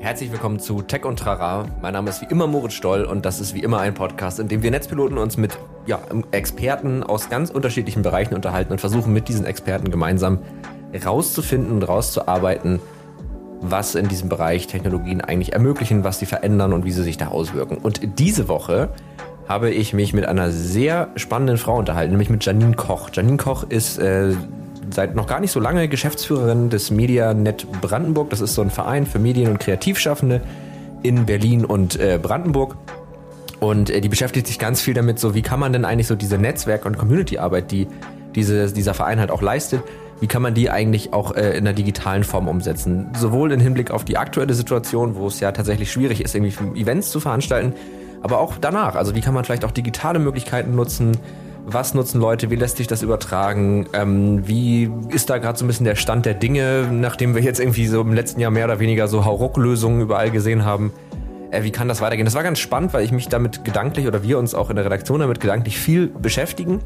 Herzlich 0.00 0.30
willkommen 0.30 0.60
zu 0.60 0.80
Tech 0.80 1.04
und 1.04 1.18
Trara. 1.18 1.66
Mein 1.82 1.92
Name 1.92 2.08
ist 2.08 2.22
wie 2.22 2.26
immer 2.26 2.46
Moritz 2.46 2.74
Stoll 2.74 3.04
und 3.04 3.26
das 3.26 3.40
ist 3.40 3.52
wie 3.54 3.64
immer 3.64 3.80
ein 3.80 3.94
Podcast, 3.94 4.38
in 4.38 4.46
dem 4.46 4.62
wir 4.62 4.70
Netzpiloten 4.70 5.18
uns 5.18 5.36
mit 5.36 5.58
ja, 5.86 5.98
Experten 6.30 7.02
aus 7.02 7.28
ganz 7.28 7.50
unterschiedlichen 7.50 8.02
Bereichen 8.02 8.34
unterhalten 8.34 8.70
und 8.70 8.80
versuchen 8.80 9.12
mit 9.12 9.28
diesen 9.28 9.44
Experten 9.44 9.90
gemeinsam 9.90 10.38
rauszufinden 11.04 11.72
und 11.72 11.82
rauszuarbeiten, 11.82 12.78
was 13.60 13.96
in 13.96 14.06
diesem 14.06 14.28
Bereich 14.28 14.68
Technologien 14.68 15.20
eigentlich 15.20 15.52
ermöglichen, 15.52 16.04
was 16.04 16.20
sie 16.20 16.26
verändern 16.26 16.72
und 16.72 16.84
wie 16.84 16.92
sie 16.92 17.02
sich 17.02 17.16
da 17.16 17.28
auswirken. 17.28 17.78
Und 17.78 18.20
diese 18.20 18.46
Woche 18.46 18.90
habe 19.48 19.70
ich 19.70 19.94
mich 19.94 20.12
mit 20.12 20.26
einer 20.26 20.52
sehr 20.52 21.08
spannenden 21.16 21.58
Frau 21.58 21.76
unterhalten, 21.76 22.12
nämlich 22.12 22.30
mit 22.30 22.44
Janine 22.44 22.76
Koch. 22.76 23.10
Janine 23.12 23.36
Koch 23.36 23.64
ist 23.68 23.98
äh, 23.98 24.32
seit 24.90 25.14
noch 25.14 25.26
gar 25.26 25.40
nicht 25.40 25.52
so 25.52 25.60
lange 25.60 25.88
Geschäftsführerin 25.88 26.70
des 26.70 26.90
MediaNet 26.90 27.66
Brandenburg. 27.80 28.30
Das 28.30 28.40
ist 28.40 28.54
so 28.54 28.62
ein 28.62 28.70
Verein 28.70 29.06
für 29.06 29.18
Medien- 29.18 29.50
und 29.50 29.58
Kreativschaffende 29.58 30.40
in 31.02 31.26
Berlin 31.26 31.64
und 31.64 31.98
äh, 31.98 32.18
Brandenburg. 32.20 32.76
Und 33.60 33.90
äh, 33.90 34.00
die 34.00 34.08
beschäftigt 34.08 34.46
sich 34.46 34.58
ganz 34.58 34.80
viel 34.80 34.94
damit, 34.94 35.18
so 35.18 35.34
wie 35.34 35.42
kann 35.42 35.60
man 35.60 35.72
denn 35.72 35.84
eigentlich 35.84 36.06
so 36.06 36.14
diese 36.14 36.38
Netzwerk- 36.38 36.86
und 36.86 36.96
Community-Arbeit, 36.96 37.70
die 37.70 37.88
diese, 38.34 38.72
dieser 38.72 38.94
Verein 38.94 39.18
halt 39.20 39.30
auch 39.30 39.42
leistet, 39.42 39.82
wie 40.20 40.26
kann 40.26 40.42
man 40.42 40.54
die 40.54 40.70
eigentlich 40.70 41.12
auch 41.12 41.34
äh, 41.34 41.50
in 41.50 41.66
einer 41.66 41.72
digitalen 41.72 42.24
Form 42.24 42.48
umsetzen? 42.48 43.08
Sowohl 43.16 43.52
im 43.52 43.60
Hinblick 43.60 43.90
auf 43.90 44.04
die 44.04 44.16
aktuelle 44.16 44.54
Situation, 44.54 45.16
wo 45.16 45.28
es 45.28 45.40
ja 45.40 45.52
tatsächlich 45.52 45.92
schwierig 45.92 46.20
ist, 46.20 46.34
irgendwie 46.34 46.80
Events 46.80 47.10
zu 47.10 47.20
veranstalten, 47.20 47.74
aber 48.20 48.40
auch 48.40 48.54
danach. 48.60 48.96
Also 48.96 49.14
wie 49.14 49.20
kann 49.20 49.34
man 49.34 49.44
vielleicht 49.44 49.64
auch 49.64 49.70
digitale 49.70 50.18
Möglichkeiten 50.18 50.74
nutzen? 50.74 51.16
Was 51.70 51.92
nutzen 51.92 52.18
Leute? 52.18 52.48
Wie 52.48 52.56
lässt 52.56 52.78
sich 52.78 52.86
das 52.86 53.02
übertragen? 53.02 53.90
Ähm, 53.92 54.48
wie 54.48 54.90
ist 55.10 55.28
da 55.28 55.36
gerade 55.36 55.58
so 55.58 55.66
ein 55.66 55.68
bisschen 55.68 55.84
der 55.84 55.96
Stand 55.96 56.24
der 56.24 56.32
Dinge, 56.32 56.88
nachdem 56.90 57.34
wir 57.34 57.42
jetzt 57.42 57.60
irgendwie 57.60 57.86
so 57.86 58.00
im 58.00 58.14
letzten 58.14 58.40
Jahr 58.40 58.50
mehr 58.50 58.64
oder 58.64 58.80
weniger 58.80 59.06
so 59.06 59.26
Hauruck-Lösungen 59.26 60.00
überall 60.00 60.30
gesehen 60.30 60.64
haben? 60.64 60.94
Äh, 61.50 61.64
wie 61.64 61.70
kann 61.70 61.86
das 61.86 62.00
weitergehen? 62.00 62.24
Das 62.24 62.34
war 62.34 62.42
ganz 62.42 62.58
spannend, 62.58 62.94
weil 62.94 63.04
ich 63.04 63.12
mich 63.12 63.28
damit 63.28 63.66
gedanklich 63.66 64.06
oder 64.06 64.22
wir 64.22 64.38
uns 64.38 64.54
auch 64.54 64.70
in 64.70 64.76
der 64.76 64.86
Redaktion 64.86 65.20
damit 65.20 65.40
gedanklich 65.40 65.78
viel 65.78 66.06
beschäftigen. 66.06 66.80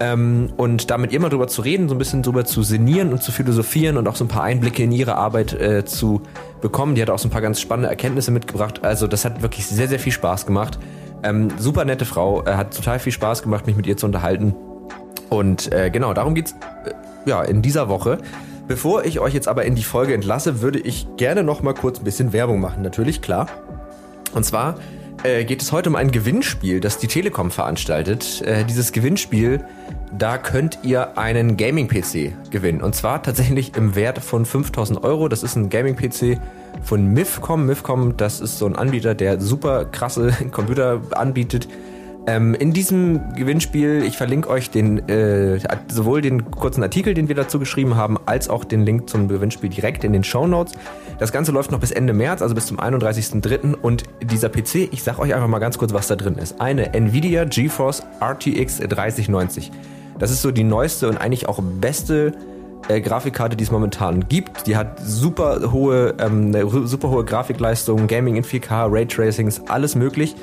Ähm, 0.00 0.54
und 0.56 0.90
damit 0.90 1.12
immer 1.12 1.28
drüber 1.28 1.46
zu 1.46 1.60
reden, 1.60 1.90
so 1.90 1.94
ein 1.94 1.98
bisschen 1.98 2.22
drüber 2.22 2.46
zu 2.46 2.62
sinnieren 2.62 3.12
und 3.12 3.22
zu 3.22 3.30
philosophieren 3.30 3.98
und 3.98 4.08
auch 4.08 4.16
so 4.16 4.24
ein 4.24 4.28
paar 4.28 4.44
Einblicke 4.44 4.84
in 4.84 4.92
ihre 4.92 5.16
Arbeit 5.16 5.52
äh, 5.52 5.84
zu 5.84 6.22
bekommen. 6.62 6.94
Die 6.94 7.02
hat 7.02 7.10
auch 7.10 7.18
so 7.18 7.28
ein 7.28 7.30
paar 7.30 7.42
ganz 7.42 7.60
spannende 7.60 7.90
Erkenntnisse 7.90 8.30
mitgebracht. 8.30 8.84
Also 8.84 9.06
das 9.06 9.26
hat 9.26 9.42
wirklich 9.42 9.66
sehr, 9.66 9.88
sehr 9.88 9.98
viel 9.98 10.12
Spaß 10.12 10.46
gemacht. 10.46 10.78
Ähm, 11.22 11.48
super 11.58 11.84
nette 11.84 12.04
Frau, 12.04 12.44
äh, 12.44 12.54
hat 12.54 12.76
total 12.76 12.98
viel 12.98 13.12
Spaß 13.12 13.42
gemacht, 13.42 13.66
mich 13.66 13.76
mit 13.76 13.86
ihr 13.86 13.96
zu 13.96 14.06
unterhalten. 14.06 14.54
Und 15.28 15.72
äh, 15.72 15.90
genau, 15.90 16.14
darum 16.14 16.34
geht's 16.34 16.54
äh, 16.84 16.92
ja 17.28 17.42
in 17.42 17.62
dieser 17.62 17.88
Woche. 17.88 18.18
Bevor 18.66 19.04
ich 19.04 19.18
euch 19.18 19.32
jetzt 19.32 19.48
aber 19.48 19.64
in 19.64 19.74
die 19.74 19.82
Folge 19.82 20.14
entlasse, 20.14 20.60
würde 20.60 20.78
ich 20.78 21.06
gerne 21.16 21.42
noch 21.42 21.62
mal 21.62 21.74
kurz 21.74 21.98
ein 21.98 22.04
bisschen 22.04 22.32
Werbung 22.32 22.60
machen. 22.60 22.82
Natürlich, 22.82 23.22
klar. 23.22 23.48
Und 24.34 24.44
zwar 24.44 24.76
äh, 25.22 25.44
geht 25.44 25.62
es 25.62 25.72
heute 25.72 25.88
um 25.88 25.96
ein 25.96 26.10
Gewinnspiel, 26.10 26.80
das 26.80 26.98
die 26.98 27.08
Telekom 27.08 27.50
veranstaltet. 27.50 28.42
Äh, 28.42 28.64
dieses 28.64 28.92
Gewinnspiel, 28.92 29.64
da 30.16 30.38
könnt 30.38 30.80
ihr 30.82 31.16
einen 31.18 31.56
Gaming-PC 31.56 32.50
gewinnen. 32.50 32.82
Und 32.82 32.94
zwar 32.94 33.22
tatsächlich 33.22 33.74
im 33.76 33.94
Wert 33.94 34.18
von 34.18 34.44
5000 34.44 35.02
Euro. 35.02 35.28
Das 35.28 35.42
ist 35.42 35.56
ein 35.56 35.70
Gaming-PC 35.70 36.38
von 36.82 37.06
Mifcom. 37.06 37.66
Mifcom, 37.66 38.16
das 38.16 38.40
ist 38.40 38.58
so 38.58 38.66
ein 38.66 38.76
Anbieter, 38.76 39.14
der 39.14 39.40
super 39.40 39.84
krasse 39.84 40.32
Computer 40.50 41.00
anbietet. 41.12 41.68
Ähm, 42.28 42.54
in 42.54 42.74
diesem 42.74 43.32
Gewinnspiel, 43.36 44.02
ich 44.06 44.18
verlinke 44.18 44.50
euch 44.50 44.68
den, 44.68 45.08
äh, 45.08 45.58
sowohl 45.90 46.20
den 46.20 46.50
kurzen 46.50 46.82
Artikel, 46.82 47.14
den 47.14 47.28
wir 47.28 47.34
dazu 47.34 47.58
geschrieben 47.58 47.96
haben, 47.96 48.18
als 48.26 48.50
auch 48.50 48.64
den 48.64 48.84
Link 48.84 49.08
zum 49.08 49.28
Gewinnspiel 49.28 49.70
direkt 49.70 50.04
in 50.04 50.12
den 50.12 50.24
Show 50.24 50.46
Notes. 50.46 50.74
Das 51.18 51.32
Ganze 51.32 51.52
läuft 51.52 51.70
noch 51.70 51.80
bis 51.80 51.90
Ende 51.90 52.12
März, 52.12 52.42
also 52.42 52.54
bis 52.54 52.66
zum 52.66 52.78
31.03. 52.78 53.74
Und 53.74 54.02
dieser 54.20 54.50
PC, 54.50 54.92
ich 54.92 55.02
sag 55.02 55.18
euch 55.18 55.34
einfach 55.34 55.48
mal 55.48 55.58
ganz 55.58 55.78
kurz, 55.78 55.94
was 55.94 56.06
da 56.06 56.16
drin 56.16 56.34
ist. 56.34 56.60
Eine 56.60 56.92
Nvidia 56.92 57.44
GeForce 57.44 58.02
RTX 58.20 58.80
3090. 58.80 59.70
Das 60.18 60.30
ist 60.30 60.42
so 60.42 60.50
die 60.50 60.64
neueste 60.64 61.08
und 61.08 61.16
eigentlich 61.16 61.48
auch 61.48 61.60
beste 61.62 62.32
äh, 62.88 63.00
Grafikkarte, 63.00 63.56
die 63.56 63.64
es 63.64 63.70
momentan 63.70 64.28
gibt. 64.28 64.66
Die 64.66 64.76
hat 64.76 65.00
super 65.00 65.72
hohe, 65.72 66.14
ähm, 66.18 66.54
super 66.86 67.10
hohe 67.10 67.24
Grafikleistung, 67.24 68.06
Gaming 68.06 68.36
in 68.36 68.44
4K, 68.44 68.92
Raytracings, 68.92 69.62
alles 69.68 69.94
möglich. 69.94 70.36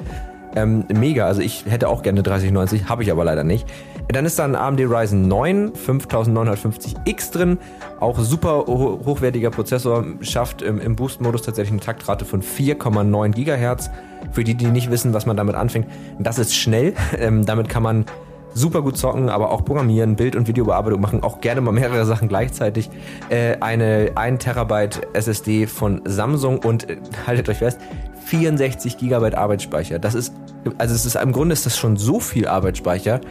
Ähm, 0.56 0.86
mega, 0.94 1.26
also 1.26 1.42
ich 1.42 1.66
hätte 1.66 1.90
auch 1.90 2.02
gerne 2.02 2.24
3090, 2.24 2.88
habe 2.88 3.04
ich 3.04 3.12
aber 3.12 3.26
leider 3.26 3.44
nicht. 3.44 3.68
Dann 4.08 4.26
ist 4.26 4.40
da 4.40 4.46
ein 4.46 4.56
AMD 4.56 4.82
Ryzen 4.82 5.28
9 5.28 5.74
5950X 5.74 7.32
drin, 7.32 7.58
auch 8.00 8.20
super 8.20 8.66
ho 8.68 9.02
hochwertiger 9.04 9.50
Prozessor, 9.50 10.06
schafft 10.22 10.62
im, 10.62 10.80
im 10.80 10.96
Boost-Modus 10.96 11.42
tatsächlich 11.42 11.72
eine 11.72 11.82
Taktrate 11.82 12.24
von 12.24 12.42
4,9 12.42 13.32
GHz. 13.32 13.90
Für 14.32 14.44
die, 14.44 14.56
die 14.56 14.68
nicht 14.68 14.92
wissen, 14.92 15.14
was 15.14 15.26
man 15.26 15.36
damit 15.36 15.56
anfängt, 15.56 15.88
das 16.20 16.40
ist 16.40 16.56
schnell. 16.56 16.94
Ähm, 17.18 17.46
damit 17.46 17.70
kann 17.70 17.82
man 17.82 18.06
super 18.56 18.82
gut 18.82 18.98
zocken, 18.98 19.30
aber 19.30 19.52
auch 19.52 19.64
programmieren, 19.64 20.16
Bild- 20.16 20.36
und 20.36 20.48
Videobearbeitung 20.48 21.02
machen, 21.02 21.22
auch 21.22 21.42
gerne 21.42 21.62
mal 21.62 21.74
mehrere 21.74 22.06
Sachen 22.06 22.28
gleichzeitig. 22.28 22.90
Äh, 23.30 23.58
eine 23.60 24.14
1 24.16 24.44
Terabyte 24.44 25.02
SSD 25.14 25.68
von 25.68 26.02
Samsung 26.06 26.60
und 26.60 26.90
äh, 26.90 26.98
haltet 27.28 27.50
euch 27.50 27.58
fest, 27.58 27.80
64 28.26 28.98
Gigabyte 28.98 29.36
Arbeitsspeicher. 29.36 30.00
Das 30.00 30.16
ist, 30.16 30.34
also 30.78 30.96
es 30.96 31.06
ist 31.06 31.16
im 31.16 31.32
Grunde 31.32 31.54
ist 31.54 31.66
das 31.66 31.78
schon 31.78 31.98
so 31.98 32.20
viel 32.20 32.48
Arbeitsspeicher, 32.48 33.22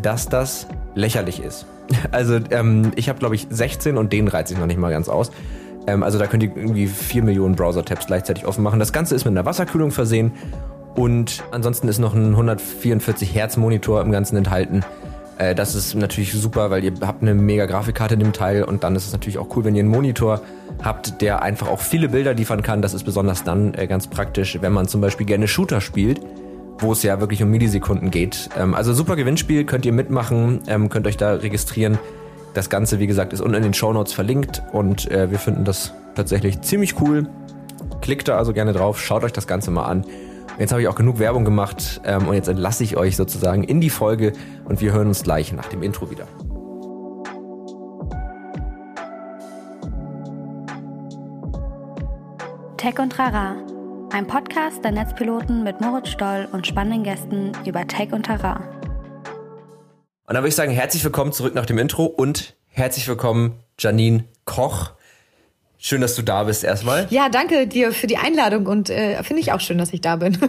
dass 0.00 0.28
das 0.28 0.66
lächerlich 0.94 1.40
ist. 1.40 1.66
Also 2.10 2.38
ähm, 2.50 2.92
ich 2.96 3.08
habe 3.08 3.18
glaube 3.18 3.34
ich 3.34 3.46
16 3.48 3.96
und 3.96 4.12
den 4.12 4.28
reizt 4.28 4.48
sich 4.48 4.58
noch 4.58 4.66
nicht 4.66 4.78
mal 4.78 4.90
ganz 4.90 5.08
aus. 5.08 5.30
Ähm, 5.86 6.02
also 6.02 6.18
da 6.18 6.26
könnt 6.26 6.42
ihr 6.42 6.54
irgendwie 6.54 6.86
4 6.86 7.22
Millionen 7.22 7.54
Browser-Tabs 7.54 8.06
gleichzeitig 8.06 8.46
offen 8.46 8.62
machen. 8.62 8.78
Das 8.78 8.92
Ganze 8.92 9.14
ist 9.14 9.24
mit 9.24 9.32
einer 9.32 9.46
Wasserkühlung 9.46 9.90
versehen 9.90 10.32
und 10.98 11.44
ansonsten 11.52 11.86
ist 11.86 12.00
noch 12.00 12.12
ein 12.12 12.30
144 12.30 13.32
Hertz 13.32 13.56
Monitor 13.56 14.00
im 14.00 14.10
Ganzen 14.10 14.36
enthalten. 14.36 14.82
Äh, 15.38 15.54
das 15.54 15.76
ist 15.76 15.94
natürlich 15.94 16.32
super, 16.32 16.70
weil 16.70 16.82
ihr 16.82 16.92
habt 17.02 17.22
eine 17.22 17.34
mega 17.34 17.66
Grafikkarte 17.66 18.14
in 18.14 18.20
dem 18.20 18.32
Teil 18.32 18.64
und 18.64 18.82
dann 18.82 18.96
ist 18.96 19.06
es 19.06 19.12
natürlich 19.12 19.38
auch 19.38 19.46
cool, 19.54 19.62
wenn 19.64 19.76
ihr 19.76 19.84
einen 19.84 19.92
Monitor 19.92 20.40
habt, 20.82 21.22
der 21.22 21.40
einfach 21.42 21.68
auch 21.68 21.78
viele 21.78 22.08
Bilder 22.08 22.34
liefern 22.34 22.62
kann. 22.62 22.82
Das 22.82 22.94
ist 22.94 23.04
besonders 23.04 23.44
dann 23.44 23.74
äh, 23.74 23.86
ganz 23.86 24.08
praktisch, 24.08 24.58
wenn 24.60 24.72
man 24.72 24.88
zum 24.88 25.00
Beispiel 25.00 25.24
gerne 25.24 25.46
Shooter 25.46 25.80
spielt, 25.80 26.20
wo 26.80 26.90
es 26.90 27.04
ja 27.04 27.20
wirklich 27.20 27.44
um 27.44 27.50
Millisekunden 27.50 28.10
geht. 28.10 28.48
Ähm, 28.58 28.74
also 28.74 28.92
super 28.92 29.14
Gewinnspiel, 29.14 29.62
könnt 29.66 29.86
ihr 29.86 29.92
mitmachen, 29.92 30.62
ähm, 30.66 30.88
könnt 30.88 31.06
euch 31.06 31.16
da 31.16 31.34
registrieren. 31.34 32.00
Das 32.54 32.70
Ganze, 32.70 32.98
wie 32.98 33.06
gesagt, 33.06 33.32
ist 33.32 33.40
unten 33.40 33.54
in 33.54 33.62
den 33.62 33.74
Show 33.74 33.92
Notes 33.92 34.14
verlinkt 34.14 34.64
und 34.72 35.08
äh, 35.12 35.30
wir 35.30 35.38
finden 35.38 35.64
das 35.64 35.92
tatsächlich 36.16 36.60
ziemlich 36.62 37.00
cool. 37.00 37.28
Klickt 38.00 38.26
da 38.26 38.36
also 38.36 38.52
gerne 38.52 38.72
drauf, 38.72 39.00
schaut 39.00 39.22
euch 39.22 39.32
das 39.32 39.46
Ganze 39.46 39.70
mal 39.70 39.84
an. 39.84 40.04
Jetzt 40.58 40.72
habe 40.72 40.82
ich 40.82 40.88
auch 40.88 40.96
genug 40.96 41.20
Werbung 41.20 41.44
gemacht 41.44 42.00
ähm, 42.04 42.26
und 42.26 42.34
jetzt 42.34 42.48
entlasse 42.48 42.82
ich 42.82 42.96
euch 42.96 43.16
sozusagen 43.16 43.62
in 43.62 43.80
die 43.80 43.90
Folge 43.90 44.32
und 44.64 44.80
wir 44.80 44.92
hören 44.92 45.06
uns 45.06 45.22
gleich 45.22 45.52
nach 45.52 45.68
dem 45.68 45.84
Intro 45.84 46.10
wieder. 46.10 46.26
Tech 52.76 52.98
und 52.98 53.16
Rara, 53.18 53.54
ein 54.10 54.26
Podcast 54.26 54.82
der 54.82 54.90
Netzpiloten 54.90 55.62
mit 55.62 55.80
Moritz 55.80 56.08
Stoll 56.08 56.48
und 56.50 56.66
spannenden 56.66 57.04
Gästen 57.04 57.52
über 57.64 57.86
Tech 57.86 58.12
und 58.12 58.28
Rara. 58.28 58.56
Und 60.26 60.34
dann 60.34 60.38
würde 60.38 60.48
ich 60.48 60.56
sagen, 60.56 60.72
herzlich 60.72 61.04
willkommen 61.04 61.32
zurück 61.32 61.54
nach 61.54 61.66
dem 61.66 61.78
Intro 61.78 62.04
und 62.04 62.56
herzlich 62.66 63.06
willkommen 63.06 63.54
Janine 63.78 64.24
Koch. 64.44 64.90
Schön, 65.78 66.00
dass 66.00 66.16
du 66.16 66.22
da 66.22 66.44
bist 66.44 66.64
erstmal. 66.64 67.06
Ja, 67.10 67.28
danke 67.28 67.66
dir 67.68 67.92
für 67.92 68.08
die 68.08 68.16
Einladung 68.16 68.66
und 68.66 68.90
äh, 68.90 69.22
finde 69.22 69.40
ich 69.40 69.52
auch 69.52 69.60
schön, 69.60 69.78
dass 69.78 69.92
ich 69.92 70.00
da 70.00 70.16
bin. 70.16 70.36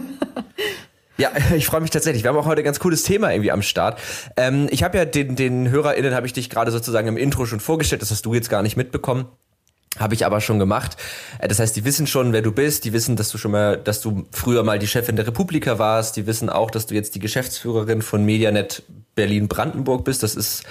Ja, 1.20 1.32
ich 1.54 1.66
freue 1.66 1.82
mich 1.82 1.90
tatsächlich. 1.90 2.22
Wir 2.22 2.30
haben 2.30 2.38
auch 2.38 2.46
heute 2.46 2.62
ein 2.62 2.64
ganz 2.64 2.80
cooles 2.80 3.02
Thema 3.02 3.30
irgendwie 3.30 3.52
am 3.52 3.60
Start. 3.60 4.00
Ähm, 4.38 4.68
ich 4.70 4.82
habe 4.82 4.96
ja 4.96 5.04
den, 5.04 5.36
den 5.36 5.68
HörerInnen, 5.68 6.14
habe 6.14 6.26
ich 6.26 6.32
dich 6.32 6.48
gerade 6.48 6.70
sozusagen 6.70 7.08
im 7.08 7.18
Intro 7.18 7.44
schon 7.44 7.60
vorgestellt, 7.60 8.00
das 8.00 8.10
hast 8.10 8.24
du 8.24 8.32
jetzt 8.32 8.48
gar 8.48 8.62
nicht 8.62 8.78
mitbekommen. 8.78 9.26
Habe 9.98 10.14
ich 10.14 10.24
aber 10.24 10.40
schon 10.40 10.58
gemacht. 10.58 10.96
Äh, 11.38 11.48
das 11.48 11.58
heißt, 11.58 11.76
die 11.76 11.84
wissen 11.84 12.06
schon, 12.06 12.32
wer 12.32 12.40
du 12.40 12.52
bist. 12.52 12.86
Die 12.86 12.94
wissen, 12.94 13.16
dass 13.16 13.28
du 13.28 13.36
schon 13.36 13.50
mal, 13.50 13.76
dass 13.76 14.00
du 14.00 14.24
früher 14.30 14.62
mal 14.62 14.78
die 14.78 14.86
Chefin 14.86 15.16
der 15.16 15.26
Republika 15.26 15.78
warst. 15.78 16.16
Die 16.16 16.26
wissen 16.26 16.48
auch, 16.48 16.70
dass 16.70 16.86
du 16.86 16.94
jetzt 16.94 17.14
die 17.14 17.20
Geschäftsführerin 17.20 18.00
von 18.00 18.24
Medianet 18.24 18.82
Berlin-Brandenburg 19.14 20.04
bist. 20.04 20.22
Das 20.22 20.34
ist 20.34 20.62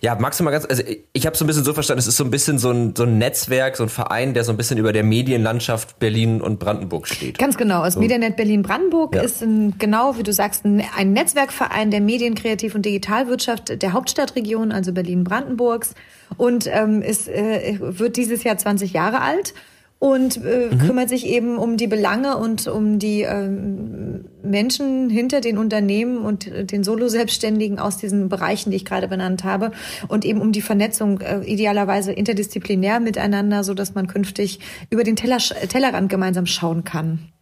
ja, 0.00 0.16
magst 0.18 0.38
du 0.40 0.44
mal 0.44 0.50
ganz, 0.50 0.64
also 0.64 0.82
ich 1.12 1.26
habe 1.26 1.36
so 1.36 1.44
ein 1.44 1.48
bisschen 1.48 1.64
so 1.64 1.74
verstanden, 1.74 2.00
es 2.00 2.06
ist 2.06 2.16
so 2.16 2.24
ein 2.24 2.30
bisschen 2.30 2.58
so 2.58 2.70
ein, 2.70 2.94
so 2.96 3.04
ein 3.04 3.18
Netzwerk, 3.18 3.76
so 3.76 3.82
ein 3.82 3.88
Verein, 3.88 4.34
der 4.34 4.44
so 4.44 4.52
ein 4.52 4.56
bisschen 4.56 4.78
über 4.78 4.92
der 4.92 5.02
Medienlandschaft 5.02 5.98
Berlin 5.98 6.40
und 6.40 6.58
Brandenburg 6.58 7.08
steht. 7.08 7.38
Ganz 7.38 7.56
genau. 7.56 7.84
Das 7.84 7.94
so. 7.94 8.00
Medianet 8.00 8.36
Berlin-Brandenburg 8.36 9.14
ja. 9.14 9.22
ist 9.22 9.42
ein, 9.42 9.78
genau, 9.78 10.16
wie 10.16 10.22
du 10.22 10.32
sagst, 10.32 10.64
ein, 10.64 10.82
ein 10.96 11.12
Netzwerkverein 11.12 11.90
der 11.90 12.00
Medien-, 12.00 12.34
Kreativ- 12.34 12.74
und 12.74 12.84
Digitalwirtschaft 12.84 13.82
der 13.82 13.92
Hauptstadtregion, 13.92 14.72
also 14.72 14.92
Berlin-Brandenburgs. 14.92 15.94
Und 16.36 16.66
ähm, 16.66 17.02
ist, 17.02 17.28
äh, 17.28 17.78
wird 17.80 18.16
dieses 18.16 18.44
Jahr 18.44 18.58
20 18.58 18.92
Jahre 18.92 19.20
alt 19.20 19.54
und 19.98 20.44
äh, 20.44 20.68
mhm. 20.70 20.78
kümmert 20.78 21.08
sich 21.08 21.26
eben 21.26 21.58
um 21.58 21.76
die 21.76 21.88
Belange 21.88 22.36
und 22.36 22.68
um 22.68 22.98
die 22.98 23.22
ähm, 23.22 24.26
Menschen 24.42 25.10
hinter 25.10 25.40
den 25.40 25.58
Unternehmen 25.58 26.18
und 26.18 26.48
den 26.70 26.84
Solo-Selbstständigen 26.84 27.78
aus 27.80 27.96
diesen 27.96 28.28
Bereichen, 28.28 28.70
die 28.70 28.76
ich 28.76 28.84
gerade 28.84 29.08
benannt 29.08 29.42
habe 29.42 29.72
und 30.06 30.24
eben 30.24 30.40
um 30.40 30.52
die 30.52 30.62
Vernetzung 30.62 31.20
äh, 31.20 31.40
idealerweise 31.40 32.12
interdisziplinär 32.12 33.00
miteinander, 33.00 33.64
so 33.64 33.74
dass 33.74 33.94
man 33.94 34.06
künftig 34.06 34.60
über 34.90 35.02
den 35.02 35.16
Teller, 35.16 35.38
Tellerrand 35.38 36.08
gemeinsam 36.08 36.46
schauen 36.46 36.84
kann. 36.84 37.32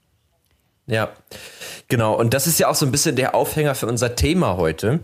Ja, 0.87 1.11
genau. 1.89 2.19
Und 2.19 2.33
das 2.33 2.47
ist 2.47 2.59
ja 2.59 2.69
auch 2.69 2.75
so 2.75 2.87
ein 2.87 2.93
bisschen 2.93 3.17
der 3.17 3.35
Aufhänger 3.35 3.75
für 3.75 3.87
unser 3.87 4.15
Thema 4.15 4.57
heute 4.57 5.01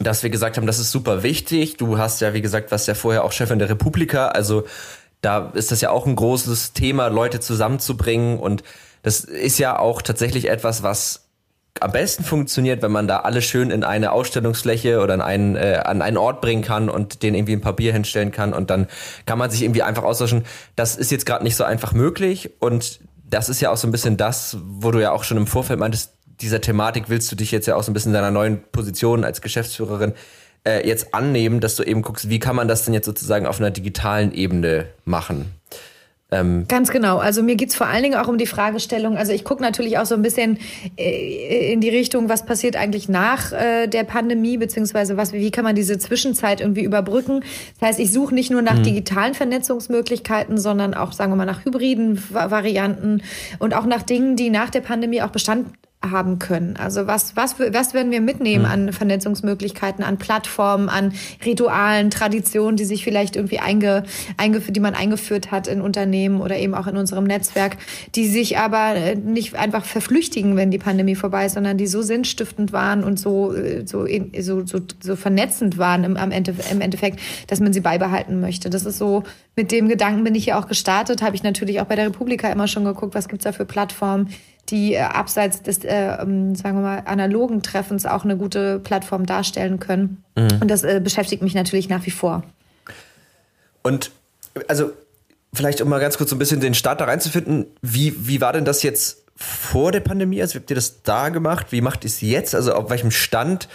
dass 0.00 0.22
wir 0.22 0.30
gesagt 0.30 0.56
haben, 0.56 0.66
das 0.66 0.78
ist 0.78 0.90
super 0.90 1.22
wichtig. 1.22 1.76
Du 1.76 1.98
hast 1.98 2.20
ja, 2.20 2.34
wie 2.34 2.40
gesagt, 2.40 2.72
was 2.72 2.86
ja 2.86 2.94
vorher 2.94 3.24
auch 3.24 3.32
Chefin 3.32 3.58
der 3.58 3.68
Republika, 3.68 4.28
also 4.28 4.64
da 5.24 5.50
ist 5.54 5.72
das 5.72 5.80
ja 5.80 5.90
auch 5.90 6.06
ein 6.06 6.16
großes 6.16 6.72
Thema, 6.72 7.08
Leute 7.08 7.40
zusammenzubringen. 7.40 8.38
Und 8.38 8.62
das 9.02 9.20
ist 9.20 9.58
ja 9.58 9.78
auch 9.78 10.02
tatsächlich 10.02 10.48
etwas, 10.48 10.82
was 10.82 11.28
am 11.80 11.90
besten 11.90 12.22
funktioniert, 12.22 12.82
wenn 12.82 12.92
man 12.92 13.08
da 13.08 13.20
alle 13.20 13.42
schön 13.42 13.70
in 13.70 13.82
eine 13.82 14.12
Ausstellungsfläche 14.12 15.00
oder 15.00 15.14
an 15.14 15.20
einen, 15.20 15.56
äh, 15.56 15.80
an 15.84 16.02
einen 16.02 16.16
Ort 16.16 16.40
bringen 16.40 16.62
kann 16.62 16.88
und 16.88 17.22
den 17.22 17.34
irgendwie 17.34 17.54
ein 17.54 17.60
Papier 17.60 17.92
hinstellen 17.92 18.30
kann. 18.30 18.52
Und 18.52 18.70
dann 18.70 18.86
kann 19.26 19.38
man 19.38 19.50
sich 19.50 19.62
irgendwie 19.62 19.82
einfach 19.82 20.04
austauschen. 20.04 20.44
Das 20.76 20.96
ist 20.96 21.10
jetzt 21.10 21.26
gerade 21.26 21.42
nicht 21.42 21.56
so 21.56 21.64
einfach 21.64 21.92
möglich. 21.92 22.50
Und 22.60 23.00
das 23.28 23.48
ist 23.48 23.60
ja 23.60 23.70
auch 23.70 23.76
so 23.76 23.88
ein 23.88 23.92
bisschen 23.92 24.16
das, 24.16 24.58
wo 24.62 24.92
du 24.92 25.00
ja 25.00 25.10
auch 25.10 25.24
schon 25.24 25.36
im 25.36 25.46
Vorfeld 25.46 25.80
meintest, 25.80 26.12
dieser 26.40 26.60
Thematik 26.60 27.08
willst 27.08 27.30
du 27.32 27.36
dich 27.36 27.50
jetzt 27.50 27.66
ja 27.66 27.76
auch 27.76 27.82
so 27.82 27.90
ein 27.90 27.94
bisschen 27.94 28.10
in 28.10 28.14
deiner 28.14 28.30
neuen 28.30 28.62
Position 28.70 29.24
als 29.24 29.40
Geschäftsführerin 29.40 30.14
äh, 30.64 30.86
jetzt 30.86 31.14
annehmen, 31.14 31.60
dass 31.60 31.76
du 31.76 31.82
eben 31.82 32.02
guckst, 32.02 32.28
wie 32.28 32.38
kann 32.38 32.56
man 32.56 32.68
das 32.68 32.84
denn 32.84 32.94
jetzt 32.94 33.06
sozusagen 33.06 33.46
auf 33.46 33.60
einer 33.60 33.70
digitalen 33.70 34.32
Ebene 34.32 34.86
machen? 35.04 35.52
Ähm 36.34 36.64
Ganz 36.68 36.90
genau. 36.90 37.18
Also 37.18 37.42
mir 37.42 37.56
geht's 37.56 37.74
vor 37.74 37.86
allen 37.86 38.02
Dingen 38.02 38.16
auch 38.16 38.28
um 38.28 38.38
die 38.38 38.46
Fragestellung. 38.46 39.16
Also 39.16 39.32
ich 39.32 39.44
gucke 39.44 39.62
natürlich 39.62 39.98
auch 39.98 40.06
so 40.06 40.14
ein 40.14 40.22
bisschen 40.22 40.58
äh, 40.96 41.72
in 41.72 41.80
die 41.80 41.90
Richtung, 41.90 42.28
was 42.28 42.44
passiert 42.44 42.76
eigentlich 42.76 43.08
nach 43.08 43.52
äh, 43.52 43.86
der 43.86 44.04
Pandemie, 44.04 44.56
beziehungsweise 44.56 45.16
was, 45.16 45.32
wie 45.32 45.50
kann 45.50 45.64
man 45.64 45.76
diese 45.76 45.98
Zwischenzeit 45.98 46.60
irgendwie 46.60 46.82
überbrücken. 46.82 47.44
Das 47.78 47.90
heißt, 47.90 48.00
ich 48.00 48.10
suche 48.10 48.34
nicht 48.34 48.50
nur 48.50 48.62
nach 48.62 48.78
mhm. 48.78 48.84
digitalen 48.84 49.34
Vernetzungsmöglichkeiten, 49.34 50.58
sondern 50.58 50.94
auch, 50.94 51.12
sagen 51.12 51.30
wir 51.32 51.36
mal, 51.36 51.44
nach 51.44 51.64
hybriden 51.64 52.22
Varianten 52.32 53.22
und 53.58 53.74
auch 53.74 53.86
nach 53.86 54.02
Dingen, 54.02 54.36
die 54.36 54.50
nach 54.50 54.70
der 54.70 54.80
Pandemie 54.80 55.22
auch 55.22 55.30
Bestand 55.30 55.68
haben 56.10 56.38
können. 56.38 56.76
Also 56.76 57.06
was, 57.06 57.36
was, 57.36 57.58
was 57.58 57.94
werden 57.94 58.12
wir 58.12 58.20
mitnehmen 58.20 58.64
hm. 58.64 58.70
an 58.70 58.92
Vernetzungsmöglichkeiten, 58.92 60.04
an 60.04 60.18
Plattformen, 60.18 60.88
an 60.88 61.12
Ritualen, 61.44 62.10
Traditionen, 62.10 62.76
die 62.76 62.84
sich 62.84 63.04
vielleicht 63.04 63.36
irgendwie 63.36 63.58
einge, 63.58 64.04
einge, 64.36 64.60
die 64.60 64.80
man 64.80 64.94
eingeführt 64.94 65.50
hat 65.50 65.66
in 65.66 65.80
Unternehmen 65.80 66.40
oder 66.40 66.56
eben 66.58 66.74
auch 66.74 66.86
in 66.86 66.96
unserem 66.96 67.24
Netzwerk, 67.24 67.76
die 68.14 68.26
sich 68.26 68.58
aber 68.58 68.94
äh, 68.94 69.14
nicht 69.14 69.54
einfach 69.54 69.84
verflüchtigen, 69.84 70.56
wenn 70.56 70.70
die 70.70 70.78
Pandemie 70.78 71.14
vorbei 71.14 71.46
ist, 71.46 71.54
sondern 71.54 71.78
die 71.78 71.86
so 71.86 72.02
sinnstiftend 72.02 72.72
waren 72.72 73.04
und 73.04 73.18
so, 73.18 73.54
äh, 73.54 73.86
so, 73.86 74.06
so, 74.40 74.66
so, 74.66 74.80
so 75.00 75.16
vernetzend 75.16 75.78
waren 75.78 76.04
im, 76.04 76.16
am 76.16 76.30
Ende, 76.30 76.54
im 76.70 76.80
Endeffekt, 76.80 77.20
dass 77.46 77.60
man 77.60 77.72
sie 77.72 77.80
beibehalten 77.80 78.40
möchte. 78.40 78.70
Das 78.70 78.84
ist 78.84 78.98
so, 78.98 79.24
mit 79.56 79.70
dem 79.70 79.88
Gedanken 79.88 80.24
bin 80.24 80.34
ich 80.34 80.46
ja 80.46 80.58
auch 80.58 80.66
gestartet, 80.66 81.22
habe 81.22 81.36
ich 81.36 81.42
natürlich 81.42 81.80
auch 81.80 81.86
bei 81.86 81.96
der 81.96 82.06
Republika 82.06 82.50
immer 82.50 82.66
schon 82.66 82.84
geguckt, 82.84 83.14
was 83.14 83.28
gibt's 83.28 83.44
da 83.44 83.52
für 83.52 83.64
Plattformen, 83.64 84.30
die 84.70 84.94
äh, 84.94 85.00
abseits 85.00 85.62
des, 85.62 85.84
äh, 85.84 86.16
ähm, 86.20 86.54
sagen 86.54 86.78
wir 86.78 86.82
mal, 86.82 87.02
analogen 87.04 87.62
Treffens 87.62 88.06
auch 88.06 88.24
eine 88.24 88.36
gute 88.36 88.80
Plattform 88.80 89.26
darstellen 89.26 89.78
können. 89.78 90.24
Mhm. 90.36 90.58
Und 90.60 90.70
das 90.70 90.82
äh, 90.82 91.00
beschäftigt 91.02 91.42
mich 91.42 91.54
natürlich 91.54 91.88
nach 91.88 92.04
wie 92.06 92.10
vor. 92.10 92.42
Und 93.82 94.10
also 94.68 94.92
vielleicht 95.52 95.80
um 95.80 95.88
mal 95.88 96.00
ganz 96.00 96.16
kurz 96.16 96.30
so 96.30 96.36
ein 96.36 96.38
bisschen 96.38 96.60
den 96.60 96.74
Start 96.74 97.00
da 97.00 97.04
reinzufinden, 97.04 97.66
wie, 97.82 98.26
wie 98.26 98.40
war 98.40 98.52
denn 98.52 98.64
das 98.64 98.82
jetzt 98.82 99.24
vor 99.36 99.92
der 99.92 100.00
Pandemie? 100.00 100.40
Also 100.40 100.54
wie 100.54 100.58
habt 100.58 100.70
ihr 100.70 100.76
das 100.76 101.02
da 101.02 101.28
gemacht? 101.28 101.66
Wie 101.70 101.80
macht 101.80 102.04
ihr 102.04 102.08
es 102.08 102.20
jetzt? 102.20 102.54
Also 102.54 102.74
auf 102.74 102.90
welchem 102.90 103.10
Stand 103.10 103.68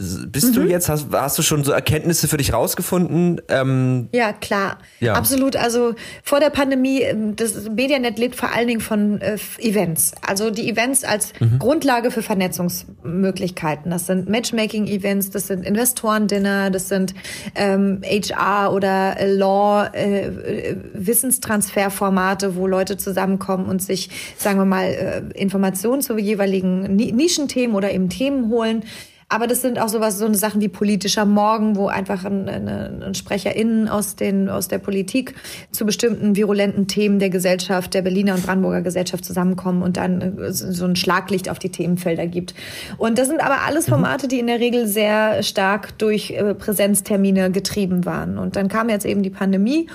bist 0.00 0.48
mhm. 0.48 0.52
du 0.54 0.62
jetzt? 0.62 0.88
Hast, 0.88 1.08
hast 1.12 1.38
du 1.38 1.42
schon 1.42 1.62
so 1.62 1.72
Erkenntnisse 1.72 2.26
für 2.26 2.38
dich 2.38 2.54
rausgefunden? 2.54 3.42
Ähm, 3.48 4.08
ja, 4.12 4.32
klar. 4.32 4.78
Ja. 4.98 5.12
Absolut. 5.12 5.56
Also 5.56 5.94
vor 6.22 6.40
der 6.40 6.48
Pandemie, 6.48 7.02
ähm, 7.02 7.36
das 7.36 7.68
Medianet 7.68 8.18
lebt 8.18 8.34
vor 8.34 8.50
allen 8.54 8.66
Dingen 8.66 8.80
von 8.80 9.20
äh, 9.20 9.36
Events. 9.58 10.12
Also 10.26 10.50
die 10.50 10.70
Events 10.70 11.04
als 11.04 11.34
mhm. 11.38 11.58
Grundlage 11.58 12.10
für 12.10 12.22
Vernetzungsmöglichkeiten. 12.22 13.90
Das 13.90 14.06
sind 14.06 14.28
Matchmaking-Events, 14.30 15.30
das 15.30 15.48
sind 15.48 15.66
Investorendinner, 15.66 16.70
das 16.70 16.88
sind 16.88 17.14
ähm, 17.54 18.00
HR 18.02 18.72
oder 18.72 19.20
äh, 19.20 19.30
Law, 19.30 19.86
äh, 19.92 20.76
Wissenstransferformate, 20.94 22.56
wo 22.56 22.66
Leute 22.66 22.96
zusammenkommen 22.96 23.66
und 23.66 23.82
sich, 23.82 24.08
sagen 24.38 24.58
wir 24.58 24.64
mal, 24.64 24.84
äh, 24.86 25.22
Informationen 25.38 26.00
zu 26.00 26.16
jeweiligen 26.16 26.96
Nischenthemen 26.96 27.76
oder 27.76 27.92
eben 27.92 28.08
Themen 28.08 28.48
holen. 28.48 28.84
Aber 29.30 29.46
das 29.46 29.62
sind 29.62 29.78
auch 29.78 29.88
sowas, 29.88 30.18
so 30.18 30.26
eine 30.26 30.34
Sachen 30.34 30.60
wie 30.60 30.68
politischer 30.68 31.24
Morgen, 31.24 31.76
wo 31.76 31.86
einfach 31.86 32.24
ein, 32.24 32.48
ein, 32.48 32.68
ein 33.00 33.14
SprecherInnen 33.14 33.88
aus, 33.88 34.16
den, 34.16 34.48
aus 34.48 34.66
der 34.66 34.78
Politik 34.78 35.36
zu 35.70 35.86
bestimmten 35.86 36.34
virulenten 36.34 36.88
Themen 36.88 37.20
der 37.20 37.30
Gesellschaft, 37.30 37.94
der 37.94 38.02
Berliner 38.02 38.34
und 38.34 38.44
Brandenburger 38.44 38.82
Gesellschaft 38.82 39.24
zusammenkommen 39.24 39.82
und 39.82 39.96
dann 39.96 40.20
äh, 40.20 40.52
so 40.52 40.84
ein 40.84 40.96
Schlaglicht 40.96 41.48
auf 41.48 41.60
die 41.60 41.70
Themenfelder 41.70 42.26
gibt. 42.26 42.54
Und 42.98 43.18
das 43.18 43.28
sind 43.28 43.40
aber 43.40 43.62
alles 43.64 43.86
mhm. 43.86 43.92
Formate, 43.92 44.26
die 44.26 44.40
in 44.40 44.48
der 44.48 44.58
Regel 44.58 44.88
sehr 44.88 45.44
stark 45.44 45.96
durch 45.98 46.32
äh, 46.32 46.52
Präsenztermine 46.52 47.52
getrieben 47.52 48.04
waren. 48.04 48.36
Und 48.36 48.56
dann 48.56 48.66
kam 48.66 48.88
jetzt 48.88 49.06
eben 49.06 49.22
die 49.22 49.30
Pandemie 49.30 49.86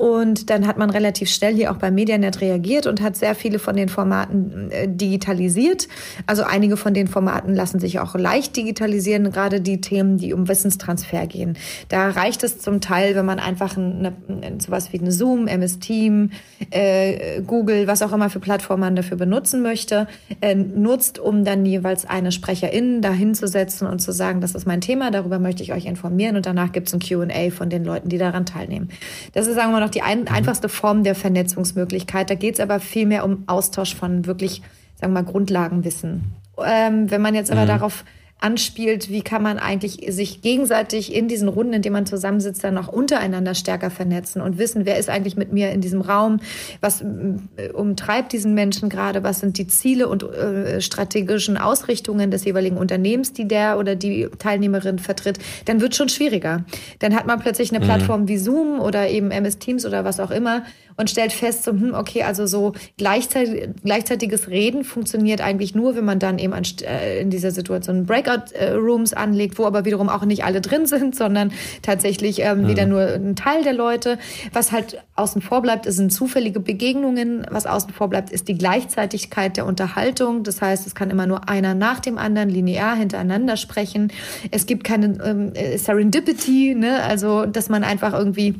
und 0.00 0.48
dann 0.48 0.66
hat 0.66 0.78
man 0.78 0.88
relativ 0.88 1.28
schnell 1.28 1.54
hier 1.54 1.70
auch 1.70 1.76
bei 1.76 1.90
Medianet 1.90 2.40
reagiert 2.40 2.86
und 2.86 3.02
hat 3.02 3.16
sehr 3.16 3.34
viele 3.34 3.58
von 3.58 3.76
den 3.76 3.90
Formaten 3.90 4.70
äh, 4.70 4.88
digitalisiert. 4.88 5.88
Also 6.26 6.42
einige 6.42 6.78
von 6.78 6.94
den 6.94 7.06
Formaten 7.06 7.54
lassen 7.54 7.80
sich 7.80 8.00
auch 8.00 8.14
leicht 8.14 8.56
digitalisieren, 8.56 9.30
gerade 9.30 9.60
die 9.60 9.82
Themen, 9.82 10.16
die 10.16 10.32
um 10.32 10.48
Wissenstransfer 10.48 11.26
gehen. 11.26 11.58
Da 11.90 12.08
reicht 12.08 12.42
es 12.44 12.58
zum 12.58 12.80
Teil, 12.80 13.14
wenn 13.14 13.26
man 13.26 13.38
einfach 13.38 13.76
eine, 13.76 14.14
sowas 14.58 14.90
wie 14.90 15.00
eine 15.00 15.12
Zoom, 15.12 15.46
MS 15.46 15.80
Team, 15.80 16.30
äh, 16.70 17.42
Google, 17.42 17.86
was 17.86 18.00
auch 18.00 18.14
immer 18.14 18.30
für 18.30 18.40
Plattformen 18.40 18.80
man 18.80 18.96
dafür 18.96 19.18
benutzen 19.18 19.60
möchte, 19.60 20.08
äh, 20.40 20.54
nutzt, 20.54 21.18
um 21.18 21.44
dann 21.44 21.66
jeweils 21.66 22.06
eine 22.06 22.32
Sprecherin 22.32 23.02
dahinzusetzen 23.02 23.86
und 23.86 23.98
zu 23.98 24.12
sagen, 24.12 24.40
das 24.40 24.54
ist 24.54 24.66
mein 24.66 24.80
Thema, 24.80 25.10
darüber 25.10 25.38
möchte 25.38 25.62
ich 25.62 25.74
euch 25.74 25.84
informieren 25.84 26.36
und 26.36 26.46
danach 26.46 26.72
gibt 26.72 26.88
es 26.88 26.94
ein 26.94 27.00
Q&A 27.00 27.50
von 27.50 27.68
den 27.68 27.84
Leuten, 27.84 28.08
die 28.08 28.16
daran 28.16 28.46
teilnehmen. 28.46 28.88
Das 29.34 29.46
ist, 29.46 29.56
sagen 29.56 29.72
wir 29.72 29.80
noch 29.80 29.89
die 29.94 30.02
ein, 30.02 30.22
mhm. 30.22 30.28
einfachste 30.28 30.68
Form 30.68 31.04
der 31.04 31.14
Vernetzungsmöglichkeit. 31.14 32.30
Da 32.30 32.34
geht 32.34 32.54
es 32.54 32.60
aber 32.60 32.80
viel 32.80 33.06
mehr 33.06 33.24
um 33.24 33.44
Austausch 33.46 33.94
von 33.94 34.26
wirklich, 34.26 34.62
sagen 35.00 35.12
wir 35.12 35.22
mal, 35.22 35.30
Grundlagenwissen. 35.30 36.32
Ähm, 36.64 37.10
wenn 37.10 37.22
man 37.22 37.34
jetzt 37.34 37.50
aber 37.50 37.62
mhm. 37.62 37.68
darauf 37.68 38.04
anspielt, 38.40 39.10
wie 39.10 39.22
kann 39.22 39.42
man 39.42 39.58
eigentlich 39.58 40.06
sich 40.08 40.42
gegenseitig 40.42 41.14
in 41.14 41.28
diesen 41.28 41.48
Runden, 41.48 41.74
in 41.74 41.82
denen 41.82 41.92
man 41.92 42.06
zusammensitzt, 42.06 42.64
dann 42.64 42.78
auch 42.78 42.88
untereinander 42.88 43.54
stärker 43.54 43.90
vernetzen 43.90 44.40
und 44.40 44.58
wissen, 44.58 44.86
wer 44.86 44.98
ist 44.98 45.08
eigentlich 45.08 45.36
mit 45.36 45.52
mir 45.52 45.70
in 45.72 45.80
diesem 45.80 46.00
Raum, 46.00 46.40
was 46.80 47.02
äh, 47.02 47.70
umtreibt 47.72 48.32
diesen 48.32 48.54
Menschen 48.54 48.88
gerade, 48.88 49.22
was 49.22 49.40
sind 49.40 49.58
die 49.58 49.66
Ziele 49.66 50.08
und 50.08 50.22
äh, 50.22 50.80
strategischen 50.80 51.56
Ausrichtungen 51.56 52.30
des 52.30 52.44
jeweiligen 52.44 52.76
Unternehmens, 52.76 53.32
die 53.32 53.46
der 53.46 53.78
oder 53.78 53.94
die 53.94 54.28
Teilnehmerin 54.38 54.98
vertritt, 54.98 55.38
dann 55.66 55.80
wird 55.80 55.94
schon 55.94 56.08
schwieriger. 56.08 56.64
Dann 56.98 57.14
hat 57.14 57.26
man 57.26 57.40
plötzlich 57.40 57.70
eine 57.70 57.80
mhm. 57.80 57.88
Plattform 57.88 58.28
wie 58.28 58.38
Zoom 58.38 58.80
oder 58.80 59.08
eben 59.08 59.30
MS 59.30 59.58
Teams 59.58 59.84
oder 59.84 60.04
was 60.04 60.20
auch 60.20 60.30
immer 60.30 60.62
und 61.00 61.08
stellt 61.08 61.32
fest, 61.32 61.64
so, 61.64 61.72
hm, 61.72 61.94
okay, 61.94 62.22
also 62.24 62.46
so 62.46 62.74
gleichzeitig, 62.98 63.70
gleichzeitiges 63.82 64.48
Reden 64.48 64.84
funktioniert 64.84 65.40
eigentlich 65.40 65.74
nur, 65.74 65.96
wenn 65.96 66.04
man 66.04 66.18
dann 66.18 66.38
eben 66.38 66.52
an, 66.52 66.62
äh, 66.82 67.20
in 67.20 67.30
dieser 67.30 67.52
Situation 67.52 68.04
Breakout-Rooms 68.04 69.14
anlegt, 69.14 69.58
wo 69.58 69.64
aber 69.64 69.86
wiederum 69.86 70.10
auch 70.10 70.26
nicht 70.26 70.44
alle 70.44 70.60
drin 70.60 70.84
sind, 70.84 71.16
sondern 71.16 71.52
tatsächlich 71.80 72.40
ähm, 72.40 72.62
mhm. 72.62 72.68
wieder 72.68 72.84
nur 72.84 73.00
ein 73.00 73.34
Teil 73.34 73.64
der 73.64 73.72
Leute. 73.72 74.18
Was 74.52 74.72
halt 74.72 75.02
außen 75.16 75.40
vor 75.40 75.62
bleibt, 75.62 75.90
sind 75.90 76.12
zufällige 76.12 76.60
Begegnungen. 76.60 77.46
Was 77.50 77.66
außen 77.66 77.94
vor 77.94 78.08
bleibt, 78.08 78.30
ist 78.30 78.48
die 78.48 78.58
Gleichzeitigkeit 78.58 79.56
der 79.56 79.64
Unterhaltung. 79.64 80.42
Das 80.42 80.60
heißt, 80.60 80.86
es 80.86 80.94
kann 80.94 81.08
immer 81.08 81.26
nur 81.26 81.48
einer 81.48 81.74
nach 81.74 82.00
dem 82.00 82.18
anderen 82.18 82.50
linear 82.50 82.94
hintereinander 82.94 83.56
sprechen. 83.56 84.12
Es 84.50 84.66
gibt 84.66 84.84
keine 84.84 85.18
ähm, 85.24 85.52
Serendipity, 85.78 86.74
ne? 86.74 87.02
also 87.02 87.46
dass 87.46 87.70
man 87.70 87.84
einfach 87.84 88.12
irgendwie 88.12 88.56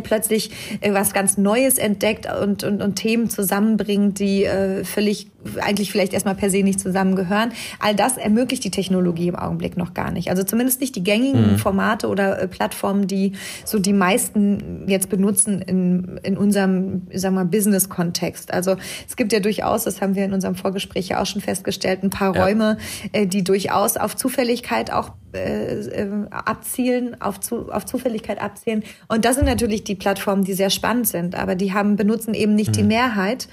plötzlich 0.00 0.50
äh, 0.80 0.92
was 0.92 1.12
ganz 1.12 1.36
Neues 1.36 1.78
entdeckt 1.78 2.26
und, 2.26 2.64
und, 2.64 2.82
und 2.82 2.96
Themen 2.96 3.28
zusammenbringt, 3.28 4.18
die 4.18 4.44
äh, 4.44 4.84
völlig 4.84 5.28
eigentlich 5.60 5.90
vielleicht 5.90 6.12
erstmal 6.12 6.34
per 6.34 6.50
se 6.50 6.62
nicht 6.62 6.80
zusammengehören. 6.80 7.52
All 7.78 7.94
das 7.94 8.16
ermöglicht 8.16 8.64
die 8.64 8.70
Technologie 8.70 9.28
im 9.28 9.36
Augenblick 9.36 9.76
noch 9.76 9.94
gar 9.94 10.10
nicht. 10.10 10.30
Also 10.30 10.42
zumindest 10.42 10.80
nicht 10.80 10.96
die 10.96 11.02
gängigen 11.02 11.52
mhm. 11.52 11.58
Formate 11.58 12.08
oder 12.08 12.40
äh, 12.40 12.48
Plattformen, 12.48 13.06
die 13.06 13.32
so 13.64 13.78
die 13.78 13.92
meisten 13.92 14.84
jetzt 14.86 15.08
benutzen 15.08 15.62
in, 15.62 16.20
in 16.22 16.36
unserem, 16.36 17.08
sagen 17.12 17.34
wir, 17.34 17.44
Business-Kontext. 17.44 18.52
Also 18.52 18.76
es 19.08 19.16
gibt 19.16 19.32
ja 19.32 19.40
durchaus, 19.40 19.84
das 19.84 20.00
haben 20.00 20.14
wir 20.14 20.24
in 20.24 20.32
unserem 20.32 20.54
Vorgespräch 20.54 21.08
ja 21.08 21.20
auch 21.20 21.26
schon 21.26 21.42
festgestellt, 21.42 22.02
ein 22.02 22.10
paar 22.10 22.34
ja. 22.34 22.44
Räume, 22.44 22.78
äh, 23.12 23.26
die 23.26 23.44
durchaus 23.44 23.96
auf 23.96 24.16
Zufälligkeit 24.16 24.92
auch 24.92 25.12
äh, 25.34 25.80
äh, 25.80 26.08
abzielen, 26.30 27.20
auf, 27.20 27.40
zu, 27.40 27.72
auf 27.72 27.86
Zufälligkeit 27.86 28.40
abzielen. 28.40 28.84
Und 29.08 29.24
das 29.24 29.36
sind 29.36 29.46
natürlich 29.46 29.82
die 29.82 29.94
Plattformen, 29.94 30.44
die 30.44 30.52
sehr 30.52 30.70
spannend 30.70 31.08
sind, 31.08 31.34
aber 31.34 31.54
die 31.54 31.72
haben 31.72 31.96
benutzen 31.96 32.34
eben 32.34 32.54
nicht 32.54 32.70
mhm. 32.70 32.72
die 32.72 32.82
Mehrheit 32.82 33.48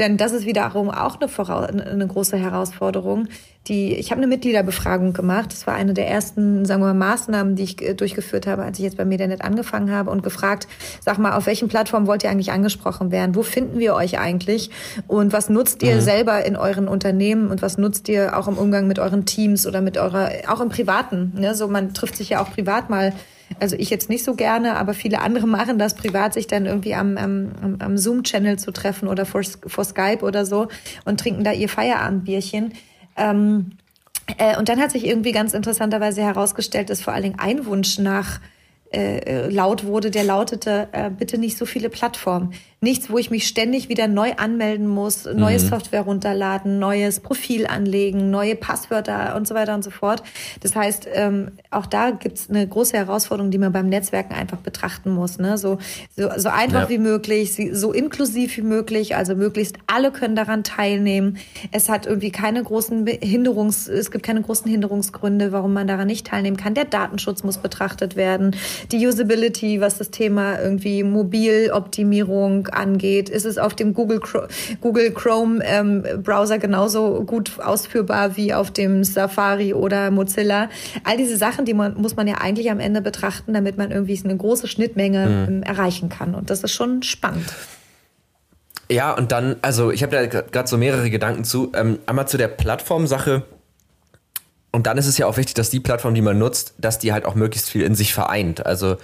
Denn 0.00 0.16
das 0.16 0.32
ist 0.32 0.46
wiederum 0.46 0.90
auch 0.90 1.18
eine, 1.20 1.86
eine 1.86 2.06
große 2.06 2.38
Herausforderung. 2.38 3.28
Die, 3.68 3.94
ich 3.94 4.10
habe 4.10 4.18
eine 4.18 4.26
Mitgliederbefragung 4.26 5.12
gemacht. 5.12 5.52
Das 5.52 5.66
war 5.66 5.74
eine 5.74 5.92
der 5.92 6.08
ersten, 6.08 6.64
sagen 6.64 6.80
wir 6.80 6.94
mal, 6.94 7.10
Maßnahmen, 7.10 7.54
die 7.54 7.64
ich 7.64 7.82
äh, 7.82 7.92
durchgeführt 7.92 8.46
habe, 8.46 8.62
als 8.62 8.78
ich 8.78 8.84
jetzt 8.84 8.96
bei 8.96 9.04
Medianet 9.04 9.42
angefangen 9.42 9.92
habe 9.92 10.10
und 10.10 10.22
gefragt, 10.22 10.68
sag 11.04 11.18
mal, 11.18 11.36
auf 11.36 11.44
welchen 11.44 11.68
Plattformen 11.68 12.06
wollt 12.06 12.24
ihr 12.24 12.30
eigentlich 12.30 12.50
angesprochen 12.50 13.10
werden? 13.10 13.34
Wo 13.34 13.42
finden 13.42 13.78
wir 13.78 13.94
euch 13.94 14.18
eigentlich? 14.18 14.70
Und 15.06 15.34
was 15.34 15.50
nutzt 15.50 15.82
ihr 15.82 15.96
mhm. 15.96 16.00
selber 16.00 16.46
in 16.46 16.56
euren 16.56 16.88
Unternehmen 16.88 17.50
und 17.50 17.60
was 17.60 17.76
nutzt 17.76 18.08
ihr 18.08 18.38
auch 18.38 18.48
im 18.48 18.56
Umgang 18.56 18.86
mit 18.86 18.98
euren 18.98 19.26
Teams 19.26 19.66
oder 19.66 19.82
mit 19.82 19.98
eurer, 19.98 20.30
auch 20.48 20.62
im 20.62 20.70
Privaten? 20.70 21.34
Ne? 21.36 21.54
So, 21.54 21.68
man 21.68 21.92
trifft 21.92 22.16
sich 22.16 22.30
ja 22.30 22.42
auch 22.42 22.50
privat 22.50 22.88
mal 22.88 23.12
also 23.58 23.76
ich 23.76 23.90
jetzt 23.90 24.08
nicht 24.08 24.24
so 24.24 24.34
gerne, 24.34 24.76
aber 24.76 24.94
viele 24.94 25.20
andere 25.20 25.46
machen 25.46 25.78
das 25.78 25.94
privat, 25.94 26.34
sich 26.34 26.46
dann 26.46 26.66
irgendwie 26.66 26.94
am, 26.94 27.16
am, 27.16 27.76
am 27.78 27.98
Zoom-Channel 27.98 28.58
zu 28.58 28.70
treffen 28.70 29.08
oder 29.08 29.26
vor, 29.26 29.42
vor 29.66 29.84
Skype 29.84 30.20
oder 30.22 30.46
so 30.46 30.68
und 31.04 31.20
trinken 31.20 31.44
da 31.44 31.52
ihr 31.52 31.68
Feierabendbierchen. 31.68 32.74
Ähm, 33.16 33.72
äh, 34.38 34.56
und 34.56 34.68
dann 34.68 34.80
hat 34.80 34.92
sich 34.92 35.06
irgendwie 35.06 35.32
ganz 35.32 35.54
interessanterweise 35.54 36.22
herausgestellt, 36.22 36.90
dass 36.90 37.02
vor 37.02 37.12
allen 37.12 37.24
Dingen 37.24 37.38
ein 37.38 37.66
Wunsch 37.66 37.98
nach 37.98 38.40
äh, 38.92 39.48
laut 39.48 39.84
wurde, 39.84 40.10
der 40.10 40.24
lautete, 40.24 40.88
äh, 40.92 41.10
bitte 41.10 41.38
nicht 41.38 41.56
so 41.56 41.66
viele 41.66 41.90
Plattformen. 41.90 42.54
Nichts, 42.82 43.10
wo 43.10 43.18
ich 43.18 43.30
mich 43.30 43.46
ständig 43.46 43.90
wieder 43.90 44.08
neu 44.08 44.32
anmelden 44.38 44.86
muss, 44.86 45.26
neue 45.26 45.58
mhm. 45.58 45.68
Software 45.68 46.00
runterladen, 46.00 46.78
neues 46.78 47.20
Profil 47.20 47.66
anlegen, 47.66 48.30
neue 48.30 48.56
Passwörter 48.56 49.36
und 49.36 49.46
so 49.46 49.54
weiter 49.54 49.74
und 49.74 49.84
so 49.84 49.90
fort. 49.90 50.22
Das 50.60 50.74
heißt, 50.74 51.06
ähm, 51.12 51.50
auch 51.70 51.84
da 51.84 52.10
gibt's 52.10 52.48
eine 52.48 52.66
große 52.66 52.96
Herausforderung, 52.96 53.50
die 53.50 53.58
man 53.58 53.70
beim 53.70 53.90
Netzwerken 53.90 54.32
einfach 54.32 54.56
betrachten 54.58 55.10
muss. 55.10 55.38
Ne? 55.38 55.58
So, 55.58 55.76
so, 56.16 56.30
so 56.38 56.48
einfach 56.48 56.84
ja. 56.84 56.88
wie 56.88 56.96
möglich, 56.96 57.60
so 57.72 57.92
inklusiv 57.92 58.56
wie 58.56 58.62
möglich, 58.62 59.14
also 59.14 59.34
möglichst 59.34 59.76
alle 59.86 60.10
können 60.10 60.34
daran 60.34 60.64
teilnehmen. 60.64 61.36
Es 61.72 61.90
hat 61.90 62.06
irgendwie 62.06 62.30
keine 62.30 62.62
großen 62.62 63.06
Hinderungs, 63.06 63.88
es 63.88 64.10
gibt 64.10 64.24
keine 64.24 64.40
großen 64.40 64.70
Hinderungsgründe, 64.70 65.52
warum 65.52 65.74
man 65.74 65.86
daran 65.86 66.06
nicht 66.06 66.26
teilnehmen 66.26 66.56
kann. 66.56 66.72
Der 66.72 66.86
Datenschutz 66.86 67.42
muss 67.42 67.58
betrachtet 67.58 68.16
werden, 68.16 68.56
die 68.90 69.06
Usability, 69.06 69.82
was 69.82 69.98
das 69.98 70.10
Thema 70.10 70.58
irgendwie 70.58 71.02
Mobiloptimierung 71.02 72.69
angeht? 72.72 73.28
Ist 73.28 73.44
es 73.44 73.58
auf 73.58 73.74
dem 73.74 73.94
Google, 73.94 74.20
Google 74.80 75.12
Chrome 75.12 75.62
ähm, 75.64 76.04
Browser 76.22 76.58
genauso 76.58 77.24
gut 77.24 77.58
ausführbar 77.58 78.36
wie 78.36 78.54
auf 78.54 78.70
dem 78.70 79.04
Safari 79.04 79.74
oder 79.74 80.10
Mozilla? 80.10 80.68
All 81.04 81.16
diese 81.16 81.36
Sachen, 81.36 81.64
die 81.64 81.74
man, 81.74 81.94
muss 82.00 82.16
man 82.16 82.26
ja 82.26 82.36
eigentlich 82.36 82.70
am 82.70 82.80
Ende 82.80 83.00
betrachten, 83.00 83.54
damit 83.54 83.76
man 83.76 83.90
irgendwie 83.90 84.20
eine 84.22 84.36
große 84.36 84.68
Schnittmenge 84.68 85.26
mhm. 85.26 85.40
Ähm, 85.40 85.62
erreichen 85.62 86.08
kann. 86.08 86.34
Und 86.34 86.50
das 86.50 86.62
ist 86.62 86.72
schon 86.72 87.02
spannend. 87.02 87.46
Ja, 88.90 89.12
und 89.12 89.30
dann, 89.30 89.56
also 89.62 89.92
ich 89.92 90.02
habe 90.02 90.12
da 90.12 90.26
gerade 90.26 90.68
so 90.68 90.76
mehrere 90.76 91.10
Gedanken 91.10 91.44
zu. 91.44 91.70
Ähm, 91.74 92.00
einmal 92.06 92.26
zu 92.26 92.36
der 92.36 92.48
Plattformsache. 92.48 93.44
Und 94.72 94.86
dann 94.86 94.98
ist 94.98 95.06
es 95.06 95.16
ja 95.16 95.26
auch 95.26 95.36
wichtig, 95.36 95.54
dass 95.54 95.70
die 95.70 95.80
Plattform, 95.80 96.14
die 96.14 96.22
man 96.22 96.38
nutzt, 96.38 96.74
dass 96.78 96.98
die 96.98 97.12
halt 97.12 97.24
auch 97.24 97.34
möglichst 97.34 97.70
viel 97.70 97.82
in 97.82 97.94
sich 97.94 98.14
vereint. 98.14 98.66
Also 98.66 98.96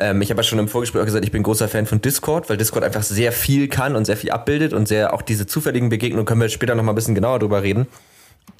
ähm, 0.00 0.22
ich 0.22 0.30
habe 0.30 0.40
ja 0.40 0.42
schon 0.42 0.58
im 0.58 0.68
Vorgespräch 0.68 1.02
auch 1.02 1.06
gesagt, 1.06 1.24
ich 1.24 1.32
bin 1.32 1.42
großer 1.42 1.68
Fan 1.68 1.86
von 1.86 2.00
Discord, 2.00 2.48
weil 2.48 2.56
Discord 2.56 2.84
einfach 2.84 3.02
sehr 3.02 3.32
viel 3.32 3.68
kann 3.68 3.94
und 3.96 4.06
sehr 4.06 4.16
viel 4.16 4.30
abbildet 4.30 4.72
und 4.72 4.88
sehr 4.88 5.12
auch 5.12 5.22
diese 5.22 5.46
zufälligen 5.46 5.90
Begegnungen 5.90 6.24
können 6.24 6.40
wir 6.40 6.48
später 6.48 6.74
noch 6.74 6.82
mal 6.82 6.92
ein 6.92 6.96
bisschen 6.96 7.14
genauer 7.14 7.38
drüber 7.38 7.62
reden. 7.62 7.86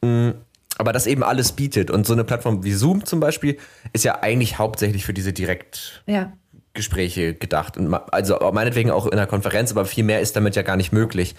Mhm. 0.03 0.35
Aber 0.79 0.93
das 0.93 1.07
eben 1.07 1.23
alles 1.23 1.53
bietet. 1.53 1.91
Und 1.91 2.07
so 2.07 2.15
eine 2.15 2.25
Plattform 2.25 2.65
wie 2.65 2.73
Zoom 2.73 3.05
zum 3.05 3.21
Beispiel 3.21 3.59
ist 3.93 4.05
ja 4.05 4.23
eigentlich 4.23 4.59
hauptsächlich 4.59 5.05
für 5.05 5.13
diese 5.13 5.33
Direktgespräche 5.33 7.23
ja. 7.23 7.33
gedacht. 7.33 7.77
Und 7.77 7.93
also 7.93 8.39
meinetwegen 8.53 8.91
auch 8.91 9.07
in 9.07 9.13
einer 9.13 9.27
Konferenz, 9.27 9.73
aber 9.73 9.85
viel 9.85 10.05
mehr 10.05 10.21
ist 10.21 10.37
damit 10.37 10.57
ja 10.57 10.63
gar 10.63 10.77
nicht 10.77 10.93
möglich. 10.93 11.35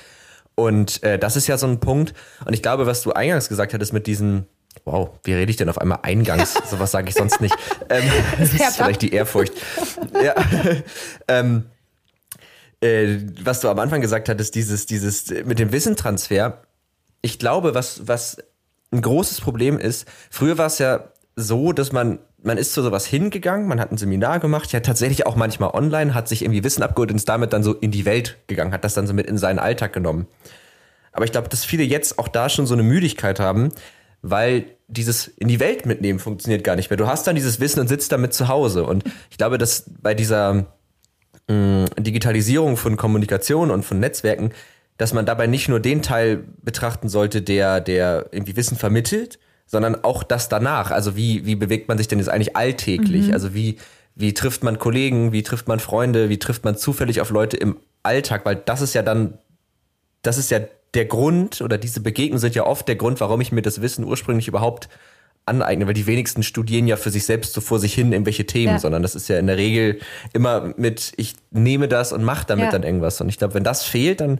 Und 0.53 1.01
äh, 1.03 1.17
das 1.17 1.37
ist 1.37 1.47
ja 1.47 1.57
so 1.57 1.65
ein 1.65 1.79
Punkt. 1.79 2.13
Und 2.45 2.53
ich 2.53 2.61
glaube, 2.61 2.85
was 2.85 3.01
du 3.01 3.13
eingangs 3.13 3.49
gesagt 3.49 3.73
hattest 3.73 3.93
mit 3.93 4.05
diesen 4.05 4.45
Wow, 4.85 5.11
wie 5.23 5.33
rede 5.33 5.51
ich 5.51 5.57
denn 5.57 5.69
auf 5.69 5.79
einmal 5.79 5.99
eingangs? 6.03 6.53
Sowas 6.69 6.91
sage 6.91 7.09
ich 7.09 7.15
sonst 7.15 7.41
nicht. 7.41 7.55
Ähm, 7.89 8.03
das 8.39 8.53
ist 8.53 8.63
vielleicht 8.75 9.01
die 9.01 9.13
Ehrfurcht. 9.13 9.53
ja. 10.23 10.33
ähm, 11.27 11.65
äh, 12.81 13.19
was 13.43 13.61
du 13.61 13.69
am 13.69 13.79
Anfang 13.79 14.01
gesagt 14.01 14.27
hattest, 14.27 14.55
dieses, 14.55 14.85
dieses 14.85 15.29
mit 15.45 15.59
dem 15.59 15.71
Wissentransfer. 15.71 16.61
Ich 17.21 17.37
glaube, 17.37 17.75
was, 17.75 18.07
was 18.07 18.37
ein 18.91 19.01
großes 19.01 19.41
Problem 19.41 19.77
ist, 19.77 20.07
früher 20.29 20.57
war 20.57 20.65
es 20.65 20.79
ja 20.79 21.11
so, 21.35 21.71
dass 21.71 21.91
man, 21.91 22.19
man 22.41 22.57
ist 22.57 22.73
zu 22.73 22.81
sowas 22.81 23.05
hingegangen, 23.05 23.67
man 23.67 23.79
hat 23.79 23.91
ein 23.91 23.97
Seminar 23.97 24.39
gemacht, 24.39 24.71
ja 24.73 24.79
tatsächlich 24.79 25.25
auch 25.27 25.35
manchmal 25.35 25.69
online, 25.71 26.13
hat 26.13 26.27
sich 26.27 26.41
irgendwie 26.41 26.63
Wissen 26.63 26.83
abgeholt 26.83 27.11
und 27.11 27.17
ist 27.17 27.29
damit 27.29 27.53
dann 27.53 27.63
so 27.63 27.73
in 27.73 27.91
die 27.91 28.05
Welt 28.05 28.37
gegangen, 28.47 28.73
hat 28.73 28.83
das 28.83 28.95
dann 28.95 29.07
so 29.07 29.13
mit 29.13 29.27
in 29.27 29.37
seinen 29.37 29.59
Alltag 29.59 29.93
genommen. 29.93 30.27
Aber 31.13 31.25
ich 31.25 31.31
glaube, 31.31 31.49
dass 31.49 31.63
viele 31.63 31.83
jetzt 31.83 32.19
auch 32.19 32.27
da 32.27 32.49
schon 32.49 32.65
so 32.65 32.73
eine 32.73 32.83
Müdigkeit 32.83 33.39
haben, 33.39 33.71
weil 34.21 34.65
dieses 34.87 35.27
in 35.27 35.47
die 35.47 35.59
Welt 35.59 35.85
mitnehmen 35.85 36.19
funktioniert 36.19 36.63
gar 36.63 36.75
nicht 36.75 36.89
mehr. 36.89 36.97
Du 36.97 37.07
hast 37.07 37.25
dann 37.25 37.35
dieses 37.35 37.59
Wissen 37.59 37.79
und 37.79 37.87
sitzt 37.87 38.11
damit 38.11 38.33
zu 38.33 38.47
Hause. 38.47 38.83
Und 38.83 39.03
ich 39.29 39.37
glaube, 39.37 39.57
dass 39.57 39.85
bei 40.01 40.13
dieser 40.13 40.65
mh, 41.47 41.53
mm, 41.53 41.85
Digitalisierung 41.99 42.77
von 42.77 42.97
Kommunikation 42.97 43.71
und 43.71 43.83
von 43.83 43.99
Netzwerken, 43.99 44.51
dass 44.97 45.13
man 45.13 45.25
dabei 45.25 45.47
nicht 45.47 45.69
nur 45.69 45.79
den 45.79 46.01
Teil 46.01 46.43
betrachten 46.61 47.09
sollte, 47.09 47.41
der, 47.41 47.81
der 47.81 48.27
irgendwie 48.31 48.55
Wissen 48.55 48.77
vermittelt, 48.77 49.39
sondern 49.65 50.03
auch 50.03 50.23
das 50.23 50.49
danach. 50.49 50.91
Also 50.91 51.15
wie, 51.15 51.45
wie 51.45 51.55
bewegt 51.55 51.87
man 51.87 51.97
sich 51.97 52.07
denn 52.07 52.19
jetzt 52.19 52.27
eigentlich 52.27 52.55
alltäglich? 52.55 53.27
Mhm. 53.27 53.33
Also 53.33 53.53
wie, 53.53 53.77
wie 54.15 54.33
trifft 54.33 54.63
man 54.63 54.77
Kollegen, 54.77 55.31
wie 55.31 55.43
trifft 55.43 55.67
man 55.67 55.79
Freunde, 55.79 56.29
wie 56.29 56.37
trifft 56.37 56.65
man 56.65 56.75
zufällig 56.75 57.21
auf 57.21 57.29
Leute 57.29 57.57
im 57.57 57.77
Alltag? 58.03 58.45
Weil 58.45 58.57
das 58.57 58.81
ist 58.81 58.93
ja 58.93 59.01
dann, 59.01 59.37
das 60.21 60.37
ist 60.37 60.51
ja 60.51 60.59
der 60.93 61.05
Grund 61.05 61.61
oder 61.61 61.77
diese 61.77 62.01
Begegnungen 62.01 62.39
sind 62.39 62.55
ja 62.55 62.65
oft 62.65 62.87
der 62.87 62.95
Grund, 62.95 63.19
warum 63.19 63.41
ich 63.41 63.51
mir 63.51 63.61
das 63.61 63.81
Wissen 63.81 64.03
ursprünglich 64.03 64.47
überhaupt 64.47 64.89
aneignen, 65.45 65.87
weil 65.87 65.93
die 65.93 66.05
wenigsten 66.05 66.43
studieren 66.43 66.87
ja 66.87 66.97
für 66.97 67.09
sich 67.09 67.25
selbst 67.25 67.53
so 67.53 67.61
vor 67.61 67.79
sich 67.79 67.93
hin 67.93 68.11
irgendwelche 68.11 68.45
Themen, 68.45 68.73
ja. 68.73 68.79
sondern 68.79 69.01
das 69.01 69.15
ist 69.15 69.27
ja 69.27 69.39
in 69.39 69.47
der 69.47 69.57
Regel 69.57 69.99
immer 70.33 70.73
mit, 70.77 71.13
ich 71.17 71.35
nehme 71.51 71.89
das 71.89 72.13
und 72.13 72.23
mache 72.23 72.45
damit 72.47 72.65
ja. 72.65 72.71
dann 72.71 72.83
irgendwas. 72.83 73.19
Und 73.19 73.27
ich 73.27 73.37
glaube, 73.37 73.53
wenn 73.53 73.63
das 73.63 73.83
fehlt, 73.83 74.21
dann 74.21 74.39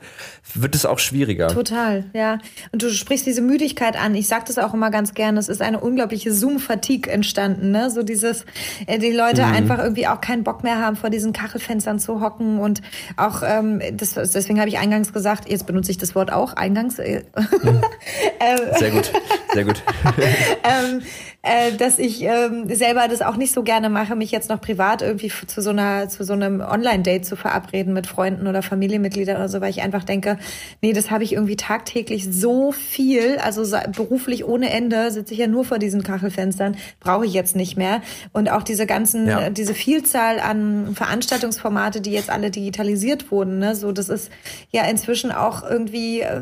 wird 0.53 0.75
es 0.75 0.85
auch 0.85 0.97
schwieriger. 0.97 1.49
Total, 1.49 2.05
ja. 2.13 2.39
Und 2.71 2.81
du 2.81 2.89
sprichst 2.89 3.25
diese 3.25 3.41
Müdigkeit 3.41 3.97
an. 3.97 4.15
Ich 4.15 4.29
sage 4.29 4.45
das 4.47 4.57
auch 4.57 4.73
immer 4.73 4.91
ganz 4.91 5.13
gerne. 5.13 5.37
Es 5.37 5.49
ist 5.49 5.61
eine 5.61 5.81
unglaubliche 5.81 6.33
Zoom-Fatigue 6.33 7.11
entstanden, 7.11 7.71
ne? 7.71 7.89
So 7.89 8.03
dieses, 8.03 8.45
äh, 8.87 8.97
die 8.97 9.11
Leute 9.11 9.45
mhm. 9.45 9.53
einfach 9.53 9.79
irgendwie 9.79 10.07
auch 10.07 10.21
keinen 10.21 10.45
Bock 10.45 10.63
mehr 10.63 10.79
haben, 10.79 10.95
vor 10.95 11.09
diesen 11.09 11.33
Kachelfenstern 11.33 11.99
zu 11.99 12.21
hocken 12.21 12.59
und 12.59 12.81
auch, 13.17 13.43
ähm, 13.45 13.81
das, 13.93 14.13
deswegen 14.13 14.59
habe 14.59 14.69
ich 14.69 14.77
eingangs 14.77 15.11
gesagt, 15.11 15.49
jetzt 15.49 15.67
benutze 15.67 15.91
ich 15.91 15.97
das 15.97 16.15
Wort 16.15 16.31
auch, 16.31 16.53
eingangs. 16.53 16.97
Äh, 16.97 17.23
mhm. 17.61 17.81
Sehr 18.79 18.91
gut, 18.91 19.11
sehr 19.53 19.65
gut. 19.65 19.83
ähm, 20.63 21.01
äh, 21.43 21.71
dass 21.71 21.97
ich 21.97 22.21
ähm, 22.21 22.67
selber 22.69 23.07
das 23.07 23.21
auch 23.21 23.35
nicht 23.35 23.51
so 23.51 23.63
gerne 23.63 23.89
mache, 23.89 24.15
mich 24.15 24.29
jetzt 24.31 24.49
noch 24.49 24.61
privat 24.61 25.01
irgendwie 25.01 25.31
zu 25.47 25.61
so 25.61 25.71
einer 25.71 26.07
zu 26.07 26.23
so 26.23 26.33
einem 26.33 26.61
Online-Date 26.61 27.25
zu 27.25 27.35
verabreden 27.35 27.93
mit 27.93 28.05
Freunden 28.05 28.45
oder 28.45 28.61
Familienmitgliedern 28.61 29.37
oder 29.37 29.49
so, 29.49 29.59
weil 29.59 29.71
ich 29.71 29.81
einfach 29.81 30.03
denke, 30.03 30.37
nee, 30.81 30.93
das 30.93 31.09
habe 31.09 31.23
ich 31.23 31.33
irgendwie 31.33 31.55
tagtäglich 31.55 32.31
so 32.31 32.71
viel, 32.71 33.37
also 33.39 33.63
beruflich 33.91 34.45
ohne 34.45 34.69
Ende 34.69 35.09
sitze 35.11 35.33
ich 35.33 35.39
ja 35.39 35.47
nur 35.47 35.65
vor 35.65 35.79
diesen 35.79 36.03
Kachelfenstern, 36.03 36.77
brauche 36.99 37.25
ich 37.25 37.33
jetzt 37.33 37.55
nicht 37.55 37.75
mehr. 37.75 38.01
Und 38.33 38.51
auch 38.51 38.61
diese 38.61 38.85
ganzen, 38.85 39.27
ja. 39.27 39.49
diese 39.49 39.73
Vielzahl 39.73 40.39
an 40.39 40.93
Veranstaltungsformate, 40.93 42.01
die 42.01 42.11
jetzt 42.11 42.29
alle 42.29 42.51
digitalisiert 42.51 43.31
wurden, 43.31 43.57
ne, 43.57 43.75
so 43.75 43.91
das 43.91 44.09
ist 44.09 44.31
ja 44.69 44.85
inzwischen 44.85 45.31
auch 45.31 45.63
irgendwie 45.67 46.21
äh, 46.21 46.41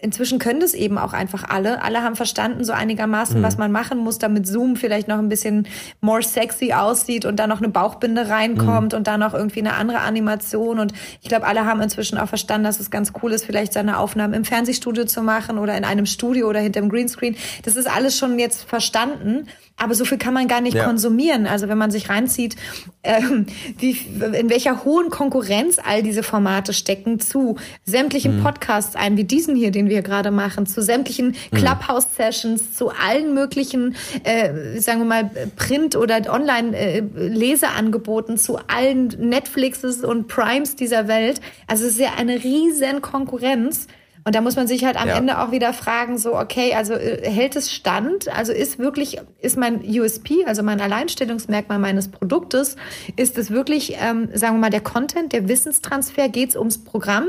inzwischen 0.00 0.38
können 0.38 0.60
das 0.60 0.74
eben 0.74 0.98
auch 0.98 1.12
einfach 1.12 1.44
alle. 1.48 1.82
Alle 1.82 2.02
haben 2.02 2.16
verstanden 2.16 2.64
so 2.64 2.72
einigermaßen, 2.72 3.40
mhm. 3.40 3.42
was 3.42 3.58
man 3.58 3.72
machen 3.72 3.98
muss, 3.98 4.18
damit 4.18 4.46
Zoom 4.46 4.76
vielleicht 4.76 5.08
noch 5.08 5.18
ein 5.18 5.28
bisschen 5.28 5.66
more 6.00 6.22
sexy 6.22 6.72
aussieht 6.72 7.24
und 7.24 7.36
da 7.36 7.46
noch 7.46 7.58
eine 7.58 7.68
Bauchbinde 7.68 8.28
reinkommt 8.28 8.92
mhm. 8.92 8.98
und 8.98 9.06
da 9.06 9.18
noch 9.18 9.34
irgendwie 9.34 9.60
eine 9.60 9.74
andere 9.74 10.00
Animation. 10.00 10.78
Und 10.78 10.92
ich 11.20 11.28
glaube, 11.28 11.46
alle 11.46 11.66
haben 11.66 11.80
inzwischen 11.80 12.18
auch 12.18 12.28
verstanden, 12.28 12.64
dass 12.64 12.80
es 12.80 12.90
ganz 12.90 13.12
cool 13.22 13.32
ist, 13.32 13.44
vielleicht 13.44 13.72
seine 13.72 13.98
Aufnahmen 13.98 14.34
im 14.34 14.44
Fernsehstudio 14.44 15.04
zu 15.04 15.22
machen 15.22 15.58
oder 15.58 15.76
in 15.76 15.84
einem 15.84 16.06
Studio 16.06 16.48
oder 16.48 16.60
hinterm 16.60 16.88
Greenscreen. 16.88 17.36
Das 17.64 17.76
ist 17.76 17.88
alles 17.88 18.16
schon 18.16 18.38
jetzt 18.38 18.64
verstanden. 18.64 19.48
Aber 19.80 19.94
so 19.94 20.04
viel 20.04 20.18
kann 20.18 20.34
man 20.34 20.48
gar 20.48 20.60
nicht 20.60 20.76
ja. 20.76 20.84
konsumieren. 20.84 21.46
Also 21.46 21.68
wenn 21.68 21.78
man 21.78 21.92
sich 21.92 22.08
reinzieht, 22.10 22.56
ähm, 23.04 23.46
wie, 23.78 23.92
in 23.92 24.50
welcher 24.50 24.84
hohen 24.84 25.08
Konkurrenz 25.08 25.78
all 25.82 26.02
diese 26.02 26.24
Formate 26.24 26.72
stecken 26.72 27.20
zu 27.20 27.56
sämtlichen 27.84 28.38
mhm. 28.38 28.42
Podcasts 28.42 28.96
ein, 28.96 29.16
wie 29.16 29.24
diesen 29.24 29.54
hier, 29.54 29.70
den 29.70 29.87
wir 29.88 30.02
gerade 30.02 30.30
machen, 30.30 30.66
zu 30.66 30.82
sämtlichen 30.82 31.34
mhm. 31.50 31.56
Clubhouse-Sessions, 31.56 32.74
zu 32.74 32.90
allen 32.90 33.34
möglichen, 33.34 33.96
äh, 34.24 34.78
sagen 34.80 35.00
wir 35.00 35.06
mal, 35.06 35.30
Print- 35.56 35.96
oder 35.96 36.20
Online-Leseangeboten, 36.32 38.38
zu 38.38 38.58
allen 38.68 39.08
Netflixes 39.18 40.04
und 40.04 40.28
Primes 40.28 40.76
dieser 40.76 41.08
Welt. 41.08 41.40
Also 41.66 41.84
es 41.84 41.92
ist 41.92 42.00
ja 42.00 42.12
eine 42.16 42.42
riesen 42.42 43.02
Konkurrenz. 43.02 43.88
Und 44.28 44.34
da 44.34 44.42
muss 44.42 44.56
man 44.56 44.66
sich 44.66 44.84
halt 44.84 45.00
am 45.00 45.08
ja. 45.08 45.16
Ende 45.16 45.40
auch 45.40 45.52
wieder 45.52 45.72
fragen, 45.72 46.18
so, 46.18 46.36
okay, 46.36 46.74
also 46.74 46.92
äh, 46.92 47.26
hält 47.30 47.56
es 47.56 47.72
stand? 47.72 48.28
Also 48.28 48.52
ist 48.52 48.78
wirklich, 48.78 49.18
ist 49.40 49.56
mein 49.56 49.82
USP, 49.82 50.44
also 50.44 50.62
mein 50.62 50.82
Alleinstellungsmerkmal 50.82 51.78
meines 51.78 52.08
Produktes, 52.08 52.76
ist 53.16 53.38
es 53.38 53.50
wirklich, 53.50 53.96
ähm, 53.98 54.28
sagen 54.34 54.56
wir 54.56 54.60
mal, 54.60 54.70
der 54.70 54.82
Content, 54.82 55.32
der 55.32 55.48
Wissenstransfer, 55.48 56.28
geht 56.28 56.50
es 56.50 56.56
ums 56.56 56.84
Programm? 56.84 57.24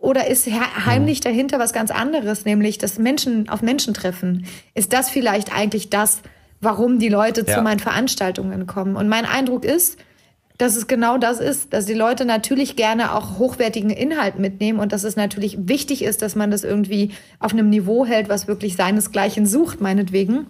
Oder 0.00 0.28
ist 0.28 0.46
heimlich 0.46 1.20
dahinter 1.20 1.58
was 1.58 1.74
ganz 1.74 1.90
anderes, 1.90 2.46
nämlich 2.46 2.78
das 2.78 2.98
Menschen 2.98 3.50
auf 3.50 3.60
Menschen 3.60 3.92
treffen? 3.92 4.46
Ist 4.74 4.94
das 4.94 5.10
vielleicht 5.10 5.54
eigentlich 5.54 5.90
das, 5.90 6.22
warum 6.62 6.98
die 6.98 7.10
Leute 7.10 7.44
ja. 7.46 7.54
zu 7.54 7.62
meinen 7.62 7.80
Veranstaltungen 7.80 8.66
kommen? 8.66 8.96
Und 8.96 9.08
mein 9.08 9.26
Eindruck 9.26 9.64
ist, 9.64 9.98
dass 10.56 10.76
es 10.76 10.86
genau 10.86 11.18
das 11.18 11.38
ist, 11.38 11.74
dass 11.74 11.84
die 11.84 11.94
Leute 11.94 12.24
natürlich 12.24 12.76
gerne 12.76 13.14
auch 13.14 13.38
hochwertigen 13.38 13.90
Inhalt 13.90 14.38
mitnehmen 14.38 14.78
und 14.78 14.92
dass 14.92 15.04
es 15.04 15.16
natürlich 15.16 15.68
wichtig 15.68 16.02
ist, 16.02 16.22
dass 16.22 16.34
man 16.34 16.50
das 16.50 16.64
irgendwie 16.64 17.12
auf 17.38 17.52
einem 17.52 17.68
Niveau 17.68 18.06
hält, 18.06 18.30
was 18.30 18.48
wirklich 18.48 18.76
seinesgleichen 18.76 19.44
sucht, 19.44 19.82
meinetwegen. 19.82 20.46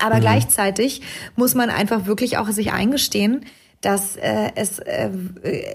Aber 0.00 0.16
mhm. 0.16 0.20
gleichzeitig 0.20 1.02
muss 1.34 1.54
man 1.54 1.68
einfach 1.68 2.06
wirklich 2.06 2.38
auch 2.38 2.48
sich 2.50 2.72
eingestehen, 2.72 3.44
dass 3.80 4.16
äh, 4.16 4.50
es 4.54 4.78
äh, 4.78 5.10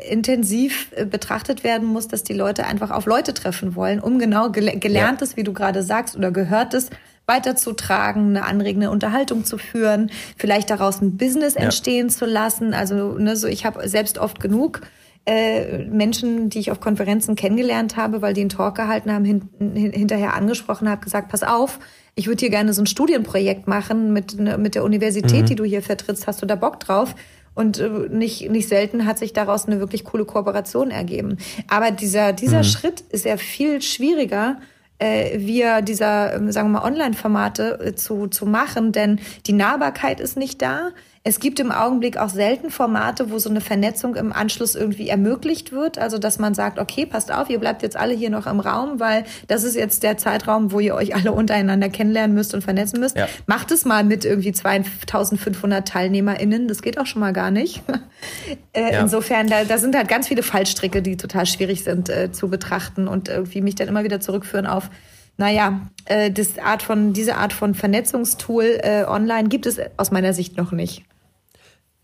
intensiv 0.09 0.91
äh, 0.95 1.05
betrachtet 1.05 1.63
werden 1.63 1.87
muss, 1.87 2.07
dass 2.07 2.23
die 2.23 2.33
Leute 2.33 2.65
einfach 2.65 2.91
auf 2.91 3.05
Leute 3.05 3.33
treffen 3.33 3.75
wollen, 3.75 3.99
um 3.99 4.19
genau 4.19 4.49
gel 4.49 4.79
gelerntes, 4.79 5.31
ja. 5.31 5.37
wie 5.37 5.43
du 5.43 5.53
gerade 5.53 5.83
sagst, 5.83 6.15
oder 6.15 6.31
gehörtes 6.31 6.89
weiterzutragen, 7.27 8.35
eine 8.35 8.45
anregende 8.45 8.89
Unterhaltung 8.89 9.45
zu 9.45 9.59
führen, 9.59 10.09
vielleicht 10.35 10.71
daraus 10.71 10.99
ein 11.01 11.15
Business 11.17 11.53
ja. 11.53 11.61
entstehen 11.61 12.09
zu 12.09 12.25
lassen. 12.25 12.73
Also 12.73 13.13
ne, 13.19 13.35
so 13.35 13.47
ich 13.47 13.65
habe 13.65 13.87
selbst 13.87 14.17
oft 14.17 14.39
genug 14.39 14.81
äh, 15.25 15.85
Menschen, 15.85 16.49
die 16.49 16.59
ich 16.59 16.71
auf 16.71 16.79
Konferenzen 16.79 17.35
kennengelernt 17.35 17.97
habe, 17.97 18.23
weil 18.23 18.33
die 18.33 18.41
einen 18.41 18.49
Talk 18.49 18.75
gehalten 18.75 19.13
haben, 19.13 19.25
hin, 19.25 19.49
hin, 19.59 19.91
hinterher 19.91 20.33
angesprochen 20.33 20.89
habe, 20.89 21.01
gesagt, 21.01 21.29
pass 21.29 21.43
auf, 21.43 21.79
ich 22.15 22.27
würde 22.27 22.39
hier 22.39 22.49
gerne 22.49 22.73
so 22.73 22.81
ein 22.81 22.87
Studienprojekt 22.87 23.67
machen 23.67 24.11
mit, 24.11 24.39
ne, 24.39 24.57
mit 24.57 24.75
der 24.75 24.83
Universität, 24.83 25.43
mhm. 25.43 25.45
die 25.45 25.55
du 25.55 25.63
hier 25.63 25.83
vertrittst. 25.83 26.25
Hast 26.25 26.41
du 26.41 26.45
da 26.45 26.55
Bock 26.55 26.79
drauf? 26.79 27.13
Und 27.59 27.77
äh, 27.77 27.89
nicht, 28.09 28.49
nicht 28.49 28.69
selten 28.69 29.05
hat 29.05 29.17
sich 29.17 29.33
daraus 29.33 29.65
eine 29.65 29.81
wirklich 29.81 30.05
coole 30.05 30.23
Kooperation 30.23 30.91
ergeben. 30.91 31.35
Aber 31.67 31.91
dieser, 31.91 32.31
dieser 32.31 32.59
mhm. 32.59 32.63
Schritt 32.63 33.01
ist 33.09 33.25
ja 33.25 33.35
viel 33.35 33.81
schwieriger, 33.81 34.59
äh, 34.97 35.37
via 35.39 35.81
dieser, 35.81 36.35
ähm, 36.35 36.53
sagen 36.53 36.71
wir 36.71 36.79
mal, 36.79 36.87
Online-Formate 36.87 37.79
äh, 37.81 37.95
zu, 37.95 38.27
zu 38.27 38.45
machen, 38.45 38.93
denn 38.93 39.19
die 39.45 39.51
Nahbarkeit 39.51 40.21
ist 40.21 40.37
nicht 40.37 40.61
da. 40.61 40.91
Es 41.29 41.39
gibt 41.39 41.59
im 41.59 41.71
Augenblick 41.71 42.17
auch 42.17 42.29
selten 42.29 42.71
Formate, 42.71 43.29
wo 43.29 43.37
so 43.37 43.51
eine 43.51 43.61
Vernetzung 43.61 44.15
im 44.15 44.33
Anschluss 44.33 44.73
irgendwie 44.73 45.09
ermöglicht 45.09 45.71
wird. 45.71 45.99
Also, 45.99 46.17
dass 46.17 46.39
man 46.39 46.55
sagt, 46.55 46.79
okay, 46.79 47.05
passt 47.05 47.31
auf, 47.31 47.51
ihr 47.51 47.59
bleibt 47.59 47.83
jetzt 47.83 47.95
alle 47.95 48.15
hier 48.15 48.31
noch 48.31 48.47
im 48.47 48.59
Raum, 48.59 48.99
weil 48.99 49.25
das 49.47 49.63
ist 49.63 49.75
jetzt 49.75 50.01
der 50.01 50.17
Zeitraum, 50.17 50.71
wo 50.71 50.79
ihr 50.79 50.95
euch 50.95 51.13
alle 51.13 51.31
untereinander 51.31 51.89
kennenlernen 51.89 52.35
müsst 52.35 52.55
und 52.55 52.63
vernetzen 52.63 52.99
müsst. 52.99 53.15
Ja. 53.15 53.27
Macht 53.45 53.69
es 53.69 53.85
mal 53.85 54.03
mit 54.03 54.25
irgendwie 54.25 54.51
2500 54.51 55.87
TeilnehmerInnen. 55.87 56.67
Das 56.67 56.81
geht 56.81 56.97
auch 56.97 57.05
schon 57.05 57.19
mal 57.19 57.31
gar 57.31 57.51
nicht. 57.51 57.83
äh, 58.73 58.93
ja. 58.93 59.01
Insofern, 59.01 59.45
da, 59.45 59.65
da 59.65 59.77
sind 59.77 59.95
halt 59.95 60.07
ganz 60.07 60.29
viele 60.29 60.41
Fallstricke, 60.41 61.03
die 61.03 61.15
total 61.15 61.45
schwierig 61.45 61.83
sind 61.83 62.09
äh, 62.09 62.31
zu 62.31 62.49
betrachten 62.49 63.07
und 63.07 63.29
irgendwie 63.29 63.61
mich 63.61 63.75
dann 63.75 63.87
immer 63.87 64.03
wieder 64.03 64.19
zurückführen 64.19 64.65
auf 64.65 64.89
naja, 65.37 65.87
äh, 66.03 66.31
das 66.31 66.57
Art 66.57 66.83
von, 66.83 67.13
diese 67.13 67.37
Art 67.37 67.53
von 67.53 67.73
Vernetzungstool 67.73 68.79
äh, 68.83 69.05
online 69.07 69.47
gibt 69.47 69.67
es 69.67 69.79
aus 69.95 70.11
meiner 70.11 70.33
Sicht 70.33 70.57
noch 70.57 70.73
nicht. 70.73 71.05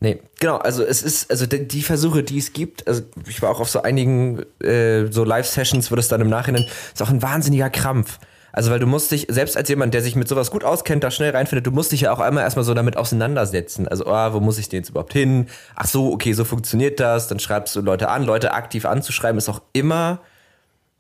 Nee, 0.06 0.20
genau, 0.40 0.58
also 0.58 0.84
es 0.84 1.02
ist, 1.02 1.32
also 1.32 1.48
die, 1.48 1.68
die 1.68 1.82
Versuche, 1.82 2.22
die 2.22 2.38
es 2.38 2.54
gibt, 2.54 2.88
also 2.88 3.02
ich 3.28 3.42
war 3.42 3.50
auch 3.50 3.60
auf 3.60 3.72
so 3.72 3.82
einigen 3.82 4.44
äh, 4.62 5.08
so 5.12 5.24
Live-Sessions, 5.24 5.92
wo 5.92 5.96
das 5.96 6.10
dann 6.10 6.22
im 6.22 6.30
Nachhinein, 6.30 6.68
ist 6.94 7.02
auch 7.02 7.10
ein 7.10 7.24
wahnsinniger 7.24 7.72
Krampf. 7.72 8.20
Also 8.52 8.70
weil 8.70 8.78
du 8.78 8.86
musst 8.86 9.10
dich, 9.10 9.26
selbst 9.32 9.58
als 9.58 9.68
jemand, 9.68 9.96
der 9.96 10.04
sich 10.04 10.16
mit 10.16 10.28
sowas 10.28 10.52
gut 10.52 10.64
auskennt, 10.64 11.04
da 11.04 11.10
schnell 11.10 11.32
reinfindet, 11.32 11.66
du 11.66 11.72
musst 11.72 11.92
dich 11.92 12.02
ja 12.02 12.14
auch 12.14 12.20
einmal 12.20 12.44
erstmal 12.44 12.64
so 12.64 12.76
damit 12.76 12.98
auseinandersetzen. 12.98 13.88
Also, 13.88 14.06
oh, 14.06 14.34
wo 14.34 14.40
muss 14.42 14.60
ich 14.60 14.70
denn 14.70 14.82
jetzt 14.82 14.92
überhaupt 14.92 15.14
hin? 15.14 15.48
Ach 15.76 15.88
so, 15.88 16.14
okay, 16.14 16.34
so 16.34 16.46
funktioniert 16.46 17.00
das. 17.00 17.28
Dann 17.28 17.40
schreibst 17.40 17.76
du 17.76 17.82
Leute 17.82 18.10
an. 18.10 18.26
Leute 18.26 18.54
aktiv 18.54 18.86
anzuschreiben 18.86 19.40
ist 19.40 19.50
auch 19.50 19.64
immer, 19.74 20.22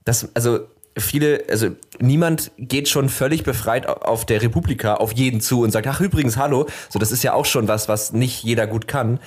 das, 0.03 0.29
also 0.33 0.61
viele, 0.97 1.43
also 1.49 1.69
niemand 1.99 2.51
geht 2.57 2.89
schon 2.89 3.09
völlig 3.09 3.43
befreit 3.43 3.87
auf 3.87 4.25
der 4.25 4.41
Republika 4.41 4.95
auf 4.95 5.11
jeden 5.13 5.41
zu 5.41 5.61
und 5.61 5.71
sagt, 5.71 5.87
ach 5.87 6.01
übrigens, 6.01 6.37
hallo. 6.37 6.67
So, 6.89 6.99
das 6.99 7.11
ist 7.11 7.23
ja 7.23 7.33
auch 7.33 7.45
schon 7.45 7.67
was, 7.67 7.89
was 7.89 8.13
nicht 8.13 8.43
jeder 8.43 8.67
gut 8.67 8.87
kann. 8.87 9.19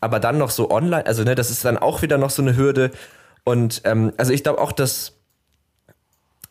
Aber 0.00 0.18
dann 0.18 0.38
noch 0.38 0.50
so 0.50 0.70
online, 0.70 1.04
also 1.06 1.24
ne, 1.24 1.34
das 1.34 1.50
ist 1.50 1.64
dann 1.64 1.76
auch 1.76 2.02
wieder 2.02 2.16
noch 2.16 2.30
so 2.30 2.42
eine 2.42 2.56
Hürde. 2.56 2.90
Und 3.44 3.82
ähm, 3.84 4.12
also 4.16 4.32
ich 4.32 4.42
glaube 4.42 4.60
auch, 4.60 4.72
dass 4.72 5.16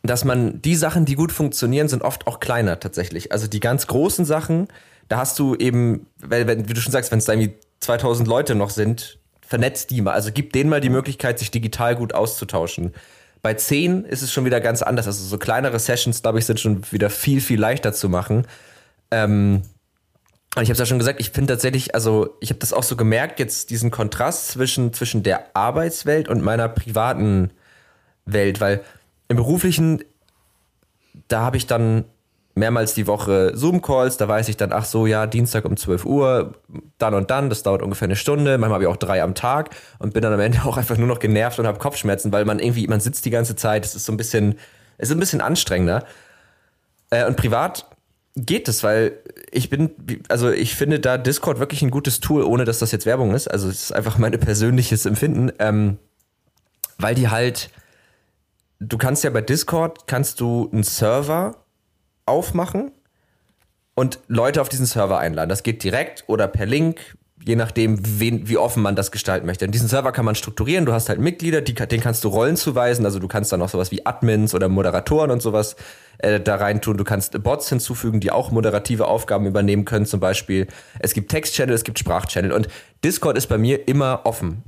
dass 0.02 0.24
man 0.24 0.62
die 0.62 0.76
Sachen, 0.76 1.06
die 1.06 1.16
gut 1.16 1.32
funktionieren, 1.32 1.90
sind 1.90 2.04
oft 2.04 2.26
auch 2.26 2.40
kleiner 2.40 2.80
tatsächlich. 2.80 3.34
Also 3.34 3.48
die 3.48 3.60
ganz 3.60 3.86
großen 3.88 4.24
Sachen, 4.24 4.70
da 5.10 5.18
hast 5.18 5.38
du 5.40 5.56
eben, 5.56 6.08
weil, 6.22 6.48
wenn, 6.48 6.70
wie 6.70 6.74
du 6.74 6.80
schon 6.80 6.94
sagst, 6.94 7.12
wenn 7.12 7.20
es 7.20 7.26
da 7.26 7.34
irgendwie 7.34 7.56
2000 7.82 8.28
Leute 8.28 8.56
noch 8.56 8.70
sind, 8.70 9.20
vernetzt 9.42 9.90
die 9.90 10.02
mal. 10.02 10.14
Also 10.14 10.32
gib 10.34 10.54
denen 10.54 10.70
mal 10.70 10.80
die 10.80 10.90
Möglichkeit, 10.90 11.40
sich 11.40 11.52
digital 11.52 11.96
gut 11.96 12.14
auszutauschen. 12.14 12.94
Bei 13.42 13.54
10 13.54 14.06
ist 14.06 14.22
es 14.22 14.34
schon 14.34 14.46
wieder 14.46 14.60
ganz 14.60 14.82
anders. 14.82 15.08
Also 15.08 15.24
so 15.24 15.38
kleinere 15.38 15.80
Sessions, 15.80 16.22
glaube 16.22 16.40
ich, 16.40 16.46
sind 16.46 16.60
schon 16.60 16.84
wieder 16.92 17.10
viel, 17.10 17.42
viel 17.42 17.60
leichter 17.60 17.94
zu 17.94 18.10
machen. 18.10 18.46
Ähm, 19.12 19.62
und 20.56 20.64
ich 20.64 20.70
habe 20.70 20.74
es 20.74 20.80
ja 20.80 20.86
schon 20.86 21.00
gesagt, 21.00 21.22
ich 21.22 21.30
finde 21.30 21.54
tatsächlich, 21.54 21.94
also 21.94 22.36
ich 22.42 22.50
habe 22.50 22.60
das 22.60 22.74
auch 22.74 22.84
so 22.84 22.96
gemerkt, 22.96 23.40
jetzt 23.40 23.70
diesen 23.70 23.92
Kontrast 23.92 24.50
zwischen, 24.50 24.94
zwischen 24.94 25.24
der 25.24 25.56
Arbeitswelt 25.56 26.28
und 26.28 26.42
meiner 26.42 26.68
privaten 26.68 27.52
Welt, 28.26 28.60
weil 28.60 28.84
im 29.28 29.38
beruflichen, 29.38 30.04
da 31.28 31.42
habe 31.42 31.58
ich 31.58 31.68
dann 31.68 32.06
mehrmals 32.60 32.94
die 32.94 33.08
Woche 33.08 33.54
Zoom-Calls, 33.56 34.18
da 34.18 34.28
weiß 34.28 34.50
ich 34.50 34.58
dann, 34.58 34.72
ach 34.72 34.86
so, 34.86 35.08
ja, 35.08 35.26
Dienstag 35.26 35.66
um 35.66 35.76
12 35.76 36.06
Uhr, 36.06 36.54
dann 36.98 37.14
und 37.16 37.32
dann, 37.32 37.50
das 37.50 37.64
dauert 37.64 37.82
ungefähr 37.82 38.06
eine 38.06 38.16
Stunde, 38.16 38.58
manchmal 38.58 38.76
habe 38.76 38.84
ich 38.84 38.90
auch 38.90 38.98
drei 38.98 39.24
am 39.24 39.34
Tag 39.34 39.72
und 39.98 40.14
bin 40.14 40.22
dann 40.22 40.34
am 40.34 40.40
Ende 40.40 40.60
auch 40.66 40.78
einfach 40.78 40.98
nur 40.98 41.08
noch 41.08 41.20
genervt 41.20 41.58
und 41.58 41.66
habe 41.66 41.80
Kopfschmerzen, 41.80 42.32
weil 42.32 42.46
man 42.46 42.60
irgendwie, 42.60 42.88
man 42.88 43.00
sitzt 43.00 43.26
die 43.26 43.32
ganze 43.32 43.56
Zeit, 43.56 43.86
es 43.86 43.96
ist 43.96 44.06
so 44.06 44.12
ein 44.12 44.18
bisschen, 44.18 44.60
es 44.98 45.10
ist 45.10 45.16
ein 45.16 45.20
bisschen 45.20 45.42
anstrengender. 45.42 46.06
Äh, 47.10 47.26
und 47.26 47.38
privat 47.38 47.86
geht 48.36 48.68
es, 48.68 48.84
weil 48.84 49.14
ich 49.52 49.70
bin, 49.70 49.92
also 50.30 50.52
ich 50.52 50.76
finde 50.76 51.00
da 51.00 51.18
Discord 51.18 51.60
wirklich 51.60 51.82
ein 51.82 51.90
gutes 51.90 52.20
Tool, 52.20 52.44
ohne 52.44 52.66
dass 52.66 52.80
das 52.80 52.92
jetzt 52.92 53.06
Werbung 53.06 53.34
ist, 53.34 53.50
also 53.50 53.70
es 53.70 53.84
ist 53.84 53.92
einfach 53.92 54.18
mein 54.18 54.32
persönliches 54.40 55.06
Empfinden, 55.06 55.52
ähm, 55.60 55.98
weil 56.98 57.16
die 57.16 57.30
halt, 57.30 57.70
du 58.80 58.98
kannst 58.98 59.24
ja 59.24 59.30
bei 59.30 59.42
Discord, 59.42 60.08
kannst 60.08 60.42
du 60.42 60.70
einen 60.72 60.84
Server 60.84 61.59
aufmachen 62.30 62.92
und 63.96 64.20
Leute 64.28 64.62
auf 64.62 64.70
diesen 64.70 64.86
Server 64.86 65.20
einladen. 65.20 65.50
Das 65.50 65.64
geht 65.64 65.84
direkt 65.84 66.24
oder 66.28 66.48
per 66.48 66.66
Link, 66.66 67.18
je 67.46 67.56
nachdem, 67.56 68.00
wen, 68.20 68.48
wie 68.48 68.58
offen 68.58 68.82
man 68.82 68.96
das 68.96 69.12
gestalten 69.12 69.46
möchte. 69.46 69.66
Und 69.66 69.72
diesen 69.72 69.88
Server 69.88 70.12
kann 70.12 70.26
man 70.26 70.36
strukturieren. 70.36 70.86
Du 70.86 70.94
hast 70.94 71.10
halt 71.10 71.20
Mitglieder, 71.20 71.62
die, 71.62 71.74
denen 71.74 72.02
kannst 72.02 72.24
du 72.24 72.30
Rollen 72.30 72.56
zuweisen. 72.56 73.06
Also 73.06 73.20
du 73.20 73.28
kannst 73.28 73.52
dann 73.52 73.62
auch 73.62 73.70
sowas 73.70 73.92
wie 73.92 74.06
Admins 74.06 74.54
oder 74.54 74.70
Moderatoren 74.70 75.32
und 75.32 75.42
sowas 75.42 75.76
äh, 76.20 76.40
da 76.40 76.56
rein 76.56 76.82
tun. 76.82 76.98
Du 76.98 77.04
kannst 77.04 77.42
Bots 77.44 77.70
hinzufügen, 77.70 78.20
die 78.20 78.32
auch 78.32 78.52
moderative 78.52 79.08
Aufgaben 79.08 79.46
übernehmen 79.46 79.86
können. 79.86 80.06
Zum 80.06 80.20
Beispiel, 80.20 80.68
es 81.00 81.14
gibt 81.14 81.32
Text-Channel, 81.32 81.74
es 81.74 81.84
gibt 81.84 82.00
Sprach-Channel. 82.00 82.52
Und 82.52 82.68
Discord 83.04 83.38
ist 83.38 83.48
bei 83.48 83.58
mir 83.58 83.88
immer 83.88 84.22
offen. 84.26 84.64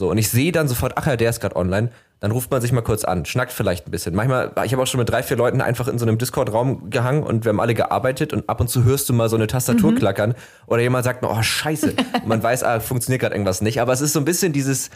So, 0.00 0.10
und 0.10 0.18
ich 0.18 0.30
sehe 0.30 0.50
dann 0.50 0.66
sofort, 0.66 0.94
ach 0.96 1.06
ja, 1.06 1.16
der 1.16 1.30
ist 1.30 1.40
gerade 1.40 1.54
online 1.54 1.90
dann 2.20 2.32
ruft 2.32 2.50
man 2.50 2.60
sich 2.60 2.70
mal 2.70 2.82
kurz 2.82 3.04
an, 3.04 3.24
schnackt 3.24 3.50
vielleicht 3.50 3.88
ein 3.88 3.90
bisschen. 3.90 4.14
Manchmal, 4.14 4.52
ich 4.64 4.72
habe 4.72 4.82
auch 4.82 4.86
schon 4.86 4.98
mit 4.98 5.08
drei, 5.08 5.22
vier 5.22 5.38
Leuten 5.38 5.62
einfach 5.62 5.88
in 5.88 5.98
so 5.98 6.04
einem 6.04 6.18
Discord-Raum 6.18 6.90
gehangen 6.90 7.22
und 7.22 7.46
wir 7.46 7.48
haben 7.48 7.60
alle 7.60 7.72
gearbeitet 7.74 8.34
und 8.34 8.46
ab 8.48 8.60
und 8.60 8.68
zu 8.68 8.84
hörst 8.84 9.08
du 9.08 9.14
mal 9.14 9.30
so 9.30 9.36
eine 9.36 9.46
Tastatur 9.46 9.92
mhm. 9.92 9.96
klackern 9.96 10.34
oder 10.66 10.82
jemand 10.82 11.04
sagt 11.04 11.22
mir, 11.22 11.30
oh 11.30 11.42
scheiße. 11.42 11.94
Und 12.12 12.26
man 12.26 12.42
weiß, 12.42 12.62
ah, 12.62 12.80
funktioniert 12.80 13.22
gerade 13.22 13.34
irgendwas 13.34 13.62
nicht. 13.62 13.80
Aber 13.80 13.94
es 13.94 14.02
ist 14.02 14.12
so 14.12 14.18
ein 14.18 14.26
bisschen 14.26 14.52
dieses, 14.52 14.90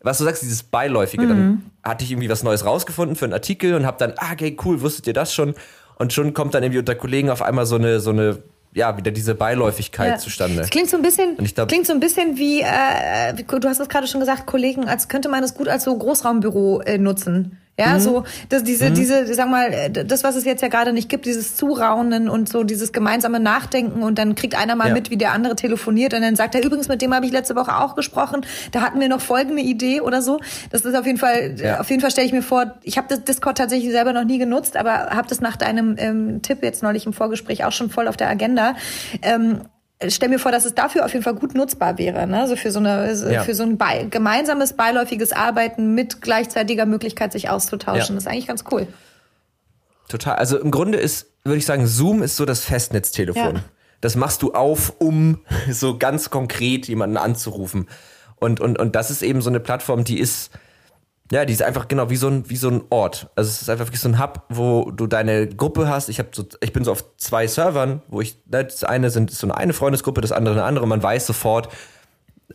was 0.00 0.16
du 0.18 0.24
sagst, 0.24 0.42
dieses 0.42 0.62
Beiläufige. 0.62 1.24
Mhm. 1.24 1.28
Dann 1.28 1.62
hatte 1.82 2.04
ich 2.04 2.12
irgendwie 2.12 2.30
was 2.30 2.42
Neues 2.42 2.64
rausgefunden 2.64 3.14
für 3.14 3.26
einen 3.26 3.34
Artikel 3.34 3.74
und 3.74 3.84
habe 3.84 3.98
dann, 3.98 4.14
ah, 4.16 4.32
okay, 4.32 4.56
cool, 4.64 4.80
wusstet 4.80 5.06
ihr 5.06 5.12
das 5.12 5.34
schon? 5.34 5.54
Und 5.96 6.14
schon 6.14 6.32
kommt 6.32 6.54
dann 6.54 6.62
irgendwie 6.62 6.78
unter 6.78 6.94
Kollegen 6.94 7.28
auf 7.28 7.42
einmal 7.42 7.66
so 7.66 7.76
eine, 7.76 8.00
so 8.00 8.08
eine 8.08 8.38
ja, 8.72 8.96
wieder 8.96 9.10
diese 9.10 9.34
Beiläufigkeit 9.34 10.10
ja. 10.10 10.18
zustande. 10.18 10.56
Das 10.56 10.70
klingt 10.70 10.90
so 10.90 10.96
ein 10.96 11.02
bisschen, 11.02 11.36
glaub, 11.36 11.68
klingt 11.68 11.86
so 11.86 11.92
ein 11.92 12.00
bisschen 12.00 12.36
wie, 12.36 12.60
äh, 12.60 13.34
du 13.34 13.68
hast 13.68 13.80
es 13.80 13.88
gerade 13.88 14.06
schon 14.06 14.20
gesagt, 14.20 14.46
Kollegen, 14.46 14.88
als 14.88 15.08
könnte 15.08 15.28
man 15.28 15.42
es 15.42 15.54
gut 15.54 15.68
als 15.68 15.84
so 15.84 15.96
Großraumbüro 15.96 16.80
äh, 16.82 16.98
nutzen. 16.98 17.58
Ja, 17.78 17.94
mhm. 17.94 18.00
so 18.00 18.24
dass 18.50 18.62
diese, 18.62 18.90
mhm. 18.90 18.94
diese, 18.94 19.34
sag 19.34 19.48
mal, 19.48 19.72
äh, 19.72 19.90
das, 19.90 20.22
was 20.22 20.36
es 20.36 20.44
jetzt 20.44 20.60
ja 20.60 20.68
gerade 20.68 20.92
nicht 20.92 21.08
gibt, 21.08 21.24
dieses 21.24 21.56
Zuraunen 21.56 22.28
und 22.28 22.48
so 22.48 22.62
dieses 22.62 22.92
gemeinsame 22.92 23.40
Nachdenken 23.40 24.02
und 24.02 24.18
dann 24.18 24.34
kriegt 24.34 24.54
einer 24.54 24.76
mal 24.76 24.88
ja. 24.88 24.94
mit, 24.94 25.10
wie 25.10 25.16
der 25.16 25.32
andere 25.32 25.56
telefoniert 25.56 26.12
und 26.12 26.20
dann 26.20 26.36
sagt 26.36 26.54
er, 26.54 26.62
übrigens, 26.62 26.88
mit 26.88 27.00
dem 27.00 27.14
habe 27.14 27.24
ich 27.24 27.32
letzte 27.32 27.56
Woche 27.56 27.74
auch 27.76 27.94
gesprochen, 27.94 28.44
da 28.72 28.82
hatten 28.82 29.00
wir 29.00 29.08
noch 29.08 29.22
folgende 29.22 29.62
Idee 29.62 30.02
oder 30.02 30.20
so. 30.20 30.40
Das 30.70 30.82
ist 30.82 30.94
auf 30.94 31.06
jeden 31.06 31.18
Fall, 31.18 31.54
ja. 31.58 31.80
auf 31.80 31.88
jeden 31.88 32.02
Fall 32.02 32.10
stelle 32.10 32.26
ich 32.26 32.32
mir 32.32 32.42
vor, 32.42 32.74
ich 32.82 32.98
habe 32.98 33.08
das 33.08 33.24
Discord 33.24 33.56
tatsächlich 33.56 33.90
selber 33.90 34.12
noch 34.12 34.24
nie 34.24 34.38
genutzt, 34.38 34.76
aber 34.76 35.10
habe 35.10 35.28
das 35.28 35.40
nach 35.40 35.56
deinem 35.56 35.96
ähm, 35.98 36.42
Tipp 36.42 36.62
jetzt 36.62 36.82
neulich 36.82 37.06
im 37.06 37.14
Vorgespräch 37.14 37.64
auch 37.64 37.72
schon 37.72 37.88
voll 37.88 38.08
auf 38.08 38.16
der 38.16 38.28
Agenda. 38.28 38.74
Ähm, 39.22 39.62
stell 40.08 40.28
mir 40.28 40.38
vor, 40.38 40.52
dass 40.52 40.64
es 40.64 40.74
dafür 40.74 41.04
auf 41.04 41.12
jeden 41.12 41.24
Fall 41.24 41.34
gut 41.34 41.54
nutzbar 41.54 41.98
wäre, 41.98 42.26
ne? 42.26 42.40
Also 42.40 42.56
für 42.56 42.70
so 42.70 42.78
eine 42.78 43.12
ja. 43.30 43.42
für 43.42 43.54
so 43.54 43.62
ein 43.62 43.76
bei, 43.76 44.04
gemeinsames 44.04 44.72
beiläufiges 44.72 45.32
Arbeiten 45.32 45.94
mit 45.94 46.22
gleichzeitiger 46.22 46.86
Möglichkeit 46.86 47.32
sich 47.32 47.50
auszutauschen. 47.50 48.14
Ja. 48.14 48.14
Das 48.14 48.24
ist 48.24 48.26
eigentlich 48.26 48.46
ganz 48.46 48.64
cool. 48.70 48.86
Total. 50.08 50.36
Also 50.36 50.58
im 50.58 50.70
Grunde 50.70 50.98
ist 50.98 51.26
würde 51.44 51.58
ich 51.58 51.66
sagen, 51.66 51.86
Zoom 51.86 52.22
ist 52.22 52.36
so 52.36 52.44
das 52.44 52.64
Festnetztelefon. 52.64 53.56
Ja. 53.56 53.64
Das 54.00 54.16
machst 54.16 54.42
du 54.42 54.52
auf, 54.52 54.94
um 54.98 55.40
so 55.70 55.98
ganz 55.98 56.30
konkret 56.30 56.88
jemanden 56.88 57.16
anzurufen. 57.16 57.88
Und 58.36 58.60
und 58.60 58.78
und 58.78 58.96
das 58.96 59.10
ist 59.10 59.22
eben 59.22 59.42
so 59.42 59.50
eine 59.50 59.60
Plattform, 59.60 60.04
die 60.04 60.18
ist 60.18 60.50
Ja, 61.32 61.44
die 61.44 61.52
ist 61.52 61.62
einfach 61.62 61.86
genau 61.86 62.10
wie 62.10 62.16
so 62.16 62.28
ein 62.28 62.50
wie 62.50 62.56
so 62.56 62.68
ein 62.68 62.82
Ort. 62.90 63.30
Also 63.36 63.48
es 63.48 63.62
ist 63.62 63.70
einfach 63.70 63.92
wie 63.92 63.96
so 63.96 64.08
ein 64.08 64.18
Hub, 64.18 64.44
wo 64.48 64.90
du 64.90 65.06
deine 65.06 65.46
Gruppe 65.46 65.88
hast. 65.88 66.08
Ich 66.08 66.18
habe 66.18 66.30
so 66.32 66.44
ich 66.60 66.72
bin 66.72 66.82
so 66.82 66.90
auf 66.90 67.04
zwei 67.18 67.46
Servern, 67.46 68.02
wo 68.08 68.20
ich 68.20 68.36
ne, 68.46 68.64
das 68.64 68.82
eine 68.82 69.10
sind 69.10 69.30
so 69.30 69.46
eine 69.46 69.56
eine 69.56 69.72
Freundesgruppe, 69.72 70.20
das 70.20 70.32
andere 70.32 70.54
eine 70.54 70.64
andere. 70.64 70.88
Man 70.88 71.02
weiß 71.02 71.26
sofort, 71.26 71.68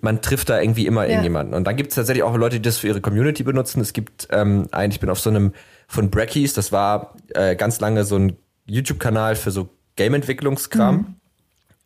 man 0.02 0.22
trifft 0.22 0.50
da 0.50 0.60
irgendwie 0.60 0.86
immer 0.86 1.04
ja. 1.04 1.12
irgendjemanden. 1.12 1.54
Und 1.54 1.66
dann 1.66 1.78
gibt 1.78 1.92
es 1.92 1.96
tatsächlich 1.96 2.24
auch 2.24 2.36
Leute, 2.36 2.58
die 2.58 2.64
das 2.64 2.78
für 2.78 2.88
ihre 2.88 3.00
Community 3.00 3.44
benutzen. 3.44 3.80
Es 3.80 3.94
gibt 3.94 4.28
ähm, 4.32 4.68
einen, 4.72 4.92
ich 4.92 5.00
bin 5.00 5.10
auf 5.10 5.20
so 5.20 5.30
einem 5.30 5.54
von 5.88 6.10
Brackies, 6.10 6.54
das 6.54 6.72
war 6.72 7.16
äh, 7.34 7.56
ganz 7.56 7.80
lange 7.80 8.04
so 8.04 8.18
ein 8.18 8.38
YouTube-Kanal 8.66 9.36
für 9.36 9.52
so 9.52 9.70
Game-Entwicklungskram. 9.96 10.96
Mhm. 10.96 11.16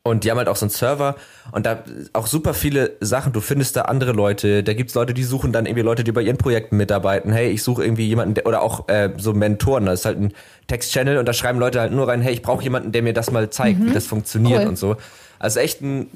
Und 0.03 0.23
die 0.23 0.31
haben 0.31 0.37
halt 0.37 0.47
auch 0.47 0.55
so 0.55 0.65
einen 0.65 0.69
Server 0.71 1.15
und 1.51 1.65
da 1.65 1.83
auch 2.13 2.25
super 2.25 2.53
viele 2.53 2.95
Sachen. 3.01 3.33
Du 3.33 3.41
findest 3.41 3.75
da 3.75 3.81
andere 3.81 4.13
Leute. 4.13 4.63
Da 4.63 4.73
gibt's 4.73 4.95
Leute, 4.95 5.13
die 5.13 5.23
suchen 5.23 5.51
dann 5.51 5.65
irgendwie 5.65 5.83
Leute, 5.83 6.05
die 6.05 6.13
bei 6.13 6.21
ihren 6.21 6.37
Projekten 6.37 6.77
mitarbeiten. 6.77 7.33
Hey, 7.33 7.49
ich 7.49 7.63
suche 7.63 7.83
irgendwie 7.83 8.07
jemanden, 8.07 8.33
der, 8.33 8.45
oder 8.45 8.61
auch 8.61 8.87
äh, 8.87 9.09
so 9.17 9.33
Mentoren. 9.33 9.85
Das 9.85 9.99
ist 9.99 10.05
halt 10.05 10.19
ein 10.19 10.33
Text-Channel 10.67 11.17
und 11.17 11.27
da 11.27 11.33
schreiben 11.33 11.59
Leute 11.59 11.81
halt 11.81 11.91
nur 11.91 12.07
rein, 12.07 12.21
hey, 12.21 12.33
ich 12.33 12.41
brauche 12.41 12.63
jemanden, 12.63 12.93
der 12.93 13.03
mir 13.03 13.13
das 13.13 13.29
mal 13.29 13.49
zeigt, 13.49 13.79
mhm. 13.79 13.87
wie 13.87 13.93
das 13.93 14.07
funktioniert 14.07 14.61
cool. 14.61 14.69
und 14.69 14.77
so. 14.77 14.95
Also 15.39 15.61
echt 15.61 15.81
ein, 15.81 16.07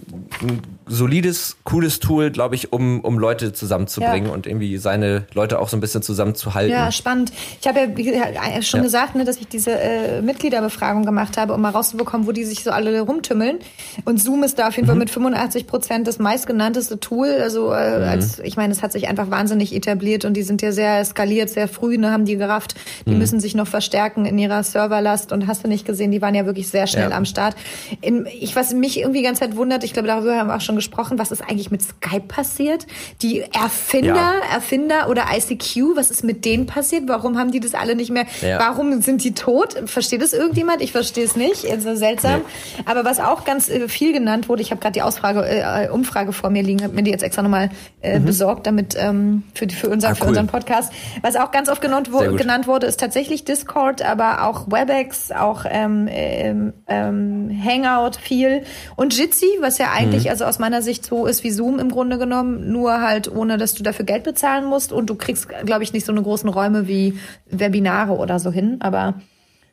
ein 0.42 0.62
solides, 0.86 1.56
cooles 1.64 2.00
Tool, 2.00 2.30
glaube 2.30 2.56
ich, 2.56 2.74
um, 2.74 3.00
um 3.00 3.18
Leute 3.18 3.54
zusammenzubringen 3.54 4.28
ja. 4.28 4.34
und 4.34 4.46
irgendwie 4.46 4.78
seine 4.78 5.26
Leute 5.34 5.60
auch 5.60 5.70
so 5.70 5.78
ein 5.78 5.80
bisschen 5.80 6.02
zusammenzuhalten. 6.02 6.74
Ja, 6.74 6.92
spannend. 6.92 7.32
Ich 7.62 7.68
habe 7.68 7.80
ja 7.96 8.62
schon 8.62 8.82
ja. 8.82 8.84
gesagt, 8.84 9.16
ne, 9.16 9.24
dass 9.24 9.38
ich 9.38 9.48
diese 9.48 9.72
äh, 9.72 10.22
Mitgliederbefragung 10.22 11.06
gemacht 11.06 11.38
habe, 11.38 11.54
um 11.54 11.62
mal 11.62 11.70
rauszubekommen, 11.70 12.28
wo 12.28 12.34
die 12.34 12.44
sich 12.44 12.66
so 12.66 12.72
alle 12.72 13.00
rumtümmeln. 13.00 13.60
Und 14.04 14.22
Zoom 14.22 14.44
ist 14.44 14.60
da 14.60 14.68
auf 14.68 14.76
jeden 14.76 14.88
mhm. 14.88 14.92
Fall 14.92 15.00
mit 15.00 15.10
85 15.10 15.68
Prozent 15.68 16.08
das 16.08 16.20
meistgenannteste 16.20 17.00
Tool. 17.00 17.30
Also 17.30 17.72
äh, 17.72 18.00
mhm. 18.00 18.04
als 18.04 18.40
ich 18.40 18.58
meine, 18.58 18.74
es 18.74 18.84
hat 18.84 18.92
sich 18.92 19.08
einfach 19.08 19.32
wahnsinnig 19.32 19.74
etabliert 19.74 20.26
und 20.26 20.34
die 20.34 20.44
sind 20.44 20.62
ja 20.62 20.74
sehr 20.74 21.04
skaliert, 21.06 21.50
sehr 21.50 21.70
früh, 21.70 21.98
ne, 21.98 22.12
haben 22.12 22.26
die 22.26 22.36
gerafft. 22.36 22.76
Die 23.06 23.12
mhm. 23.12 23.20
müssen 23.20 23.40
sich 23.40 23.56
noch 23.56 23.68
verstärken 23.68 24.26
in 24.26 24.38
ihrer 24.38 24.64
Serverlast 24.64 25.32
und 25.32 25.48
hast 25.48 25.64
du 25.64 25.70
nicht 25.70 25.86
gesehen, 25.86 26.12
die 26.12 26.22
waren 26.22 26.36
ja 26.36 26.46
wirklich 26.46 26.68
sehr 26.68 26.88
schnell 26.88 27.12
ja. 27.12 27.16
am 27.16 27.24
Start. 27.24 27.56
In, 28.02 28.28
ich 28.30 28.56
was 28.58 28.74
mich 28.74 29.00
irgendwie 29.00 29.13
die 29.14 29.22
ganze 29.22 29.42
Zeit 29.42 29.56
wundert, 29.56 29.84
ich 29.84 29.94
glaube, 29.94 30.08
darüber 30.08 30.38
haben 30.38 30.48
wir 30.48 30.56
auch 30.56 30.62
schon 30.62 30.76
gesprochen, 30.76 31.20
was 31.20 31.32
ist 31.32 31.42
eigentlich 31.42 31.72
mit 31.72 31.82
Skype 31.82 32.28
passiert? 32.28 32.88
Die 33.22 33.42
Erfinder, 33.42 34.16
ja. 34.16 34.54
Erfinder 34.54 35.10
oder 35.10 35.26
ICQ, 35.34 35.96
was 35.96 36.12
ist 36.12 36.24
mit 36.24 36.46
denen 36.46 36.66
passiert? 36.66 37.04
Warum 37.08 37.38
haben 37.38 37.52
die 37.52 37.60
das 37.60 37.74
alle 37.74 37.96
nicht 37.96 38.12
mehr? 38.12 38.26
Ja. 38.42 38.60
Warum 38.60 39.02
sind 39.02 39.24
die 39.24 39.34
tot? 39.34 39.76
Versteht 39.86 40.22
das 40.22 40.34
irgendjemand? 40.34 40.82
Ich 40.82 40.92
verstehe 40.92 41.26
es 41.26 41.36
nicht. 41.36 41.70
Also 41.70 41.96
seltsam. 41.96 42.42
Nee. 42.42 42.84
Aber 42.86 43.06
was 43.06 43.20
auch 43.20 43.46
ganz 43.46 43.70
äh, 43.70 43.88
viel 43.88 44.14
genannt 44.14 44.50
wurde, 44.50 44.62
ich 44.62 44.72
habe 44.72 44.82
gerade 44.82 44.94
die 44.94 45.02
Ausfrage, 45.02 45.46
äh, 45.46 45.90
Umfrage 45.90 46.34
vor 46.34 46.50
mir 46.50 46.64
liegen, 46.64 46.84
habe 46.84 46.94
mir 46.94 47.04
die 47.04 47.12
jetzt 47.12 47.24
extra 47.24 47.42
nochmal 47.42 47.70
äh, 48.02 48.20
mhm. 48.20 48.26
besorgt, 48.26 48.68
damit 48.68 48.96
ähm, 48.98 49.44
für, 49.54 49.68
für, 49.70 49.90
unser, 49.90 50.10
ah, 50.10 50.12
cool. 50.12 50.18
für 50.18 50.28
unseren 50.28 50.48
Podcast. 50.48 50.92
Was 51.22 51.36
auch 51.36 51.52
ganz 51.52 51.70
oft 51.70 51.82
genannt, 51.82 52.10
wo, 52.12 52.20
genannt 52.36 52.68
wurde, 52.68 52.88
ist 52.88 53.00
tatsächlich 53.00 53.46
Discord, 53.46 54.02
aber 54.02 54.48
auch 54.48 54.68
WebEx, 54.68 55.32
auch 55.32 55.66
ähm, 55.70 56.08
ähm, 56.10 56.74
ähm 56.88 57.62
Hangout 57.64 58.18
viel 58.20 58.64
und 58.96 59.03
Jitsi, 59.10 59.48
was 59.60 59.78
ja 59.78 59.92
eigentlich, 59.92 60.26
mhm. 60.26 60.30
also 60.30 60.46
aus 60.46 60.60
meiner 60.60 60.82
Sicht 60.82 61.06
so 61.06 61.26
ist 61.26 61.44
wie 61.44 61.52
Zoom 61.52 61.80
im 61.80 61.90
Grunde 61.90 62.18
genommen, 62.18 62.72
nur 62.72 63.02
halt 63.02 63.34
ohne, 63.34 63.58
dass 63.58 63.74
du 63.74 63.84
dafür 63.84 64.06
Geld 64.06 64.24
bezahlen 64.24 64.66
musst 64.66 64.94
und 64.94 65.10
du 65.10 65.16
kriegst, 65.16 65.50
glaube 65.66 65.84
ich, 65.84 65.94
nicht 65.94 66.06
so 66.06 66.12
eine 66.12 66.22
großen 66.22 66.50
Räume 66.50 66.88
wie 66.88 67.18
Webinare 67.50 68.14
oder 68.14 68.40
so 68.40 68.52
hin, 68.52 68.78
aber 68.80 69.16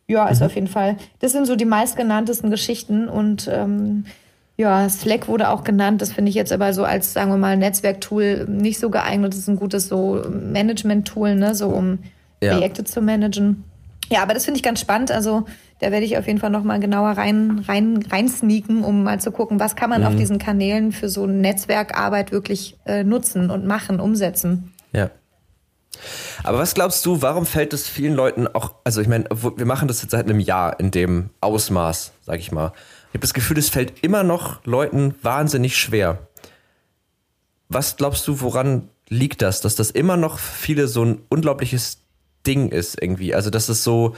ja, 0.07 0.29
ist 0.29 0.41
mhm. 0.41 0.47
auf 0.47 0.55
jeden 0.55 0.67
Fall, 0.67 0.97
das 1.21 1.33
sind 1.33 1.47
so 1.47 1.57
die 1.57 1.65
meistgenanntesten 1.65 2.51
Geschichten 2.51 3.09
und 3.09 3.49
ähm, 3.53 4.05
ja, 4.57 4.87
Slack 4.91 5.27
wurde 5.27 5.49
auch 5.49 5.65
genannt. 5.65 6.03
Das 6.03 6.13
finde 6.13 6.29
ich 6.29 6.35
jetzt 6.35 6.53
aber 6.53 6.75
so 6.75 6.85
als, 6.85 7.15
sagen 7.15 7.31
wir 7.31 7.39
mal, 7.39 7.57
Netzwerktool 7.57 8.45
nicht 8.47 8.79
so 8.79 8.91
geeignet. 8.91 9.33
Das 9.33 9.41
ist 9.41 9.49
ein 9.49 9.57
gutes 9.57 9.89
so 9.89 10.23
Management-Tool, 10.29 11.35
ne, 11.35 11.55
so 11.55 11.69
um 11.69 12.01
ja. 12.43 12.53
Projekte 12.53 12.85
zu 12.85 13.01
managen. 13.01 13.65
Ja, 14.11 14.23
aber 14.23 14.35
das 14.35 14.45
finde 14.45 14.59
ich 14.59 14.63
ganz 14.63 14.81
spannend. 14.81 15.13
Also 15.13 15.47
da 15.81 15.91
werde 15.91 16.05
ich 16.05 16.19
auf 16.19 16.27
jeden 16.27 16.39
Fall 16.39 16.51
noch 16.51 16.63
mal 16.63 16.79
genauer 16.79 17.11
rein, 17.13 17.65
rein, 17.67 18.05
rein 18.11 18.29
sneaken, 18.29 18.85
um 18.85 19.03
mal 19.03 19.21
zu 19.21 19.33
gucken, 19.33 19.59
was 19.59 19.77
kann 19.77 19.91
man 19.91 20.03
mhm. 20.03 20.07
auf 20.07 20.17
diesen 20.17 20.39
Kanälen 20.39 20.93
für 20.93 21.09
so 21.09 21.27
Netzwerkarbeit 21.27 22.33
wirklich 22.33 22.79
äh, 22.85 23.03
nutzen 23.03 23.51
und 23.51 23.67
machen, 23.67 23.99
umsetzen. 23.99 24.73
Ja. 24.93 25.11
Aber 26.45 26.59
was 26.59 26.75
glaubst 26.75 27.05
du, 27.07 27.23
warum 27.23 27.47
fällt 27.47 27.73
es 27.73 27.89
vielen 27.89 28.15
Leuten 28.15 28.47
auch, 28.47 28.75
also 28.85 29.01
ich 29.01 29.09
meine, 29.09 29.25
wir 29.31 29.67
machen 29.67 29.89
das 29.89 30.03
jetzt 30.03 30.13
seit 30.13 30.27
einem 30.27 30.41
Jahr 30.41 30.79
in 30.79 30.91
dem 30.91 31.31
Ausmaß, 31.41 32.13
sag 32.23 32.39
ich 32.39 32.53
mal. 32.53 32.73
Ich 33.09 33.15
habe 33.15 33.21
das 33.21 33.35
Gefühl, 33.35 33.59
es 33.59 33.71
fällt 33.71 34.05
immer 34.05 34.23
noch 34.23 34.65
Leuten 34.65 35.15
wahnsinnig 35.23 35.77
schwer. 35.77 36.29
Was 37.69 37.97
glaubst 37.97 38.27
du, 38.29 38.41
woran 38.41 38.89
liegt 39.09 39.43
das, 39.43 39.61
dass 39.61 39.75
das 39.75 39.91
immer 39.91 40.17
noch 40.17 40.39
viele 40.39 40.89
so 40.89 41.05
ein 41.05 41.23
unglaubliches 41.29 42.00
Ding 42.47 42.71
ist 42.71 43.01
irgendwie. 43.01 43.35
Also, 43.35 43.51
dass 43.51 43.69
es 43.69 43.85
so, 43.85 44.15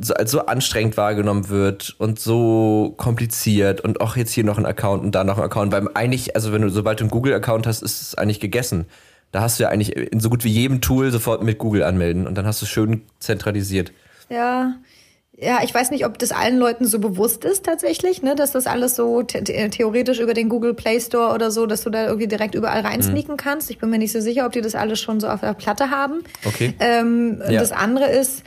so, 0.00 0.14
als 0.14 0.30
so 0.30 0.46
anstrengend 0.46 0.96
wahrgenommen 0.96 1.48
wird 1.48 1.94
und 1.98 2.18
so 2.18 2.94
kompliziert 2.96 3.80
und 3.82 4.00
auch 4.00 4.16
jetzt 4.16 4.32
hier 4.32 4.44
noch 4.44 4.58
ein 4.58 4.66
Account 4.66 5.02
und 5.04 5.14
da 5.14 5.24
noch 5.24 5.38
ein 5.38 5.44
Account, 5.44 5.72
weil 5.72 5.88
eigentlich, 5.94 6.34
also 6.34 6.52
wenn 6.52 6.62
du, 6.62 6.68
sobald 6.68 7.00
du 7.00 7.04
einen 7.04 7.10
Google-Account 7.10 7.66
hast, 7.66 7.82
ist 7.82 8.00
es 8.00 8.14
eigentlich 8.14 8.40
gegessen. 8.40 8.86
Da 9.32 9.40
hast 9.40 9.58
du 9.58 9.64
ja 9.64 9.70
eigentlich 9.70 9.96
in 9.96 10.20
so 10.20 10.28
gut 10.28 10.44
wie 10.44 10.50
jedem 10.50 10.80
Tool 10.80 11.10
sofort 11.10 11.42
mit 11.42 11.58
Google 11.58 11.82
anmelden 11.82 12.26
und 12.26 12.36
dann 12.36 12.46
hast 12.46 12.60
du 12.60 12.66
es 12.66 12.70
schön 12.70 13.02
zentralisiert. 13.18 13.92
Ja, 14.28 14.74
ja, 15.42 15.60
ich 15.62 15.74
weiß 15.74 15.90
nicht, 15.90 16.06
ob 16.06 16.18
das 16.18 16.30
allen 16.30 16.58
Leuten 16.58 16.86
so 16.86 16.98
bewusst 16.98 17.44
ist 17.44 17.64
tatsächlich, 17.64 18.22
ne, 18.22 18.36
dass 18.36 18.52
das 18.52 18.66
alles 18.66 18.94
so 18.94 19.22
theoretisch 19.22 20.20
über 20.20 20.34
den 20.34 20.48
Google 20.48 20.74
Play 20.74 21.00
Store 21.00 21.34
oder 21.34 21.50
so, 21.50 21.66
dass 21.66 21.82
du 21.82 21.90
da 21.90 22.06
irgendwie 22.06 22.28
direkt 22.28 22.54
überall 22.54 22.82
reinsneaken 22.82 23.34
mhm. 23.34 23.38
kannst. 23.38 23.70
Ich 23.70 23.78
bin 23.78 23.90
mir 23.90 23.98
nicht 23.98 24.12
so 24.12 24.20
sicher, 24.20 24.46
ob 24.46 24.52
die 24.52 24.60
das 24.60 24.74
alles 24.74 25.00
schon 25.00 25.18
so 25.20 25.28
auf 25.28 25.40
der 25.40 25.54
Platte 25.54 25.90
haben. 25.90 26.22
Okay. 26.44 26.74
Ähm, 26.78 27.42
ja. 27.48 27.60
Das 27.60 27.72
andere 27.72 28.10
ist, 28.10 28.44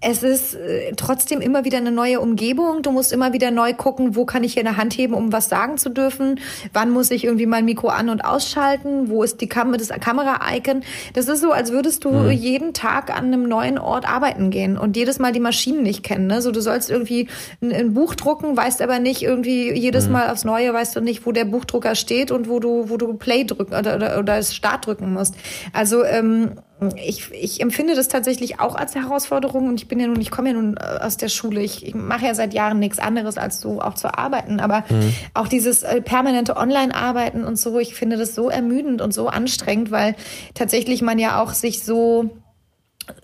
es 0.00 0.22
ist 0.22 0.54
äh, 0.54 0.92
trotzdem 0.96 1.40
immer 1.40 1.64
wieder 1.64 1.78
eine 1.78 1.90
neue 1.90 2.20
Umgebung. 2.20 2.82
Du 2.82 2.90
musst 2.90 3.12
immer 3.12 3.32
wieder 3.32 3.50
neu 3.50 3.72
gucken, 3.72 4.14
wo 4.16 4.24
kann 4.26 4.44
ich 4.44 4.52
hier 4.52 4.66
eine 4.66 4.76
Hand 4.76 4.96
heben, 4.96 5.14
um 5.14 5.32
was 5.32 5.48
sagen 5.48 5.78
zu 5.78 5.88
dürfen. 5.88 6.40
Wann 6.72 6.90
muss 6.90 7.10
ich 7.10 7.24
irgendwie 7.24 7.46
mein 7.46 7.64
Mikro 7.64 7.88
an- 7.88 8.10
und 8.10 8.24
ausschalten? 8.24 9.08
Wo 9.08 9.22
ist 9.22 9.40
die 9.40 9.48
Kam 9.48 9.72
das 9.72 9.88
Kamera-Icon? 9.88 10.82
Das 11.14 11.28
ist 11.28 11.40
so, 11.40 11.52
als 11.52 11.72
würdest 11.72 12.04
du 12.04 12.10
mhm. 12.10 12.30
jeden 12.30 12.74
Tag 12.74 13.16
an 13.16 13.26
einem 13.26 13.48
neuen 13.48 13.78
Ort 13.78 14.06
arbeiten 14.06 14.50
gehen 14.50 14.76
und 14.76 14.96
jedes 14.96 15.18
Mal 15.18 15.32
die 15.32 15.40
Maschinen 15.40 15.82
nicht 15.82 16.02
kennen. 16.02 16.26
Ne? 16.26 16.42
So, 16.42 16.52
du 16.52 16.60
sollst 16.60 16.90
irgendwie 16.90 17.28
ein, 17.62 17.72
ein 17.72 17.94
Buch 17.94 18.14
drucken, 18.14 18.56
weißt 18.56 18.82
aber 18.82 18.98
nicht 18.98 19.22
irgendwie 19.22 19.72
jedes 19.72 20.06
mhm. 20.06 20.12
Mal 20.12 20.30
aufs 20.30 20.44
Neue, 20.44 20.72
weißt 20.74 20.94
du 20.96 21.00
nicht, 21.00 21.24
wo 21.24 21.32
der 21.32 21.46
Buchdrucker 21.46 21.94
steht 21.94 22.30
und 22.30 22.48
wo 22.48 22.60
du, 22.60 22.90
wo 22.90 22.98
du 22.98 23.14
Play 23.14 23.44
drücken 23.44 23.74
oder, 23.74 23.96
oder, 23.96 24.18
oder 24.18 24.42
Start 24.42 24.86
drücken 24.86 25.12
musst. 25.12 25.34
Also, 25.72 26.04
ähm, 26.04 26.52
ich, 26.96 27.30
ich 27.32 27.60
empfinde 27.60 27.94
das 27.94 28.08
tatsächlich 28.08 28.60
auch 28.60 28.74
als 28.74 28.94
Herausforderung 28.94 29.68
und 29.68 29.80
ich 29.80 29.88
bin 29.88 30.00
ja 30.00 30.06
nun, 30.06 30.20
ich 30.20 30.30
komme 30.30 30.50
ja 30.50 30.54
nun 30.54 30.76
äh, 30.76 30.98
aus 31.00 31.16
der 31.16 31.28
Schule, 31.28 31.60
ich, 31.60 31.86
ich 31.86 31.94
mache 31.94 32.26
ja 32.26 32.34
seit 32.34 32.54
Jahren 32.54 32.78
nichts 32.78 32.98
anderes 32.98 33.38
als 33.38 33.60
so 33.60 33.80
auch 33.80 33.94
zu 33.94 34.16
arbeiten, 34.16 34.60
aber 34.60 34.84
mhm. 34.88 35.12
auch 35.34 35.48
dieses 35.48 35.82
äh, 35.82 36.00
permanente 36.00 36.56
Online-Arbeiten 36.56 37.44
und 37.44 37.58
so, 37.58 37.78
ich 37.78 37.94
finde 37.94 38.16
das 38.16 38.34
so 38.34 38.50
ermüdend 38.50 39.02
und 39.02 39.12
so 39.12 39.28
anstrengend, 39.28 39.90
weil 39.90 40.16
tatsächlich 40.54 41.02
man 41.02 41.18
ja 41.18 41.42
auch 41.42 41.52
sich 41.52 41.84
so 41.84 42.30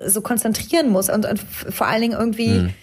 so 0.04 0.20
konzentrieren 0.20 0.90
muss 0.90 1.08
und, 1.08 1.24
und 1.24 1.40
vor 1.40 1.86
allen 1.86 2.02
Dingen 2.02 2.18
irgendwie 2.18 2.48
mhm 2.48 2.74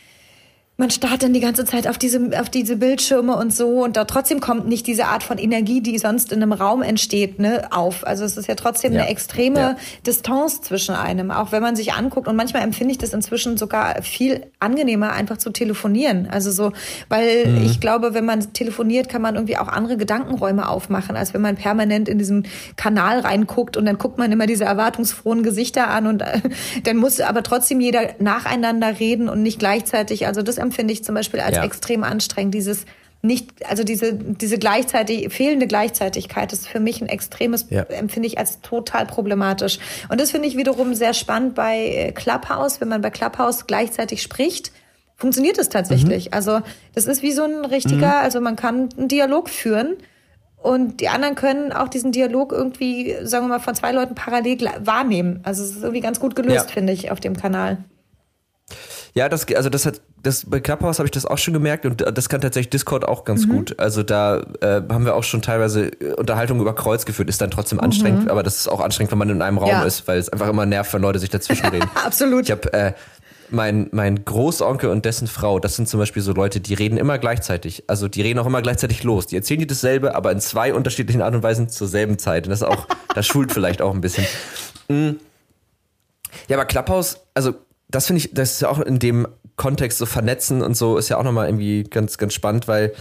man 0.79 0.91
starrt 0.91 1.23
dann 1.23 1.33
die 1.33 1.39
ganze 1.39 1.65
Zeit 1.65 1.87
auf 1.87 1.97
diese, 1.97 2.29
auf 2.39 2.49
diese 2.49 2.75
Bildschirme 2.77 3.35
und 3.35 3.51
so 3.51 3.83
und 3.83 3.97
da 3.97 4.05
trotzdem 4.05 4.39
kommt 4.39 4.67
nicht 4.67 4.85
diese 4.85 5.05
Art 5.05 5.23
von 5.23 5.39
Energie, 5.39 5.81
die 5.81 5.97
sonst 5.97 6.31
in 6.31 6.41
einem 6.41 6.53
Raum 6.53 6.83
entsteht, 6.83 7.39
ne, 7.39 7.67
auf. 7.71 8.05
Also 8.05 8.23
es 8.23 8.37
ist 8.37 8.47
ja 8.47 8.53
trotzdem 8.53 8.93
ja. 8.93 9.01
eine 9.01 9.09
extreme 9.09 9.59
ja. 9.59 9.75
Distanz 10.05 10.61
zwischen 10.61 10.93
einem, 10.93 11.31
auch 11.31 11.51
wenn 11.51 11.63
man 11.63 11.75
sich 11.75 11.93
anguckt 11.93 12.27
und 12.27 12.35
manchmal 12.35 12.61
empfinde 12.61 12.91
ich 12.91 12.99
das 12.99 13.13
inzwischen 13.13 13.57
sogar 13.57 14.03
viel 14.03 14.45
angenehmer, 14.59 15.13
einfach 15.13 15.37
zu 15.37 15.49
telefonieren. 15.49 16.27
Also 16.29 16.51
so, 16.51 16.71
weil 17.09 17.47
mhm. 17.47 17.65
ich 17.65 17.79
glaube, 17.79 18.13
wenn 18.13 18.25
man 18.25 18.53
telefoniert, 18.53 19.09
kann 19.09 19.23
man 19.23 19.33
irgendwie 19.33 19.57
auch 19.57 19.69
andere 19.69 19.97
Gedankenräume 19.97 20.69
aufmachen, 20.69 21.15
als 21.15 21.33
wenn 21.33 21.41
man 21.41 21.55
permanent 21.55 22.07
in 22.07 22.19
diesen 22.19 22.45
Kanal 22.75 23.21
reinguckt 23.21 23.77
und 23.77 23.85
dann 23.85 23.97
guckt 23.97 24.19
man 24.19 24.31
immer 24.31 24.45
diese 24.45 24.65
erwartungsfrohen 24.65 25.41
Gesichter 25.41 25.87
an 25.89 26.05
und 26.05 26.21
äh, 26.21 26.39
dann 26.83 26.97
muss 26.97 27.19
aber 27.19 27.41
trotzdem 27.41 27.81
jeder 27.81 28.01
nacheinander 28.19 28.99
reden 28.99 29.27
und 29.27 29.41
nicht 29.41 29.57
gleichzeitig. 29.57 30.27
Also 30.27 30.43
das 30.43 30.66
empfinde 30.67 30.93
ich 30.93 31.03
zum 31.03 31.15
Beispiel 31.15 31.39
als 31.39 31.57
ja. 31.57 31.63
extrem 31.63 32.03
anstrengend. 32.03 32.53
Dieses 32.53 32.85
nicht, 33.23 33.65
also 33.67 33.83
diese, 33.83 34.13
diese 34.13 34.59
gleichzeitig, 34.59 35.33
fehlende 35.33 35.67
Gleichzeitigkeit 35.67 36.53
ist 36.53 36.67
für 36.67 36.79
mich 36.79 37.01
ein 37.01 37.09
extremes, 37.09 37.65
ja. 37.69 37.81
empfinde 37.83 38.27
ich 38.27 38.37
als 38.37 38.61
total 38.61 39.05
problematisch. 39.05 39.79
Und 40.09 40.21
das 40.21 40.31
finde 40.31 40.47
ich 40.47 40.55
wiederum 40.55 40.93
sehr 40.93 41.13
spannend 41.13 41.55
bei 41.55 41.79
äh, 41.79 42.11
Clubhouse, 42.11 42.79
wenn 42.79 42.89
man 42.89 43.01
bei 43.01 43.09
Clubhouse 43.09 43.65
gleichzeitig 43.65 44.21
spricht 44.21 44.71
funktioniert 45.17 45.57
es 45.57 45.69
tatsächlich. 45.69 46.25
Mhm. 46.25 46.33
Also 46.33 46.61
das 46.93 47.07
ist 47.07 47.21
wie 47.21 47.31
so 47.31 47.43
ein 47.43 47.65
richtiger, 47.65 48.07
mhm. 48.07 48.23
also 48.23 48.39
man 48.39 48.55
kann 48.55 48.89
einen 48.95 49.07
Dialog 49.07 49.49
führen 49.49 49.97
und 50.57 51.01
die 51.01 51.09
anderen 51.09 51.35
können 51.35 51.71
auch 51.73 51.87
diesen 51.87 52.11
Dialog 52.11 52.51
irgendwie, 52.51 53.15
sagen 53.23 53.45
wir 53.45 53.49
mal, 53.49 53.59
von 53.59 53.75
zwei 53.75 53.91
Leuten 53.91 54.15
parallel 54.15 54.69
wahrnehmen. 54.79 55.41
Also 55.43 55.63
es 55.63 55.71
ist 55.71 55.81
irgendwie 55.81 56.01
ganz 56.01 56.19
gut 56.19 56.35
gelöst, 56.35 56.67
ja. 56.67 56.73
finde 56.73 56.93
ich, 56.93 57.11
auf 57.11 57.19
dem 57.19 57.35
Kanal. 57.35 57.83
Ja, 59.13 59.29
das, 59.29 59.47
also 59.53 59.69
das 59.69 59.85
hat, 59.85 60.01
das, 60.27 60.45
bei 60.45 60.59
Clubhouse 60.59 60.99
habe 60.99 61.07
ich 61.07 61.11
das 61.11 61.25
auch 61.25 61.37
schon 61.37 61.53
gemerkt 61.53 61.85
und 61.85 62.01
das 62.01 62.27
kann 62.27 62.41
tatsächlich 62.41 62.69
Discord 62.69 63.07
auch 63.07 63.23
ganz 63.23 63.45
mhm. 63.45 63.51
gut. 63.51 63.79
Also 63.79 64.03
da 64.03 64.41
äh, 64.61 64.81
haben 64.89 65.05
wir 65.05 65.15
auch 65.15 65.23
schon 65.23 65.41
teilweise 65.41 65.91
Unterhaltungen 66.17 66.61
über 66.61 66.75
Kreuz 66.75 67.05
geführt, 67.05 67.29
ist 67.29 67.39
dann 67.39 67.49
trotzdem 67.49 67.79
anstrengend, 67.79 68.25
mhm. 68.25 68.29
aber 68.29 68.43
das 68.43 68.57
ist 68.57 68.67
auch 68.67 68.81
anstrengend, 68.81 69.11
wenn 69.11 69.19
man 69.19 69.29
in 69.29 69.41
einem 69.41 69.57
Raum 69.57 69.69
ja. 69.69 69.83
ist, 69.83 70.07
weil 70.07 70.19
es 70.19 70.27
einfach 70.29 70.49
immer 70.49 70.65
nervt, 70.65 70.93
wenn 70.93 71.01
Leute 71.01 71.19
sich 71.19 71.29
dazwischen 71.29 71.65
reden. 71.69 71.89
Absolut. 72.03 72.43
Ich 72.43 72.51
habe 72.51 72.73
äh, 72.73 72.93
mein, 73.49 73.87
mein 73.91 74.25
Großonkel 74.25 74.89
und 74.89 75.05
dessen 75.05 75.27
Frau, 75.27 75.59
das 75.59 75.77
sind 75.77 75.87
zum 75.87 76.01
Beispiel 76.01 76.21
so 76.21 76.33
Leute, 76.33 76.59
die 76.59 76.73
reden 76.73 76.97
immer 76.97 77.17
gleichzeitig. 77.17 77.85
Also 77.87 78.09
die 78.09 78.21
reden 78.21 78.39
auch 78.39 78.45
immer 78.45 78.61
gleichzeitig 78.61 79.03
los. 79.03 79.27
Die 79.27 79.37
erzählen 79.37 79.61
dir 79.61 79.67
dasselbe, 79.67 80.13
aber 80.13 80.33
in 80.33 80.41
zwei 80.41 80.73
unterschiedlichen 80.73 81.21
Art 81.21 81.33
und 81.33 81.43
Weisen 81.43 81.69
zur 81.69 81.87
selben 81.87 82.19
Zeit. 82.19 82.45
Und 82.45 82.51
das 82.51 82.61
ist 82.61 82.67
auch, 82.67 82.85
das 83.15 83.25
schult 83.25 83.53
vielleicht 83.53 83.81
auch 83.81 83.93
ein 83.93 84.01
bisschen. 84.01 84.25
Mhm. 84.89 85.21
Ja, 86.49 86.57
aber 86.57 86.65
Clubhouse, 86.65 87.21
also 87.33 87.53
das 87.87 88.07
finde 88.07 88.19
ich, 88.19 88.33
das 88.33 88.53
ist 88.53 88.61
ja 88.61 88.69
auch 88.69 88.79
in 88.79 88.99
dem 88.99 89.27
Kontext 89.57 89.97
so 89.97 90.05
vernetzen 90.05 90.61
und 90.61 90.77
so 90.77 90.97
ist 90.97 91.09
ja 91.09 91.17
auch 91.17 91.23
nochmal 91.23 91.47
irgendwie 91.47 91.83
ganz, 91.83 92.17
ganz 92.17 92.33
spannend, 92.33 92.67
weil 92.67 92.93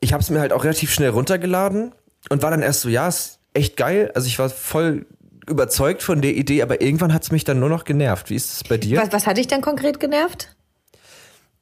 ich 0.00 0.12
habe 0.12 0.22
es 0.22 0.30
mir 0.30 0.40
halt 0.40 0.52
auch 0.52 0.64
relativ 0.64 0.92
schnell 0.92 1.10
runtergeladen 1.10 1.94
und 2.30 2.42
war 2.42 2.50
dann 2.50 2.62
erst 2.62 2.80
so, 2.80 2.88
ja, 2.88 3.06
ist 3.06 3.38
echt 3.54 3.76
geil. 3.76 4.10
Also 4.14 4.26
ich 4.26 4.38
war 4.38 4.48
voll 4.48 5.06
überzeugt 5.48 6.02
von 6.02 6.22
der 6.22 6.34
Idee, 6.34 6.62
aber 6.62 6.80
irgendwann 6.80 7.12
hat 7.12 7.22
es 7.22 7.30
mich 7.30 7.44
dann 7.44 7.60
nur 7.60 7.68
noch 7.68 7.84
genervt. 7.84 8.30
Wie 8.30 8.36
ist 8.36 8.52
es 8.52 8.64
bei 8.64 8.78
dir? 8.78 8.98
Was, 8.98 9.12
was 9.12 9.26
hat 9.26 9.36
dich 9.36 9.48
denn 9.48 9.60
konkret 9.60 10.00
genervt? 10.00 10.56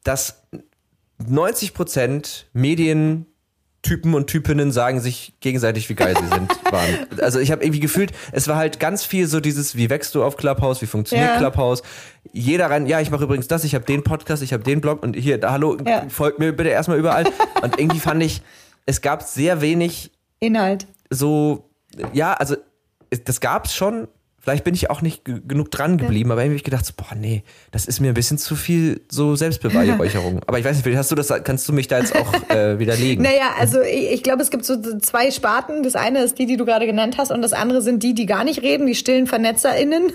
Dass 0.03 0.43
90 1.27 1.73
Prozent 1.73 2.47
Medien 2.53 3.25
Typen 3.81 4.13
und 4.13 4.27
Typinnen 4.27 4.71
sagen 4.71 4.99
sich 4.99 5.33
gegenseitig, 5.39 5.87
wie 5.89 5.95
geil 5.95 6.15
sie 6.19 6.27
sind. 6.27 6.51
Waren. 6.71 7.21
Also 7.21 7.39
ich 7.39 7.51
habe 7.51 7.63
irgendwie 7.63 7.79
gefühlt, 7.79 8.11
es 8.31 8.47
war 8.47 8.57
halt 8.57 8.79
ganz 8.79 9.03
viel 9.03 9.27
so 9.27 9.39
dieses, 9.39 9.75
wie 9.75 9.89
wächst 9.89 10.13
du 10.15 10.23
auf 10.23 10.35
Clubhouse, 10.37 10.81
wie 10.81 10.85
funktioniert 10.85 11.29
ja. 11.29 11.37
Clubhouse. 11.37 11.81
Jeder 12.33 12.69
rein, 12.69 12.87
ja, 12.87 12.99
ich 12.99 13.09
mache 13.09 13.23
übrigens 13.23 13.47
das, 13.47 13.63
ich 13.63 13.75
habe 13.75 13.85
den 13.85 14.03
Podcast, 14.03 14.43
ich 14.43 14.53
habe 14.53 14.63
den 14.63 14.81
Blog 14.81 15.01
und 15.01 15.15
hier, 15.15 15.37
da, 15.37 15.51
hallo, 15.51 15.77
ja. 15.85 16.05
folgt 16.09 16.39
mir 16.39 16.51
bitte 16.51 16.69
erstmal 16.69 16.99
überall. 16.99 17.25
und 17.61 17.79
irgendwie 17.79 17.99
fand 17.99 18.21
ich, 18.21 18.41
es 18.85 19.01
gab 19.01 19.23
sehr 19.23 19.61
wenig 19.61 20.11
Inhalt. 20.39 20.87
So, 21.09 21.69
ja, 22.13 22.33
also 22.33 22.55
das 23.25 23.39
gab's 23.39 23.73
schon, 23.75 24.07
Vielleicht 24.41 24.63
bin 24.63 24.73
ich 24.73 24.89
auch 24.89 25.01
nicht 25.01 25.25
genug 25.25 25.69
dran 25.69 25.97
geblieben, 25.97 26.29
ja. 26.29 26.33
aber 26.33 26.41
irgendwie 26.41 26.55
habe 26.55 26.55
ich 26.57 26.63
gedacht, 26.63 26.85
so, 26.85 26.93
boah, 26.95 27.15
nee, 27.15 27.43
das 27.71 27.85
ist 27.85 27.99
mir 27.99 28.09
ein 28.09 28.13
bisschen 28.13 28.37
zu 28.37 28.55
viel 28.55 29.01
so 29.09 29.35
Selbstbeweihräucherung. 29.35 30.41
aber 30.47 30.59
ich 30.59 30.65
weiß 30.65 30.83
nicht, 30.83 30.97
hast 30.97 31.11
du 31.11 31.15
das, 31.15 31.33
kannst 31.43 31.67
du 31.67 31.73
mich 31.73 31.87
da 31.87 31.99
jetzt 31.99 32.15
auch 32.15 32.33
äh, 32.49 32.79
widerlegen? 32.79 33.23
Naja, 33.23 33.51
also 33.59 33.81
ich, 33.81 34.11
ich 34.11 34.23
glaube, 34.23 34.41
es 34.41 34.49
gibt 34.49 34.65
so 34.65 34.97
zwei 34.99 35.31
Sparten. 35.31 35.83
Das 35.83 35.95
eine 35.95 36.23
ist 36.23 36.39
die, 36.39 36.45
die 36.45 36.55
du 36.55 36.65
gerade 36.65 36.85
genannt 36.85 37.17
hast, 37.17 37.31
und 37.31 37.41
das 37.41 37.53
andere 37.53 37.81
sind 37.81 38.01
die, 38.01 38.13
die 38.13 38.25
gar 38.25 38.43
nicht 38.43 38.61
reden, 38.61 38.87
die 38.87 38.95
stillen 38.95 39.27
VernetzerInnen. 39.27 40.11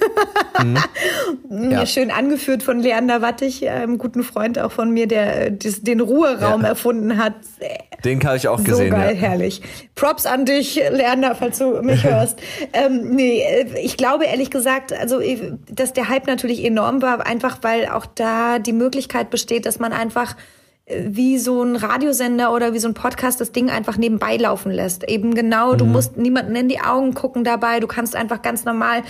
mhm. 0.62 0.78
ja. 1.70 1.86
Schön 1.86 2.10
angeführt 2.10 2.62
von 2.62 2.80
Leander 2.80 3.20
Wattig, 3.20 3.68
einem 3.68 3.98
guten 3.98 4.22
Freund 4.22 4.58
auch 4.58 4.72
von 4.72 4.90
mir, 4.90 5.06
der 5.06 5.50
des, 5.50 5.82
den 5.82 6.00
Ruheraum 6.00 6.62
ja. 6.62 6.68
erfunden 6.68 7.18
hat. 7.18 7.34
Den 8.04 8.22
habe 8.24 8.36
ich 8.36 8.48
auch 8.48 8.62
gesehen. 8.62 8.90
So 8.90 8.96
geil, 8.96 9.16
herrlich. 9.16 9.62
Props 9.94 10.26
an 10.26 10.44
dich, 10.44 10.76
Leander, 10.76 11.34
falls 11.34 11.58
du 11.58 11.82
mich 11.82 12.04
hörst. 12.04 12.38
ähm, 12.72 13.14
nee, 13.14 13.40
äh, 13.40 13.80
ich 13.80 13.96
glaube, 13.96 14.26
ehrlich 14.26 14.50
gesagt, 14.50 14.92
also 14.92 15.20
dass 15.70 15.92
der 15.92 16.08
Hype 16.08 16.26
natürlich 16.26 16.64
enorm 16.64 17.02
war, 17.02 17.26
einfach 17.26 17.58
weil 17.62 17.88
auch 17.88 18.06
da 18.06 18.58
die 18.58 18.72
Möglichkeit 18.72 19.30
besteht, 19.30 19.66
dass 19.66 19.78
man 19.78 19.92
einfach 19.92 20.32
äh, 20.32 20.63
wie 20.86 21.38
so 21.38 21.62
ein 21.62 21.76
Radiosender 21.76 22.52
oder 22.52 22.74
wie 22.74 22.78
so 22.78 22.88
ein 22.88 22.94
Podcast 22.94 23.40
das 23.40 23.52
Ding 23.52 23.70
einfach 23.70 23.96
nebenbei 23.96 24.36
laufen 24.36 24.70
lässt. 24.70 25.08
Eben 25.08 25.34
genau, 25.34 25.72
mhm. 25.72 25.78
du 25.78 25.84
musst 25.86 26.18
niemanden 26.18 26.54
in 26.56 26.68
die 26.68 26.80
Augen 26.80 27.14
gucken 27.14 27.42
dabei, 27.42 27.80
du 27.80 27.86
kannst 27.86 28.14
einfach 28.14 28.42
ganz 28.42 28.66
normal 28.66 29.02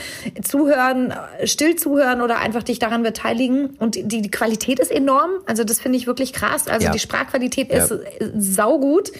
zuhören, 0.42 1.12
still 1.42 1.74
zuhören 1.74 2.20
oder 2.20 2.38
einfach 2.38 2.62
dich 2.62 2.78
daran 2.78 3.02
beteiligen. 3.02 3.70
Und 3.78 3.96
die, 3.96 4.22
die 4.22 4.30
Qualität 4.30 4.78
ist 4.78 4.92
enorm, 4.92 5.30
also 5.46 5.64
das 5.64 5.80
finde 5.80 5.98
ich 5.98 6.06
wirklich 6.06 6.32
krass. 6.32 6.68
Also 6.68 6.86
ja. 6.86 6.92
die 6.92 7.00
Sprachqualität 7.00 7.72
ja. 7.72 7.84
ist 7.84 7.94
saugut. 8.36 9.10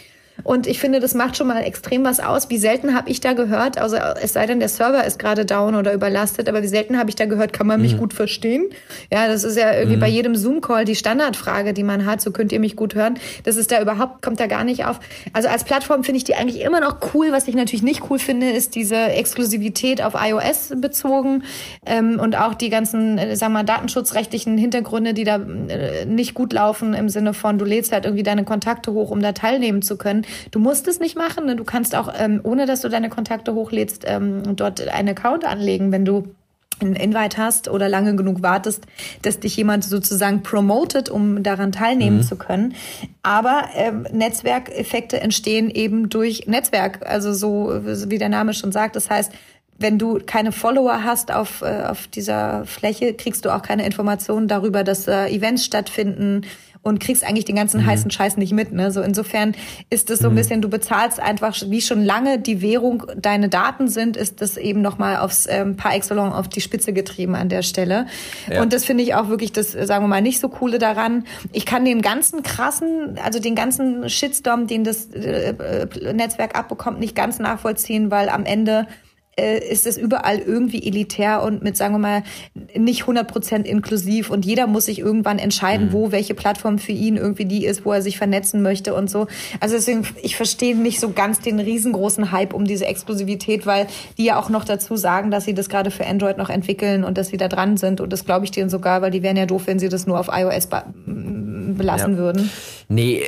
Und 0.44 0.66
ich 0.66 0.78
finde, 0.78 1.00
das 1.00 1.14
macht 1.14 1.36
schon 1.36 1.46
mal 1.46 1.62
extrem 1.62 2.04
was 2.04 2.20
aus. 2.20 2.50
Wie 2.50 2.58
selten 2.58 2.94
habe 2.94 3.10
ich 3.10 3.20
da 3.20 3.32
gehört, 3.32 3.78
also 3.78 3.96
es 3.96 4.34
sei 4.34 4.46
denn, 4.46 4.60
der 4.60 4.68
Server 4.68 5.04
ist 5.04 5.18
gerade 5.18 5.46
down 5.46 5.74
oder 5.74 5.92
überlastet, 5.92 6.48
aber 6.48 6.62
wie 6.62 6.68
selten 6.68 6.98
habe 6.98 7.08
ich 7.08 7.16
da 7.16 7.24
gehört, 7.24 7.52
kann 7.52 7.66
man 7.66 7.80
mich 7.80 7.94
mhm. 7.94 7.98
gut 7.98 8.12
verstehen? 8.12 8.66
Ja, 9.10 9.26
das 9.26 9.42
ist 9.42 9.56
ja 9.56 9.72
irgendwie 9.72 9.96
mhm. 9.96 10.00
bei 10.00 10.08
jedem 10.08 10.36
Zoom-Call 10.36 10.84
die 10.84 10.94
Standardfrage, 10.94 11.72
die 11.72 11.82
man 11.82 12.04
hat, 12.04 12.20
so 12.20 12.30
könnt 12.30 12.52
ihr 12.52 12.60
mich 12.60 12.76
gut 12.76 12.94
hören. 12.94 13.14
Das 13.44 13.56
ist 13.56 13.72
da 13.72 13.80
überhaupt, 13.80 14.22
kommt 14.22 14.38
da 14.38 14.46
gar 14.46 14.64
nicht 14.64 14.84
auf. 14.84 15.00
Also 15.32 15.48
als 15.48 15.64
Plattform 15.64 16.04
finde 16.04 16.18
ich 16.18 16.24
die 16.24 16.34
eigentlich 16.34 16.60
immer 16.60 16.80
noch 16.80 16.98
cool. 17.14 17.32
Was 17.32 17.48
ich 17.48 17.54
natürlich 17.54 17.82
nicht 17.82 18.10
cool 18.10 18.18
finde, 18.18 18.50
ist 18.50 18.74
diese 18.74 18.96
Exklusivität 18.96 20.02
auf 20.02 20.12
iOS 20.14 20.74
bezogen 20.76 21.42
ähm, 21.86 22.20
und 22.20 22.36
auch 22.36 22.54
die 22.54 22.68
ganzen, 22.68 23.16
äh, 23.16 23.34
sagen 23.34 23.52
wir 23.52 23.60
mal, 23.60 23.64
datenschutzrechtlichen 23.64 24.58
Hintergründe, 24.58 25.14
die 25.14 25.24
da 25.24 25.36
äh, 25.36 26.04
nicht 26.04 26.34
gut 26.34 26.52
laufen 26.52 26.92
im 26.92 27.08
Sinne 27.08 27.32
von, 27.32 27.58
du 27.58 27.64
lädst 27.64 27.92
halt 27.92 28.04
irgendwie 28.04 28.22
deine 28.22 28.44
Kontakte 28.44 28.92
hoch, 28.92 29.10
um 29.10 29.22
da 29.22 29.32
teilnehmen 29.32 29.80
zu 29.80 29.96
können. 29.96 30.26
Du 30.50 30.58
musst 30.58 30.88
es 30.88 31.00
nicht 31.00 31.16
machen. 31.16 31.46
Ne? 31.46 31.56
Du 31.56 31.64
kannst 31.64 31.94
auch, 31.94 32.12
ähm, 32.16 32.40
ohne 32.42 32.66
dass 32.66 32.80
du 32.80 32.88
deine 32.88 33.08
Kontakte 33.08 33.54
hochlädst, 33.54 34.04
ähm, 34.06 34.56
dort 34.56 34.86
einen 34.88 35.10
Account 35.10 35.44
anlegen, 35.44 35.92
wenn 35.92 36.04
du 36.04 36.34
einen 36.80 36.96
Invite 36.96 37.36
hast 37.36 37.68
oder 37.68 37.88
lange 37.88 38.16
genug 38.16 38.42
wartest, 38.42 38.84
dass 39.22 39.38
dich 39.38 39.56
jemand 39.56 39.84
sozusagen 39.84 40.42
promotet, 40.42 41.08
um 41.08 41.42
daran 41.42 41.72
teilnehmen 41.72 42.18
mhm. 42.18 42.22
zu 42.22 42.36
können. 42.36 42.74
Aber 43.22 43.68
ähm, 43.74 44.06
Netzwerkeffekte 44.12 45.20
entstehen 45.20 45.70
eben 45.70 46.08
durch 46.08 46.46
Netzwerk, 46.46 47.06
also 47.06 47.32
so 47.32 47.80
wie 47.84 48.18
der 48.18 48.28
Name 48.28 48.54
schon 48.54 48.72
sagt. 48.72 48.96
Das 48.96 49.08
heißt, 49.08 49.32
wenn 49.78 49.98
du 49.98 50.20
keine 50.24 50.52
Follower 50.52 51.02
hast 51.04 51.32
auf, 51.32 51.62
äh, 51.62 51.84
auf 51.84 52.06
dieser 52.06 52.64
Fläche, 52.64 53.14
kriegst 53.14 53.44
du 53.44 53.54
auch 53.54 53.62
keine 53.62 53.84
Informationen 53.84 54.48
darüber, 54.48 54.84
dass 54.84 55.08
äh, 55.08 55.26
Events 55.28 55.64
stattfinden 55.64 56.42
und 56.84 57.00
kriegst 57.00 57.24
eigentlich 57.24 57.44
den 57.46 57.56
ganzen 57.56 57.80
mhm. 57.80 57.86
heißen 57.86 58.10
Scheiß 58.10 58.36
nicht 58.36 58.52
mit. 58.52 58.72
Ne? 58.72 58.92
So 58.92 59.02
insofern 59.02 59.54
ist 59.90 60.10
es 60.10 60.20
so 60.20 60.28
ein 60.28 60.32
mhm. 60.32 60.36
bisschen, 60.36 60.62
du 60.62 60.68
bezahlst 60.68 61.18
einfach, 61.18 61.56
wie 61.66 61.80
schon 61.80 62.04
lange 62.04 62.38
die 62.38 62.62
Währung 62.62 63.04
deine 63.16 63.48
Daten 63.48 63.88
sind, 63.88 64.16
ist 64.16 64.40
das 64.40 64.56
eben 64.56 64.82
nochmal 64.82 65.16
aufs 65.16 65.46
ähm, 65.50 65.76
par 65.76 65.94
excellence 65.94 66.34
auf 66.34 66.48
die 66.48 66.60
Spitze 66.60 66.92
getrieben 66.92 67.34
an 67.34 67.48
der 67.48 67.62
Stelle. 67.62 68.06
Ja. 68.50 68.62
Und 68.62 68.72
das 68.72 68.84
finde 68.84 69.02
ich 69.02 69.14
auch 69.14 69.28
wirklich 69.28 69.52
das, 69.52 69.72
sagen 69.72 70.04
wir 70.04 70.08
mal, 70.08 70.22
nicht 70.22 70.40
so 70.40 70.48
coole 70.48 70.78
daran. 70.78 71.24
Ich 71.52 71.66
kann 71.66 71.84
den 71.84 72.02
ganzen 72.02 72.42
krassen, 72.42 73.18
also 73.22 73.40
den 73.40 73.54
ganzen 73.54 74.08
Shitstorm, 74.08 74.66
den 74.66 74.84
das 74.84 75.06
äh, 75.06 75.50
äh 75.50 76.12
Netzwerk 76.12 76.56
abbekommt, 76.56 77.00
nicht 77.00 77.16
ganz 77.16 77.38
nachvollziehen, 77.38 78.10
weil 78.10 78.28
am 78.28 78.44
Ende 78.44 78.80
äh, 78.80 79.03
ist 79.36 79.86
es 79.86 79.96
überall 79.96 80.38
irgendwie 80.38 80.86
elitär 80.86 81.42
und 81.42 81.62
mit, 81.62 81.76
sagen 81.76 81.94
wir 81.94 81.98
mal, 81.98 82.22
nicht 82.76 83.02
100% 83.04 83.62
inklusiv 83.64 84.30
und 84.30 84.44
jeder 84.44 84.66
muss 84.66 84.86
sich 84.86 85.00
irgendwann 85.00 85.38
entscheiden, 85.38 85.88
mhm. 85.88 85.92
wo 85.92 86.12
welche 86.12 86.34
Plattform 86.34 86.78
für 86.78 86.92
ihn 86.92 87.16
irgendwie 87.16 87.44
die 87.44 87.64
ist, 87.64 87.84
wo 87.84 87.92
er 87.92 88.02
sich 88.02 88.16
vernetzen 88.16 88.62
möchte 88.62 88.94
und 88.94 89.10
so. 89.10 89.26
Also 89.60 89.74
deswegen, 89.74 90.06
ich 90.22 90.36
verstehe 90.36 90.76
nicht 90.76 91.00
so 91.00 91.10
ganz 91.10 91.40
den 91.40 91.58
riesengroßen 91.58 92.30
Hype 92.30 92.54
um 92.54 92.64
diese 92.64 92.86
Exklusivität, 92.86 93.66
weil 93.66 93.86
die 94.18 94.24
ja 94.24 94.38
auch 94.38 94.50
noch 94.50 94.64
dazu 94.64 94.96
sagen, 94.96 95.30
dass 95.30 95.44
sie 95.44 95.54
das 95.54 95.68
gerade 95.68 95.90
für 95.90 96.06
Android 96.06 96.38
noch 96.38 96.50
entwickeln 96.50 97.04
und 97.04 97.18
dass 97.18 97.28
sie 97.28 97.36
da 97.36 97.48
dran 97.48 97.76
sind 97.76 98.00
und 98.00 98.12
das 98.12 98.24
glaube 98.24 98.44
ich 98.44 98.50
denen 98.50 98.70
sogar, 98.70 99.02
weil 99.02 99.10
die 99.10 99.22
wären 99.22 99.36
ja 99.36 99.46
doof, 99.46 99.62
wenn 99.66 99.78
sie 99.78 99.88
das 99.88 100.06
nur 100.06 100.18
auf 100.18 100.28
iOS 100.32 100.68
belassen 101.06 102.12
ja. 102.12 102.18
würden. 102.18 102.50
Nee, 102.88 103.24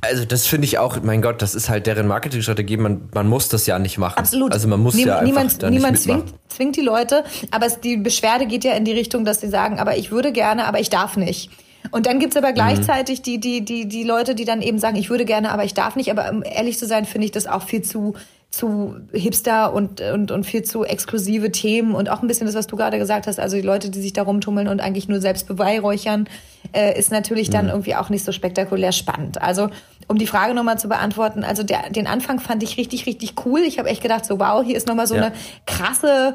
also 0.00 0.24
das 0.24 0.46
finde 0.46 0.66
ich 0.66 0.78
auch, 0.78 1.00
mein 1.02 1.22
Gott, 1.22 1.40
das 1.40 1.54
ist 1.54 1.68
halt 1.68 1.86
deren 1.86 2.06
Marketingstrategie. 2.06 2.76
Man, 2.76 3.08
man 3.14 3.28
muss 3.28 3.48
das 3.48 3.66
ja 3.66 3.78
nicht 3.78 3.98
machen. 3.98 4.18
Absolut. 4.18 4.52
Also 4.52 4.68
man 4.68 4.80
muss 4.80 4.94
Niem 4.94 5.08
ja 5.08 5.18
einfach 5.18 5.26
niemand, 5.26 5.62
da 5.62 5.70
niemand 5.70 5.98
zwingt, 5.98 6.34
zwingt 6.48 6.76
die 6.76 6.82
Leute, 6.82 7.24
aber 7.50 7.66
es, 7.66 7.80
die 7.80 7.96
Beschwerde 7.96 8.46
geht 8.46 8.64
ja 8.64 8.72
in 8.74 8.84
die 8.84 8.92
Richtung, 8.92 9.24
dass 9.24 9.40
sie 9.40 9.48
sagen, 9.48 9.78
aber 9.78 9.96
ich 9.96 10.10
würde 10.10 10.32
gerne, 10.32 10.66
aber 10.66 10.80
ich 10.80 10.90
darf 10.90 11.16
nicht. 11.16 11.50
Und 11.90 12.06
dann 12.06 12.18
gibt's 12.18 12.36
aber 12.36 12.50
mhm. 12.50 12.54
gleichzeitig 12.54 13.20
mhm. 13.20 13.22
die, 13.22 13.40
die, 13.40 13.64
die, 13.64 13.88
die 13.88 14.04
Leute, 14.04 14.34
die 14.34 14.44
dann 14.44 14.62
eben 14.62 14.78
sagen, 14.78 14.96
ich 14.96 15.10
würde 15.10 15.24
gerne, 15.24 15.50
aber 15.52 15.64
ich 15.64 15.74
darf 15.74 15.96
nicht. 15.96 16.10
Aber 16.10 16.30
um 16.30 16.42
ehrlich 16.42 16.78
zu 16.78 16.86
sein, 16.86 17.04
finde 17.04 17.26
ich 17.26 17.32
das 17.32 17.46
auch 17.46 17.62
viel 17.62 17.82
zu 17.82 18.14
zu 18.50 18.96
hipster 19.12 19.74
und, 19.74 20.00
und, 20.00 20.30
und 20.30 20.44
viel 20.44 20.62
zu 20.62 20.82
exklusive 20.82 21.52
Themen 21.52 21.94
und 21.94 22.08
auch 22.08 22.22
ein 22.22 22.28
bisschen 22.28 22.46
das, 22.46 22.54
was 22.54 22.66
du 22.66 22.76
gerade 22.76 22.98
gesagt 22.98 23.26
hast, 23.26 23.38
also 23.38 23.56
die 23.56 23.62
Leute, 23.62 23.90
die 23.90 24.00
sich 24.00 24.14
da 24.14 24.22
rumtummeln 24.22 24.68
und 24.68 24.80
eigentlich 24.80 25.06
nur 25.06 25.20
selbst 25.20 25.46
beweihräuchern, 25.46 26.28
äh, 26.72 26.98
ist 26.98 27.12
natürlich 27.12 27.50
dann 27.50 27.66
mhm. 27.66 27.72
irgendwie 27.72 27.94
auch 27.94 28.08
nicht 28.08 28.24
so 28.24 28.32
spektakulär 28.32 28.92
spannend. 28.92 29.42
Also 29.42 29.68
um 30.06 30.16
die 30.16 30.26
Frage 30.26 30.54
nochmal 30.54 30.78
zu 30.78 30.88
beantworten, 30.88 31.44
also 31.44 31.62
der, 31.62 31.90
den 31.90 32.06
Anfang 32.06 32.40
fand 32.40 32.62
ich 32.62 32.78
richtig, 32.78 33.04
richtig 33.04 33.34
cool. 33.44 33.60
Ich 33.60 33.78
habe 33.78 33.90
echt 33.90 34.02
gedacht, 34.02 34.24
so 34.24 34.40
wow, 34.40 34.64
hier 34.64 34.76
ist 34.76 34.86
nochmal 34.86 35.06
so 35.06 35.14
ja. 35.14 35.26
eine 35.26 35.32
krasse 35.66 36.34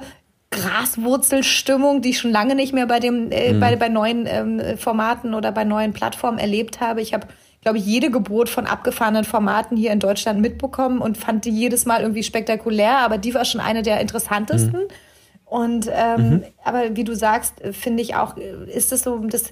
Graswurzelstimmung, 0.52 2.04
die 2.04 2.12
ich 2.12 2.19
schon 2.19 2.32
lange 2.32 2.54
nicht 2.54 2.73
mehr 2.73 2.86
bei 2.86 2.99
dem 2.99 3.32
äh, 3.32 3.54
mhm. 3.54 3.60
bei, 3.60 3.76
bei 3.76 3.89
neuen 3.89 4.28
ähm, 4.28 4.62
Formaten 4.78 5.34
oder 5.34 5.52
bei 5.52 5.63
neuen 5.63 5.93
Plattformen 5.93 6.38
erlebt 6.38 6.80
habe. 6.80 7.02
Ich 7.02 7.15
habe 7.15 7.26
glaube 7.63 7.80
ich, 7.80 7.86
jede 7.86 8.12
Geburt 8.12 8.49
von 8.49 8.67
abgefahrenen 8.67 9.23
Formaten 9.23 9.76
hier 9.76 9.91
in 9.91 9.99
Deutschland 9.99 10.39
mitbekommen 10.39 10.99
und 10.99 11.17
fand 11.17 11.45
die 11.45 11.49
jedes 11.49 11.86
Mal 11.86 12.02
irgendwie 12.02 12.23
spektakulär, 12.23 12.99
aber 12.99 13.17
die 13.17 13.34
war 13.34 13.45
schon 13.45 13.62
eine 13.62 13.82
der 13.82 13.99
interessantesten. 13.99 14.82
Mhm. 14.82 14.88
Und 15.45 15.89
ähm, 15.91 16.30
mhm. 16.30 16.43
aber 16.63 16.95
wie 16.95 17.04
du 17.04 17.15
sagst, 17.15 17.56
finde 17.71 18.04
ich 18.04 18.15
auch, 18.15 18.38
ist 18.38 18.91
es 18.91 19.04
so, 19.04 19.17
das 19.19 19.52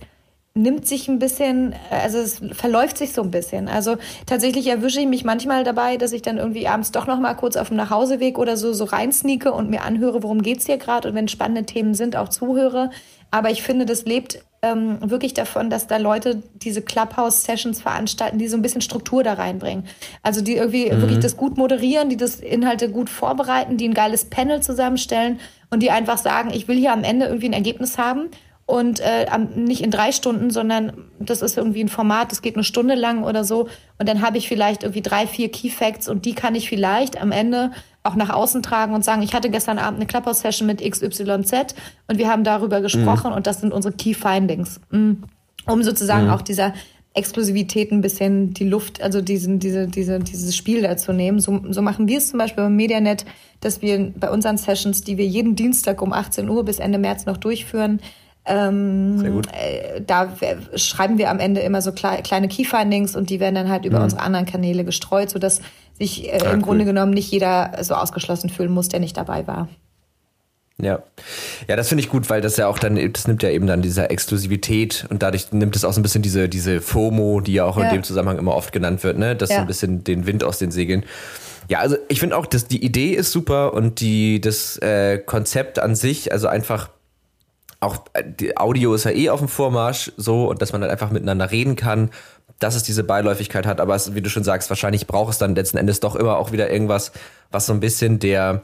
nimmt 0.54 0.86
sich 0.86 1.08
ein 1.08 1.19
bisschen, 1.19 1.74
also 1.89 2.17
es 2.17 2.41
verläuft 2.52 2.97
sich 2.97 3.13
so 3.13 3.21
ein 3.21 3.32
bisschen. 3.32 3.69
Also 3.69 3.95
tatsächlich 4.26 4.67
erwische 4.67 5.00
ich 5.00 5.08
mich 5.08 5.24
manchmal 5.24 5.63
dabei, 5.63 5.95
dass 5.97 6.12
ich 6.12 6.21
dann 6.21 6.38
irgendwie 6.38 6.67
abends 6.67 6.91
doch 6.91 7.08
noch 7.08 7.19
mal 7.19 7.36
kurz 7.36 7.56
auf 7.56 7.69
dem 7.69 7.78
Nachhauseweg 7.78 8.38
oder 8.38 8.58
so 8.58 8.74
so 8.74 8.84
reinsneake 8.84 9.54
und 9.54 9.69
mir 9.69 9.84
anhöre, 9.84 10.24
worum 10.24 10.41
geht's 10.41 10.65
hier 10.65 10.78
gerade 10.78 11.08
und 11.08 11.15
wenn 11.15 11.30
spannende 11.30 11.63
Themen 11.63 11.93
sind, 11.93 12.17
auch 12.17 12.28
zuhöre. 12.28 12.89
Aber 13.30 13.50
ich 13.50 13.63
finde, 13.63 13.86
das 13.86 14.04
lebt 14.04 14.43
ähm, 14.62 14.97
wirklich 15.02 15.34
davon, 15.34 15.69
dass 15.69 15.88
da 15.88 15.97
Leute 15.97 16.43
diese 16.54 16.82
Clubhouse-Sessions 16.82 17.82
veranstalten, 17.82 18.38
die 18.38 18.47
so 18.47 18.58
ein 18.58 18.62
bisschen 18.62 18.82
Struktur 18.82 19.24
da 19.24 19.34
reinbringen. 19.34 19.86
Also 20.21 20.41
die 20.41 20.56
irgendwie 20.56 20.91
mhm. 20.91 21.02
wirklich 21.02 21.19
das 21.19 21.36
gut 21.36 21.58
moderieren, 21.58 22.10
die 22.10 22.17
das 22.17 22.39
Inhalte 22.39 22.89
gut 22.89 23.10
vorbereiten, 23.10 23.78
die 23.78 23.88
ein 23.88 23.93
geiles 23.93 24.26
Panel 24.26 24.62
zusammenstellen 24.62 25.39
und 25.71 25.82
die 25.82 25.89
einfach 25.89 26.17
sagen, 26.17 26.52
ich 26.54 26.67
will 26.67 26.78
hier 26.78 26.93
am 26.93 27.04
Ende 27.04 27.26
irgendwie 27.26 27.47
ein 27.47 27.54
Ergebnis 27.54 27.97
haben 27.97 28.30
und 28.67 29.00
äh, 29.00 29.26
nicht 29.56 29.82
in 29.82 29.89
drei 29.89 30.12
Stunden, 30.12 30.52
sondern 30.52 31.06
das 31.19 31.41
ist 31.41 31.58
irgendwie 31.58 31.84
ein 31.84 31.89
Format, 31.89 32.32
das 32.32 32.41
geht 32.41 32.56
eine 32.56 32.63
Stunde 32.63 32.95
lang 32.95 33.24
oder 33.24 33.43
so 33.43 33.67
und 33.97 34.08
dann 34.08 34.21
habe 34.21 34.38
ich 34.38 34.47
vielleicht 34.47 34.84
irgendwie 34.84 35.02
drei, 35.02 35.26
vier 35.26 35.50
Key 35.50 35.69
Facts 35.69 36.08
und 36.08 36.26
die 36.26 36.36
kann 36.36 36.54
ich 36.56 36.69
vielleicht 36.69 37.19
am 37.19 37.32
Ende 37.32 37.71
auch 38.04 38.16
nach 38.16 38.30
außen 38.30 38.64
tragen 38.64 38.94
und 38.94 39.06
sagen, 39.06 39.22
ich 39.22 39.34
hatte 39.34 39.50
gestern 39.50 39.78
Abend 39.78 40.00
eine 40.00 40.08
Clubhouse-Session 40.08 40.68
mit 40.68 40.82
XYZ 40.82 41.76
und 42.08 42.18
wir 42.18 42.28
haben 42.28 42.44
darüber 42.44 42.82
gesprochen 42.82 43.32
mhm. 43.32 43.38
und 43.38 43.48
das 43.48 43.62
sind 43.62 43.74
unsere 43.74 43.94
Key 43.94 44.14
Findings. 44.14 44.80
Mhm. 44.90 45.24
Um 45.68 45.84
sozusagen 45.84 46.26
mhm. 46.26 46.32
auch 46.32 46.42
dieser 46.42 46.74
Exklusivität 47.14 47.92
ein 47.92 48.02
bisschen 48.02 48.54
die 48.54 48.68
Luft, 48.68 49.02
also 49.02 49.22
diesen, 49.22 49.60
diese, 49.60 49.88
diese, 49.88 50.20
dieses 50.20 50.56
Spiel 50.56 50.82
da 50.82 50.96
zu 50.96 51.12
nehmen. 51.12 51.40
So, 51.40 51.62
so 51.70 51.82
machen 51.82 52.08
wir 52.08 52.18
es 52.18 52.30
zum 52.30 52.40
Beispiel 52.40 52.64
beim 52.64 52.76
Medianet, 52.76 53.26
dass 53.60 53.82
wir 53.82 54.14
bei 54.18 54.32
unseren 54.32 54.58
Sessions, 54.58 55.04
die 55.04 55.18
wir 55.18 55.26
jeden 55.26 55.56
Dienstag 55.56 56.02
um 56.02 56.14
18 56.14 56.50
Uhr 56.50 56.64
bis 56.64 56.80
Ende 56.80 56.98
März 56.98 57.26
noch 57.26 57.38
durchführen, 57.38 58.00
ähm. 58.46 59.42
Äh, 59.54 60.02
da 60.02 60.30
schreiben 60.76 61.18
wir 61.18 61.30
am 61.30 61.40
Ende 61.40 61.62
immer 61.62 61.82
so 61.82 61.92
kleine 61.92 62.48
Key 62.48 62.66
Findings 62.66 63.16
und 63.16 63.30
die 63.30 63.40
werden 63.40 63.56
dann 63.56 63.70
halt 63.70 63.86
über 63.86 64.00
mhm. 64.00 64.06
unsere 64.06 64.22
anderen 64.22 64.46
Kanäle 64.46 64.84
gestreut, 64.84 65.30
sodass 65.30 65.62
sich 65.98 66.28
äh, 66.28 66.40
ah, 66.42 66.52
im 66.52 66.60
cool. 66.60 66.62
Grunde 66.64 66.86
genommen 66.86 67.14
nicht 67.14 67.32
jeder 67.32 67.78
so 67.82 67.94
ausgeschlossen 67.94 68.50
fühlen 68.50 68.72
muss, 68.72 68.90
der 68.90 69.00
nicht 69.00 69.16
dabei 69.16 69.46
war. 69.48 69.70
Ja. 70.82 71.04
Ja, 71.68 71.76
das 71.76 71.90
finde 71.90 72.04
ich 72.04 72.10
gut, 72.10 72.30
weil 72.30 72.42
das 72.42 72.58
ja 72.58 72.68
auch 72.68 72.80
dann, 72.80 72.96
das 73.14 73.28
nimmt 73.28 73.44
ja 73.44 73.50
eben 73.50 73.68
dann 73.68 73.84
dieser 73.84 74.10
Exklusivität 74.10 75.06
und 75.10 75.22
dadurch 75.22 75.52
nimmt 75.52 75.76
es 75.76 75.86
auch 75.86 75.94
so 75.94 76.00
ein 76.00 76.04
bisschen 76.04 76.24
diese, 76.24 76.50
diese 76.50 76.82
FOMO, 76.82 77.42
die 77.42 77.54
ja 77.54 77.66
auch 77.66 77.78
ja. 77.78 77.84
in 77.84 77.92
dem 77.92 78.04
Zusammenhang 78.04 78.40
immer 78.40 78.56
oft 78.56 78.72
genannt 78.72 79.04
wird, 79.04 79.20
ne? 79.20 79.36
Das 79.36 79.50
ja. 79.50 79.58
so 79.58 79.62
ein 79.62 79.68
bisschen 79.68 80.04
den 80.04 80.26
Wind 80.26 80.44
aus 80.44 80.58
den 80.58 80.72
Segeln. 80.72 81.06
Ja, 81.70 81.80
also 81.80 81.98
ich 82.08 82.20
finde 82.20 82.36
auch, 82.36 82.48
dass 82.48 82.68
die 82.68 82.84
Idee 82.84 83.14
ist 83.14 83.32
super 83.32 83.74
und 83.74 84.00
die, 84.02 84.42
das 84.42 84.78
äh, 84.78 85.20
Konzept 85.20 85.78
an 85.78 85.96
sich, 85.96 86.32
also 86.32 86.48
einfach 86.48 86.90
auch 87.82 88.06
äh, 88.13 88.24
die 88.26 88.56
Audio 88.56 88.94
ist 88.94 89.04
ja 89.04 89.12
eh 89.12 89.30
auf 89.30 89.39
dem 89.39 89.50
Vormarsch 89.50 90.13
so 90.15 90.50
und 90.50 90.62
dass 90.62 90.72
man 90.72 90.82
dann 90.82 90.89
einfach 90.89 91.12
miteinander 91.12 91.52
reden 91.52 91.76
kann 91.76 92.12
dass 92.62 92.76
es 92.76 92.84
diese 92.84 93.04
Beiläufigkeit 93.04 93.65
hat, 93.65 93.82
aber 93.82 93.96
es, 93.96 94.13
wie 94.13 94.22
du 94.22 94.30
schon 94.30 94.44
sagst, 94.44 94.70
wahrscheinlich 94.70 95.08
braucht 95.08 95.32
es 95.32 95.39
dann 95.39 95.56
letzten 95.56 95.78
Endes 95.78 96.00
doch 96.00 96.15
immer 96.15 96.38
auch 96.38 96.52
wieder 96.52 96.70
irgendwas, 96.70 97.12
was 97.50 97.65
so 97.65 97.74
ein 97.74 97.80
bisschen 97.80 98.20
der 98.20 98.62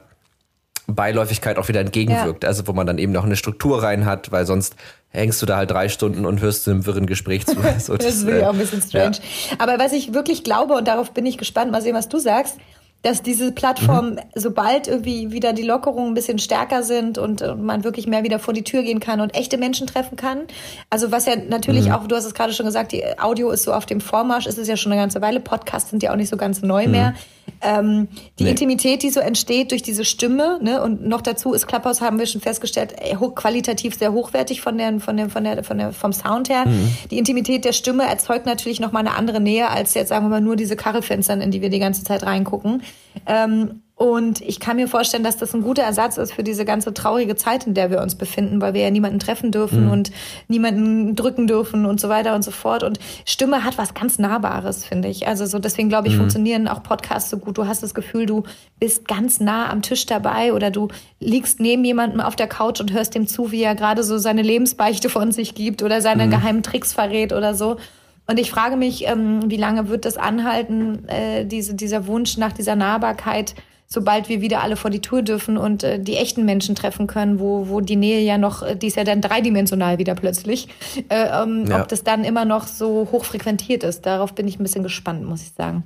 Beiläufigkeit 0.85 1.57
auch 1.57 1.67
wieder 1.67 1.81
entgegenwirkt. 1.81 2.43
Ja. 2.43 2.49
Also 2.49 2.67
wo 2.67 2.73
man 2.73 2.85
dann 2.87 2.99
eben 2.99 3.11
noch 3.11 3.25
eine 3.25 3.35
Struktur 3.35 3.83
rein 3.83 4.05
hat, 4.05 4.31
weil 4.31 4.45
sonst 4.45 4.75
hängst 5.09 5.41
du 5.41 5.45
da 5.45 5.57
halt 5.57 5.71
drei 5.71 5.89
Stunden 5.89 6.25
und 6.25 6.41
hörst 6.41 6.67
einem 6.67 6.85
wirren 6.85 7.07
Gespräch 7.07 7.45
zu. 7.45 7.55
So, 7.79 7.97
das, 7.97 8.05
das 8.05 8.15
ist 8.15 8.25
wirklich 8.25 8.43
äh, 8.43 8.45
auch 8.45 8.53
ein 8.53 8.59
bisschen 8.59 8.81
strange. 8.81 9.17
Ja. 9.17 9.55
Aber 9.59 9.79
was 9.79 9.91
ich 9.93 10.13
wirklich 10.13 10.43
glaube, 10.43 10.75
und 10.75 10.87
darauf 10.87 11.11
bin 11.11 11.25
ich 11.25 11.37
gespannt, 11.37 11.71
mal 11.71 11.81
sehen, 11.81 11.95
was 11.95 12.07
du 12.07 12.19
sagst, 12.19 12.57
dass 13.03 13.21
diese 13.21 13.51
Plattform, 13.51 14.11
mhm. 14.11 14.19
sobald 14.35 14.87
irgendwie 14.87 15.31
wieder 15.31 15.53
die 15.53 15.63
Lockerungen 15.63 16.11
ein 16.11 16.13
bisschen 16.13 16.39
stärker 16.39 16.83
sind 16.83 17.17
und, 17.17 17.41
und, 17.41 17.63
man 17.63 17.83
wirklich 17.83 18.07
mehr 18.07 18.23
wieder 18.23 18.39
vor 18.39 18.53
die 18.53 18.63
Tür 18.63 18.83
gehen 18.83 18.99
kann 18.99 19.21
und 19.21 19.35
echte 19.35 19.57
Menschen 19.57 19.87
treffen 19.87 20.15
kann. 20.15 20.41
Also 20.89 21.11
was 21.11 21.25
ja 21.25 21.35
natürlich 21.35 21.85
mhm. 21.85 21.91
auch, 21.93 22.07
du 22.07 22.15
hast 22.15 22.25
es 22.25 22.33
gerade 22.33 22.53
schon 22.53 22.65
gesagt, 22.65 22.91
die 22.91 23.03
Audio 23.19 23.51
ist 23.51 23.63
so 23.63 23.73
auf 23.73 23.85
dem 23.85 24.01
Vormarsch, 24.01 24.47
ist 24.47 24.57
es 24.57 24.67
ja 24.67 24.77
schon 24.77 24.91
eine 24.91 25.01
ganze 25.01 25.21
Weile. 25.21 25.39
Podcasts 25.39 25.89
sind 25.89 26.03
ja 26.03 26.11
auch 26.11 26.17
nicht 26.17 26.29
so 26.29 26.37
ganz 26.37 26.61
neu 26.61 26.85
mhm. 26.85 26.91
mehr. 26.91 27.13
Ähm, 27.61 28.07
die 28.39 28.43
nee. 28.43 28.51
Intimität, 28.51 29.03
die 29.03 29.09
so 29.09 29.19
entsteht 29.19 29.71
durch 29.71 29.81
diese 29.81 30.05
Stimme, 30.05 30.59
ne, 30.61 30.81
und 30.81 31.07
noch 31.07 31.21
dazu 31.21 31.53
ist 31.53 31.67
Clubhouse, 31.67 32.01
haben 32.01 32.19
wir 32.19 32.25
schon 32.25 32.41
festgestellt, 32.41 32.93
hoch, 33.19 33.35
qualitativ 33.35 33.95
sehr 33.95 34.13
hochwertig 34.13 34.61
von 34.61 34.77
der, 34.77 34.99
von 34.99 35.17
der, 35.17 35.29
von 35.29 35.43
der, 35.43 35.63
von 35.63 35.77
der, 35.77 35.93
vom 35.93 36.13
Sound 36.13 36.49
her. 36.49 36.67
Mhm. 36.67 36.95
Die 37.11 37.17
Intimität 37.17 37.65
der 37.65 37.73
Stimme 37.73 38.07
erzeugt 38.07 38.45
natürlich 38.45 38.79
nochmal 38.79 39.05
eine 39.05 39.15
andere 39.15 39.39
Nähe 39.39 39.69
als 39.69 39.93
jetzt, 39.93 40.09
sagen 40.09 40.25
wir 40.25 40.29
mal, 40.29 40.41
nur 40.41 40.55
diese 40.55 40.75
Karrefenstern, 40.75 41.41
in 41.41 41.51
die 41.51 41.61
wir 41.61 41.69
die 41.69 41.79
ganze 41.79 42.03
Zeit 42.03 42.23
reingucken. 42.23 42.83
Ähm, 43.25 43.81
und 43.97 44.41
ich 44.41 44.59
kann 44.59 44.75
mir 44.75 44.87
vorstellen, 44.87 45.23
dass 45.23 45.37
das 45.37 45.55
ein 45.55 45.63
guter 45.63 45.81
Ersatz 45.81 46.17
ist 46.17 46.31
für 46.31 46.43
diese 46.43 46.65
ganze 46.65 46.93
traurige 46.93 47.35
Zeit, 47.35 47.65
in 47.65 47.73
der 47.73 47.89
wir 47.89 47.99
uns 48.03 48.13
befinden, 48.13 48.61
weil 48.61 48.75
wir 48.75 48.81
ja 48.81 48.91
niemanden 48.91 49.17
treffen 49.17 49.51
dürfen 49.51 49.85
mhm. 49.85 49.91
und 49.91 50.11
niemanden 50.47 51.15
drücken 51.15 51.47
dürfen 51.47 51.87
und 51.87 51.99
so 51.99 52.07
weiter 52.07 52.35
und 52.35 52.43
so 52.43 52.51
fort. 52.51 52.83
Und 52.83 52.99
Stimme 53.25 53.63
hat 53.63 53.79
was 53.79 53.95
ganz 53.95 54.19
Nahbares, 54.19 54.85
finde 54.85 55.07
ich. 55.07 55.27
Also 55.27 55.47
so 55.47 55.57
deswegen 55.57 55.89
glaube 55.89 56.09
ich, 56.09 56.13
mhm. 56.13 56.19
funktionieren 56.19 56.67
auch 56.67 56.83
Podcasts 56.83 57.31
so 57.31 57.39
gut. 57.39 57.57
Du 57.57 57.65
hast 57.65 57.81
das 57.81 57.95
Gefühl, 57.95 58.27
du 58.27 58.43
bist 58.79 59.07
ganz 59.07 59.39
nah 59.39 59.67
am 59.67 59.81
Tisch 59.81 60.05
dabei 60.05 60.53
oder 60.53 60.69
du 60.69 60.89
liegst 61.19 61.59
neben 61.59 61.83
jemandem 61.83 62.21
auf 62.21 62.35
der 62.35 62.47
Couch 62.47 62.79
und 62.79 62.93
hörst 62.93 63.15
dem 63.15 63.25
zu, 63.25 63.51
wie 63.51 63.63
er 63.63 63.73
gerade 63.73 64.03
so 64.03 64.19
seine 64.19 64.43
Lebensbeichte 64.43 65.09
von 65.09 65.31
sich 65.31 65.55
gibt 65.55 65.81
oder 65.81 66.01
seine 66.01 66.27
mhm. 66.27 66.29
geheimen 66.29 66.61
Tricks 66.61 66.93
verrät 66.93 67.33
oder 67.33 67.55
so. 67.55 67.77
Und 68.27 68.39
ich 68.39 68.51
frage 68.51 68.75
mich, 68.75 69.07
ähm, 69.07 69.49
wie 69.49 69.57
lange 69.57 69.89
wird 69.89 70.05
das 70.05 70.17
anhalten, 70.17 71.07
äh, 71.07 71.45
diese, 71.45 71.73
dieser 71.73 72.05
Wunsch 72.05 72.37
nach 72.37 72.53
dieser 72.53 72.75
Nahbarkeit, 72.75 73.55
sobald 73.87 74.27
wir 74.27 74.41
wieder 74.41 74.61
alle 74.61 74.75
vor 74.75 74.91
die 74.91 74.99
Tour 74.99 75.21
dürfen 75.21 75.57
und 75.57 75.83
äh, 75.83 75.99
die 75.99 76.17
echten 76.17 76.45
Menschen 76.45 76.75
treffen 76.75 77.07
können, 77.07 77.39
wo, 77.39 77.69
wo 77.69 77.79
die 77.79 77.95
Nähe 77.95 78.19
ja 78.19 78.37
noch, 78.37 78.61
äh, 78.61 78.75
die 78.75 78.87
ist 78.87 78.97
ja 78.97 79.05
dann 79.05 79.21
dreidimensional 79.21 79.97
wieder 79.97 80.13
plötzlich, 80.13 80.67
äh, 81.09 81.43
ähm, 81.43 81.65
ja. 81.67 81.81
ob 81.81 81.87
das 81.87 82.03
dann 82.03 82.25
immer 82.25 82.45
noch 82.45 82.67
so 82.67 83.07
hoch 83.11 83.23
frequentiert 83.23 83.83
ist. 83.83 84.05
Darauf 84.05 84.35
bin 84.35 84.47
ich 84.47 84.59
ein 84.59 84.63
bisschen 84.63 84.83
gespannt, 84.83 85.23
muss 85.23 85.41
ich 85.41 85.53
sagen. 85.57 85.83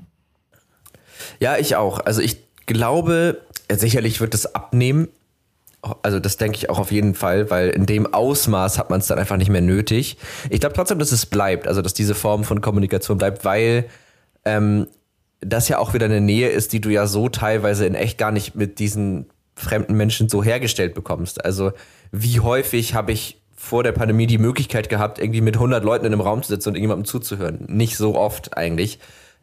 Ja, 1.39 1.57
ich 1.57 1.75
auch. 1.75 1.99
Also 1.99 2.21
ich 2.21 2.37
glaube, 2.65 3.41
sicherlich 3.71 4.19
wird 4.19 4.33
es 4.33 4.55
abnehmen. 4.55 5.07
Also 6.01 6.19
das 6.19 6.37
denke 6.37 6.57
ich 6.57 6.69
auch 6.69 6.79
auf 6.79 6.91
jeden 6.91 7.15
Fall, 7.15 7.49
weil 7.49 7.69
in 7.69 7.85
dem 7.85 8.11
Ausmaß 8.11 8.77
hat 8.77 8.89
man 8.89 8.99
es 8.99 9.07
dann 9.07 9.19
einfach 9.19 9.37
nicht 9.37 9.49
mehr 9.49 9.61
nötig. 9.61 10.17
Ich 10.49 10.59
glaube 10.59 10.75
trotzdem, 10.75 10.99
dass 10.99 11.11
es 11.11 11.25
bleibt, 11.25 11.67
also 11.67 11.81
dass 11.81 11.93
diese 11.93 12.15
Form 12.15 12.43
von 12.43 12.61
Kommunikation 12.61 13.17
bleibt, 13.17 13.45
weil 13.45 13.85
ähm, 14.45 14.87
das 15.41 15.67
ja 15.67 15.79
auch 15.79 15.93
wieder 15.93 16.05
eine 16.05 16.21
Nähe 16.21 16.49
ist, 16.49 16.71
die 16.73 16.81
du 16.81 16.89
ja 16.89 17.07
so 17.07 17.27
teilweise 17.27 17.85
in 17.85 17.95
echt 17.95 18.17
gar 18.17 18.31
nicht 18.31 18.55
mit 18.55 18.79
diesen 18.79 19.27
fremden 19.55 19.95
Menschen 19.95 20.29
so 20.29 20.43
hergestellt 20.43 20.93
bekommst. 20.93 21.43
Also 21.43 21.71
wie 22.11 22.39
häufig 22.39 22.93
habe 22.93 23.11
ich 23.11 23.41
vor 23.55 23.83
der 23.83 23.91
Pandemie 23.91 24.27
die 24.27 24.37
Möglichkeit 24.37 24.89
gehabt, 24.89 25.19
irgendwie 25.19 25.41
mit 25.41 25.55
100 25.55 25.83
Leuten 25.83 26.05
in 26.05 26.13
einem 26.13 26.21
Raum 26.21 26.41
zu 26.41 26.49
sitzen 26.49 26.69
und 26.69 26.75
irgendjemandem 26.75 27.05
zuzuhören? 27.05 27.65
Nicht 27.67 27.97
so 27.97 28.15
oft 28.15 28.57
eigentlich, 28.57 28.99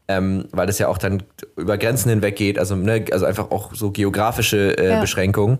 ähm, 0.08 0.46
weil 0.52 0.66
das 0.66 0.78
ja 0.78 0.88
auch 0.88 0.98
dann 0.98 1.22
über 1.56 1.78
Grenzen 1.78 2.10
hinweg 2.10 2.36
geht, 2.36 2.58
also, 2.58 2.74
ne, 2.74 3.04
also 3.12 3.26
einfach 3.26 3.50
auch 3.50 3.74
so 3.74 3.90
geografische 3.90 4.76
äh, 4.78 4.88
ja. 4.88 5.00
Beschränkungen. 5.00 5.58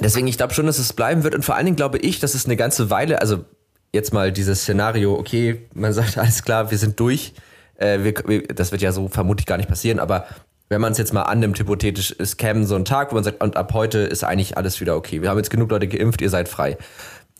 Deswegen, 0.00 0.26
ich 0.26 0.38
glaube 0.38 0.54
schon, 0.54 0.66
dass 0.66 0.78
es 0.78 0.92
bleiben 0.94 1.22
wird 1.22 1.34
und 1.34 1.44
vor 1.44 1.54
allen 1.54 1.66
Dingen 1.66 1.76
glaube 1.76 1.98
ich, 1.98 2.18
dass 2.18 2.34
es 2.34 2.46
eine 2.46 2.56
ganze 2.56 2.88
Weile, 2.88 3.20
also 3.20 3.44
jetzt 3.92 4.14
mal 4.14 4.32
dieses 4.32 4.62
Szenario, 4.62 5.14
okay, 5.14 5.66
man 5.74 5.92
sagt 5.92 6.16
alles 6.18 6.42
klar, 6.42 6.70
wir 6.70 6.78
sind 6.78 6.98
durch, 6.98 7.34
äh, 7.76 7.98
wir, 8.02 8.14
wir, 8.26 8.48
das 8.48 8.72
wird 8.72 8.82
ja 8.82 8.92
so 8.92 9.08
vermutlich 9.08 9.46
gar 9.46 9.56
nicht 9.56 9.68
passieren, 9.68 9.98
aber 9.98 10.26
wenn 10.72 10.80
man 10.80 10.92
es 10.92 10.98
jetzt 10.98 11.12
mal 11.12 11.22
annimmt, 11.22 11.58
hypothetisch, 11.58 12.14
es 12.18 12.38
käme 12.38 12.64
so 12.64 12.74
ein 12.74 12.86
Tag, 12.86 13.10
wo 13.10 13.14
man 13.14 13.24
sagt, 13.24 13.42
und 13.42 13.56
ab 13.56 13.74
heute 13.74 13.98
ist 13.98 14.24
eigentlich 14.24 14.56
alles 14.56 14.80
wieder 14.80 14.96
okay. 14.96 15.20
Wir 15.20 15.28
haben 15.28 15.36
jetzt 15.36 15.50
genug 15.50 15.70
Leute 15.70 15.86
geimpft, 15.86 16.22
ihr 16.22 16.30
seid 16.30 16.48
frei. 16.48 16.78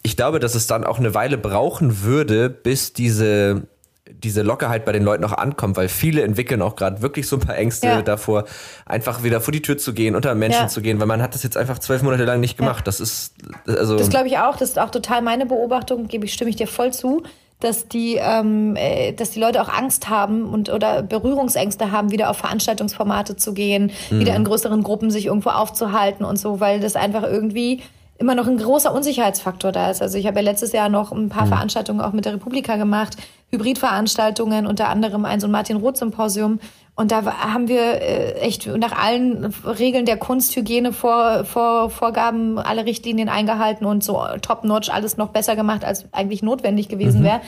Ich 0.03 0.17
glaube, 0.17 0.39
dass 0.39 0.55
es 0.55 0.67
dann 0.67 0.85
auch 0.85 0.99
eine 0.99 1.15
Weile 1.15 1.39
brauchen 1.39 2.03
würde, 2.03 2.51
bis 2.51 2.93
diese, 2.93 3.63
diese 4.07 4.43
Lockerheit 4.43 4.85
bei 4.85 4.93
den 4.93 5.03
Leuten 5.03 5.25
auch 5.25 5.33
ankommt, 5.33 5.79
weil 5.79 5.89
viele 5.89 6.23
entwickeln 6.23 6.61
auch 6.61 6.77
gerade 6.77 7.01
wirklich 7.01 7.27
so 7.27 7.37
ein 7.37 7.41
paar 7.41 7.57
Ängste 7.57 7.87
ja. 7.87 8.03
davor, 8.03 8.45
einfach 8.85 9.23
wieder 9.23 9.41
vor 9.41 9.53
die 9.53 9.63
Tür 9.63 9.79
zu 9.79 9.95
gehen, 9.95 10.15
unter 10.15 10.35
Menschen 10.35 10.63
ja. 10.63 10.69
zu 10.69 10.83
gehen, 10.83 11.01
weil 11.01 11.07
man 11.07 11.23
hat 11.23 11.35
das 11.35 11.43
jetzt 11.43 11.57
einfach 11.57 11.79
zwölf 11.79 12.03
Monate 12.03 12.25
lang 12.25 12.41
nicht 12.41 12.59
gemacht. 12.59 12.81
Ja. 12.81 12.85
Das 12.85 13.01
ist 13.01 13.35
also. 13.67 13.97
Das 13.97 14.11
glaube 14.11 14.29
ich 14.29 14.37
auch. 14.37 14.57
Das 14.57 14.69
ist 14.69 14.79
auch 14.79 14.91
total 14.91 15.23
meine 15.23 15.47
Beobachtung. 15.47 16.07
Gebe 16.07 16.27
ich 16.27 16.35
stimme 16.35 16.51
ich 16.51 16.57
dir 16.57 16.67
voll 16.67 16.93
zu 16.93 17.23
dass 17.63 17.87
die, 17.87 18.17
ähm, 18.17 18.75
äh, 18.77 19.13
dass 19.13 19.31
die 19.31 19.41
Leute 19.41 19.63
auch 19.63 19.69
Angst 19.69 20.09
haben 20.09 20.49
und 20.49 20.69
oder 20.69 21.03
Berührungsängste 21.03 21.93
haben, 21.93 22.11
wieder 22.11 22.29
auf 22.29 22.39
Veranstaltungsformate 22.39 23.37
zu 23.37 23.55
gehen, 23.55 23.93
mhm. 24.11 24.21
wieder 24.21 24.35
in 24.35 24.45
größeren 24.45 24.83
Gruppen 24.83 25.11
sich 25.11 25.27
irgendwo 25.27 25.51
aufzuhalten 25.51 26.25
und 26.25 26.39
so, 26.39 26.59
weil 26.59 26.81
das 26.81 26.97
einfach 26.97 27.23
irgendwie 27.23 27.81
immer 28.19 28.35
noch 28.35 28.47
ein 28.47 28.59
großer 28.59 28.93
Unsicherheitsfaktor 28.93 29.73
da 29.73 29.91
ist. 29.91 30.03
Also 30.03 30.19
ich 30.19 30.27
habe 30.27 30.37
ja 30.37 30.43
letztes 30.43 30.73
Jahr 30.73 30.89
noch 30.89 31.13
ein 31.13 31.29
paar 31.29 31.45
mhm. 31.45 31.51
Veranstaltungen 31.51 32.01
auch 32.01 32.13
mit 32.13 32.25
der 32.25 32.35
Republika 32.35 32.77
gemacht, 32.77 33.17
Hybridveranstaltungen, 33.51 34.67
unter 34.67 34.89
anderem 34.89 35.25
ein 35.25 35.41
so 35.41 35.47
ein 35.47 35.51
Martin 35.51 35.77
Roth 35.77 35.99
Symposium. 35.99 36.59
Und 36.95 37.11
da 37.11 37.25
haben 37.25 37.69
wir 37.69 37.81
äh, 37.81 38.35
echt 38.41 38.67
nach 38.67 38.93
allen 38.93 39.47
Regeln 39.65 40.05
der 40.05 40.19
Kunsthygiene 40.19 40.93
vor, 40.93 41.45
vor, 41.45 41.89
Vorgaben 41.89 42.59
alle 42.59 42.85
Richtlinien 42.85 43.31
eingehalten 43.31 43.87
und 43.87 44.05
so 44.05 44.23
top-notch 44.43 44.91
alles 44.91 45.17
noch 45.17 45.29
besser 45.29 45.57
gemacht, 45.57 45.85
als 45.85 46.05
eigentlich 46.13 46.43
notwendig 46.43 46.89
gewesen 46.89 47.21
mhm. 47.21 47.25
wäre. 47.25 47.41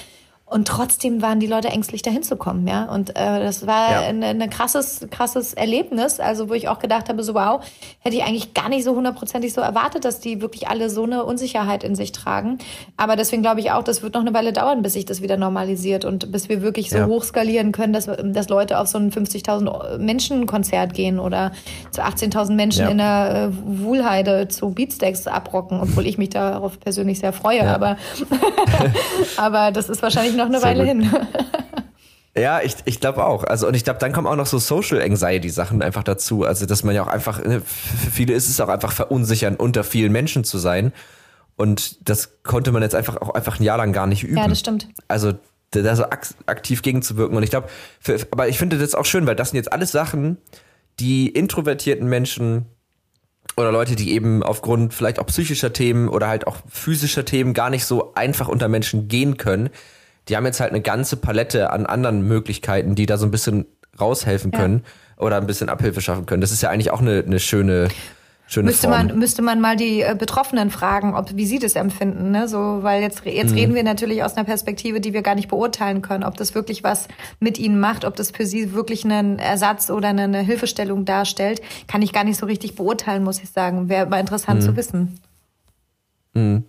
Und 0.47 0.69
trotzdem 0.69 1.23
waren 1.23 1.41
die 1.41 1.47
Leute 1.47 1.69
ängstlich, 1.69 2.03
dahin 2.03 2.23
zu 2.23 2.37
kommen, 2.37 2.69
ja. 2.69 2.85
Und 2.85 3.11
äh, 3.17 3.41
das 3.41 3.67
war 3.67 3.91
ja. 3.91 4.01
ein, 4.03 4.23
ein 4.23 4.51
krasses, 4.51 5.07
krasses 5.11 5.55
Erlebnis, 5.55 6.21
also 6.21 6.51
wo 6.51 6.53
ich 6.53 6.69
auch 6.69 6.81
gedacht 6.81 7.09
habe, 7.09 7.23
so 7.23 7.35
wow, 7.35 7.65
hätte 8.01 8.17
ich 8.17 8.25
eigentlich 8.25 8.53
gar 8.53 8.69
nicht 8.69 8.85
so 8.85 8.95
hundertprozentig 8.95 9.55
so 9.55 9.63
erwartet, 9.63 10.05
dass 10.05 10.21
die 10.21 10.43
wirklich 10.43 10.69
alle 10.69 10.91
so 10.91 11.05
eine 11.05 11.25
Unsicherheit 11.25 11.83
in 11.83 11.95
sich 11.95 12.13
tragen. 12.13 12.59
Aber 12.99 13.17
deswegen 13.17 13.41
glaube 13.41 13.61
ich 13.61 13.71
auch, 13.71 13.83
das 13.83 14.03
wird 14.03 14.13
noch 14.15 14.21
eine 14.21 14.35
Weile 14.35 14.53
dauern, 14.53 14.83
bis 14.83 14.93
sich 14.93 15.07
das 15.07 15.23
wieder 15.23 15.39
normalisiert 15.39 16.05
und 16.05 16.31
bis 16.31 16.51
wir 16.51 16.61
wirklich 16.61 16.91
so 16.91 16.99
ja. 16.99 17.07
hochskalieren 17.07 17.73
können, 17.73 17.95
dass, 17.95 18.05
dass 18.05 18.51
Leute 18.51 18.79
auf 18.79 18.89
so 18.89 18.99
ein 18.99 19.11
50.000 19.11 19.97
Menschen 19.97 20.47
Konzert 20.47 20.93
gehen 20.93 21.19
oder 21.19 21.53
zu 21.91 22.03
18.000 22.03 22.53
Menschen 22.53 22.83
ja. 22.83 22.91
in 22.91 22.99
der 22.99 23.51
äh, 23.51 23.81
Wuhlheide 23.81 24.49
zu 24.49 24.71
Beatsteaks 24.71 25.27
abrocken, 25.27 25.81
obwohl 25.81 26.07
ich 26.07 26.19
mich 26.19 26.29
darauf 26.29 26.79
persönlich 26.79 27.19
sehr 27.19 27.33
freue. 27.33 27.67
Aber, 27.67 27.97
aber 29.39 29.73
das 29.73 29.89
ist 29.89 30.03
wahrscheinlich 30.03 30.34
noch 30.35 30.47
eine 30.47 30.61
Sehr 30.61 30.69
Weile 30.71 30.95
gut. 30.95 31.05
hin. 31.05 31.11
Ja, 32.37 32.61
ich, 32.63 32.75
ich 32.85 32.99
glaube 32.99 33.25
auch. 33.25 33.45
Also, 33.45 33.69
und 33.69 33.75
ich 33.75 33.85
glaube, 33.85 34.01
dann 34.01 34.13
kommen 34.13 34.27
auch 34.27 34.35
noch 34.35 34.47
so 34.47 34.59
Social 34.59 35.01
Anxiety 35.01 35.49
Sachen 35.51 35.83
einfach 35.83 36.03
dazu. 36.03 36.43
Also, 36.43 36.67
dass 36.67 36.83
man 36.83 36.93
ja 36.93 37.05
auch 37.05 37.09
einfach, 37.09 37.45
ne, 37.45 37.61
für 37.61 38.11
viele 38.11 38.35
ist 38.35 38.49
es 38.49 38.61
auch 38.61 38.69
einfach 38.69 38.91
verunsichern, 38.91 39.55
unter 39.55 39.85
vielen 39.85 40.11
Menschen 40.11 40.43
zu 40.43 40.59
sein. 40.59 40.93
Und 41.55 42.09
das 42.09 42.43
konnte 42.43 42.73
man 42.73 42.83
jetzt 42.83 42.97
einfach 42.97 43.19
auch 43.19 43.31
einfach 43.31 43.61
ein 43.61 43.63
Jahr 43.63 43.79
lang 43.79 43.93
gar 43.93 44.09
nicht 44.09 44.25
üben. 44.25 44.37
Ja, 44.37 44.49
das 44.49 44.59
stimmt. 44.59 44.89
Also, 45.07 45.35
da 45.71 45.95
so 45.97 46.05
aktiv 46.05 46.83
gegenzuwirken. 46.83 47.37
Und 47.37 47.43
ich 47.43 47.51
glaube, 47.51 47.69
aber 48.31 48.49
ich 48.49 48.59
finde 48.59 48.79
das 48.79 48.95
auch 48.95 49.05
schön, 49.05 49.27
weil 49.27 49.37
das 49.37 49.51
sind 49.51 49.57
jetzt 49.57 49.73
alles 49.73 49.93
Sachen, 49.93 50.39
die 51.01 51.29
introvertierten 51.29 52.09
Menschen 52.09 52.67
oder 53.57 53.71
Leute, 53.73 53.97
die 53.97 54.13
eben 54.13 54.43
aufgrund 54.43 54.95
vielleicht 54.95 55.19
auch 55.19 55.27
psychischer 55.27 55.73
Themen 55.73 56.09
oder 56.09 56.29
halt 56.29 56.47
auch 56.47 56.57
physischer 56.69 57.25
Themen 57.25 57.55
gar 57.55 57.71
nicht 57.71 57.85
so 57.85 58.15
einfach 58.15 58.49
unter 58.49 58.69
Menschen 58.69 59.09
gehen 59.09 59.37
können, 59.37 59.71
die 60.29 60.37
haben 60.37 60.47
jetzt 60.47 60.61
halt 60.61 60.71
eine 60.71 60.81
ganze 60.81 61.17
Palette 61.17 61.71
an 61.71 61.87
anderen 61.87 62.23
Möglichkeiten, 62.23 62.95
die 62.95 63.07
da 63.07 63.17
so 63.17 63.27
ein 63.27 63.31
bisschen 63.31 63.67
raushelfen 64.01 64.51
können 64.51 64.83
ja. 64.85 65.25
oder 65.25 65.37
ein 65.37 65.47
bisschen 65.47 65.69
Abhilfe 65.69 66.01
schaffen 66.01 66.27
können. 66.27 66.41
Das 66.41 66.53
ist 66.53 66.63
ja 66.63 66.71
eigentlich 66.71 66.91
auch 66.91 67.01
eine, 67.01 67.23
eine 67.25 67.39
schöne, 67.39 67.89
schöne 68.47 68.67
müsste 68.67 68.89
Form. 68.89 69.07
Man, 69.07 69.19
müsste 69.19 69.43
man 69.43 69.61
mal 69.61 69.77
die 69.77 70.01
äh, 70.01 70.17
Betroffenen 70.19 70.71
fragen, 70.71 71.15
ob, 71.15 71.37
wie 71.37 71.47
sie 71.47 71.59
das 71.59 71.77
empfinden. 71.77 72.31
Ne? 72.31 72.49
So, 72.49 72.83
weil 72.83 73.03
jetzt, 73.03 73.25
jetzt 73.25 73.53
mhm. 73.53 73.59
reden 73.59 73.75
wir 73.75 73.85
natürlich 73.85 74.25
aus 74.25 74.37
einer 74.37 74.45
Perspektive, 74.45 75.01
die 75.01 75.13
wir 75.13 75.23
gar 75.23 75.35
nicht 75.35 75.49
beurteilen 75.49 76.03
können, 76.03 76.25
ob 76.25 76.37
das 76.37 76.55
wirklich 76.55 76.83
was 76.83 77.09
mit 77.39 77.59
ihnen 77.59 77.79
macht, 77.79 78.05
ob 78.05 78.17
das 78.17 78.31
für 78.31 78.47
sie 78.47 78.73
wirklich 78.73 79.05
einen 79.05 79.39
Ersatz 79.39 79.91
oder 79.91 80.09
eine 80.09 80.41
Hilfestellung 80.41 81.05
darstellt, 81.05 81.61
kann 81.87 82.03
ich 82.03 82.13
gar 82.13 82.25
nicht 82.25 82.39
so 82.39 82.47
richtig 82.47 82.75
beurteilen, 82.75 83.23
muss 83.23 83.43
ich 83.43 83.51
sagen. 83.51 83.89
Wäre 83.89 84.07
mal 84.07 84.21
interessant 84.21 84.63
mhm. 84.63 84.65
zu 84.65 84.77
wissen. 84.77 85.21
Mhm. 86.33 86.65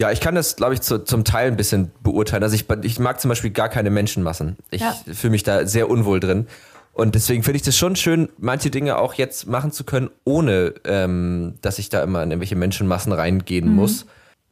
Ja, 0.00 0.10
ich 0.10 0.20
kann 0.20 0.34
das, 0.34 0.56
glaube 0.56 0.72
ich, 0.72 0.80
zu, 0.80 1.04
zum 1.04 1.24
Teil 1.24 1.48
ein 1.48 1.58
bisschen 1.58 1.90
beurteilen. 2.02 2.42
Also 2.42 2.54
ich, 2.54 2.64
ich 2.82 2.98
mag 2.98 3.20
zum 3.20 3.28
Beispiel 3.28 3.50
gar 3.50 3.68
keine 3.68 3.90
Menschenmassen. 3.90 4.56
Ich 4.70 4.80
ja. 4.80 4.94
fühle 5.12 5.32
mich 5.32 5.42
da 5.42 5.66
sehr 5.66 5.90
unwohl 5.90 6.20
drin. 6.20 6.46
Und 6.94 7.14
deswegen 7.14 7.42
finde 7.42 7.56
ich 7.56 7.62
das 7.62 7.76
schon 7.76 7.96
schön, 7.96 8.30
manche 8.38 8.70
Dinge 8.70 8.96
auch 8.98 9.14
jetzt 9.14 9.46
machen 9.46 9.72
zu 9.72 9.84
können, 9.84 10.08
ohne 10.24 10.74
ähm, 10.84 11.58
dass 11.60 11.78
ich 11.78 11.90
da 11.90 12.02
immer 12.02 12.22
in 12.22 12.30
irgendwelche 12.30 12.56
Menschenmassen 12.56 13.12
reingehen 13.12 13.68
mhm. 13.68 13.74
muss. 13.74 14.06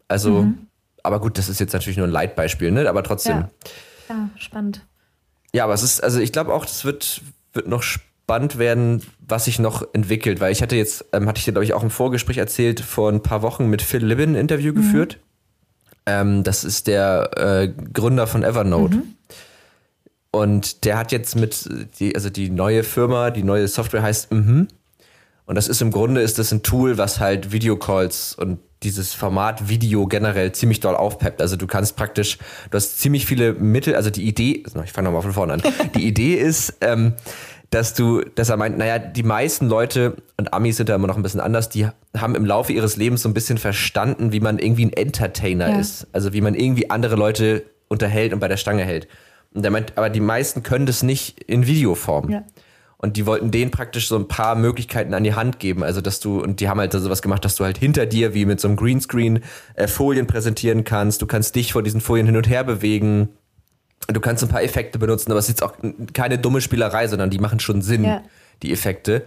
Also, 0.07 0.43
mhm. 0.43 0.67
aber 1.03 1.19
gut, 1.19 1.39
das 1.39 1.49
ist 1.49 1.61
jetzt 1.61 1.73
natürlich 1.73 1.97
nur 1.97 2.07
ein 2.07 2.13
Leitbeispiel, 2.13 2.71
ne? 2.71 2.89
Aber 2.89 3.03
trotzdem. 3.03 3.47
Ja, 4.09 4.15
ja 4.15 4.31
spannend. 4.37 4.87
Ja, 5.55 5.65
aber 5.65 5.73
es 5.73 5.83
ist, 5.83 6.05
also 6.05 6.21
ich 6.21 6.33
glaube 6.33 6.53
auch, 6.53 6.67
das 6.67 6.85
wird, 6.85 7.23
wird 7.55 7.69
noch 7.69 7.83
spannend 7.83 8.59
werden, 8.59 9.03
was 9.27 9.47
sich 9.47 9.59
noch 9.59 9.83
entwickelt, 9.95 10.41
weil 10.41 10.53
ich 10.53 10.61
hatte 10.61 10.77
jetzt, 10.77 11.07
ähm, 11.15 11.27
hatte 11.27 11.39
ich 11.39 11.47
dir, 11.47 11.53
glaube 11.53 11.65
ich, 11.65 11.73
auch 11.73 11.83
im 11.83 11.91
Vorgespräch 11.91 12.37
erzählt, 12.37 12.81
vor 12.81 13.11
ein 13.11 13.23
paar 13.23 13.41
Wochen 13.41 13.67
mit 13.69 13.81
Phil 13.81 14.05
Libin 14.05 14.33
ein 14.33 14.35
Interview 14.35 14.73
mhm. 14.73 14.77
geführt. 14.77 15.19
Ähm, 16.09 16.43
das 16.43 16.65
ist 16.65 16.87
der 16.87 17.31
äh, 17.37 17.69
Gründer 17.69 18.27
von 18.27 18.43
Evernote. 18.43 18.97
Mhm. 18.97 19.15
Und 20.31 20.85
der 20.87 20.97
hat 20.97 21.13
jetzt 21.13 21.37
mit, 21.37 21.69
die, 21.99 22.15
also 22.15 22.31
die 22.31 22.49
neue 22.49 22.83
Firma, 22.83 23.31
die 23.31 23.43
neue 23.43 23.69
Software 23.69 24.03
heißt 24.03 24.33
mhm. 24.33 24.69
Und 25.45 25.55
das 25.55 25.67
ist 25.67 25.81
im 25.81 25.91
Grunde 25.91 26.21
ist 26.21 26.39
das 26.39 26.53
ein 26.53 26.63
Tool, 26.63 26.99
was 26.99 27.21
halt 27.21 27.53
Videocalls 27.53 28.35
und 28.35 28.59
dieses 28.83 29.15
Format 29.15 29.71
Video 29.71 30.07
generell 30.07 30.53
ziemlich 30.53 30.81
doll 30.81 30.95
aufpeppt. 30.95 31.41
Also 31.41 31.57
du 31.57 31.67
kannst 31.67 31.97
praktisch, 31.97 32.37
du 32.71 32.77
hast 32.77 33.01
ziemlich 33.01 33.25
viele 33.25 33.55
Mittel, 33.55 33.95
also 33.95 34.11
die 34.11 34.25
Idee, 34.29 34.63
ich 34.85 34.93
fange 34.93 35.07
nochmal 35.07 35.23
von 35.23 35.33
vorne 35.33 35.55
an. 35.55 35.63
Die 35.95 36.07
Idee 36.07 36.35
ist, 36.35 36.75
ähm, 36.83 37.15
dass 37.71 37.95
du, 37.95 38.23
dass 38.35 38.49
er 38.49 38.57
meint, 38.57 38.79
naja, 38.79 38.99
die 38.99 39.23
meisten 39.23 39.69
Leute, 39.69 40.16
und 40.39 40.55
Amis 40.55 40.79
sind 40.79 40.89
da 40.89 40.95
immer 40.95 41.07
noch 41.07 41.16
ein 41.16 41.23
bisschen 41.23 41.41
anders, 41.41 41.69
die 41.69 41.87
haben 42.16 42.35
im 42.35 42.47
Laufe 42.47 42.73
ihres 42.73 42.97
Lebens 42.97 43.23
so 43.23 43.29
ein 43.29 43.35
bisschen 43.35 43.59
verstanden, 43.59 44.33
wie 44.33 44.41
man 44.41 44.59
irgendwie 44.59 44.87
ein 44.87 44.93
Entertainer 44.93 45.69
ja. 45.71 45.79
ist. 45.79 46.07
Also 46.12 46.33
wie 46.33 46.41
man 46.41 46.55
irgendwie 46.55 46.91
andere 46.91 47.16
Leute 47.16 47.64
unterhält 47.89 48.33
und 48.33 48.41
bei 48.41 48.49
der 48.49 48.57
Stange 48.57 48.85
hält. 48.85 49.07
Und 49.53 49.64
er 49.64 49.71
meint, 49.71 49.97
aber 49.97 50.09
die 50.09 50.21
meisten 50.21 50.62
können 50.62 50.87
das 50.87 51.03
nicht 51.03 51.43
in 51.45 51.66
Videoform. 51.66 52.31
Ja. 52.31 52.45
Und 52.97 53.16
die 53.16 53.27
wollten 53.27 53.53
denen 53.53 53.71
praktisch 53.71 54.09
so 54.09 54.16
ein 54.16 54.27
paar 54.27 54.57
Möglichkeiten 54.57 55.14
an 55.14 55.23
die 55.23 55.35
Hand 55.35 55.61
geben. 55.61 55.85
Also, 55.85 56.01
dass 56.01 56.19
du, 56.19 56.43
und 56.43 56.59
die 56.61 56.69
haben 56.69 56.81
halt 56.81 56.93
sowas 56.93 57.23
gemacht, 57.23 57.45
dass 57.45 57.55
du 57.55 57.64
halt 57.64 57.79
hinter 57.79 58.07
dir 58.07 58.35
wie 58.35 58.45
mit 58.45 58.61
so 58.61 58.66
einem 58.66 58.77
Greenscreen 58.77 59.41
äh, 59.75 59.87
Folien 59.87 60.27
präsentieren 60.27 60.83
kannst. 60.83 61.23
Du 61.23 61.27
kannst 61.27 61.55
dich 61.55 61.73
vor 61.73 61.85
diesen 61.85 62.01
Folien 62.01 62.27
hin 62.27 62.37
und 62.37 62.49
her 62.49 62.64
bewegen. 62.64 63.29
Du 64.07 64.21
kannst 64.21 64.43
ein 64.43 64.49
paar 64.49 64.63
Effekte 64.63 64.99
benutzen, 64.99 65.31
aber 65.33 65.39
es 65.39 65.47
ist 65.47 65.61
jetzt 65.61 65.63
auch 65.63 65.75
keine 66.15 66.39
dumme 66.39 66.61
Spielerei, 66.61 67.09
sondern 67.09 67.31
die 67.31 67.39
machen 67.39 67.61
schon 67.61 67.83
Sinn, 67.83 68.05
ja. 68.05 68.23
die 68.63 68.73
Effekte. 68.73 69.25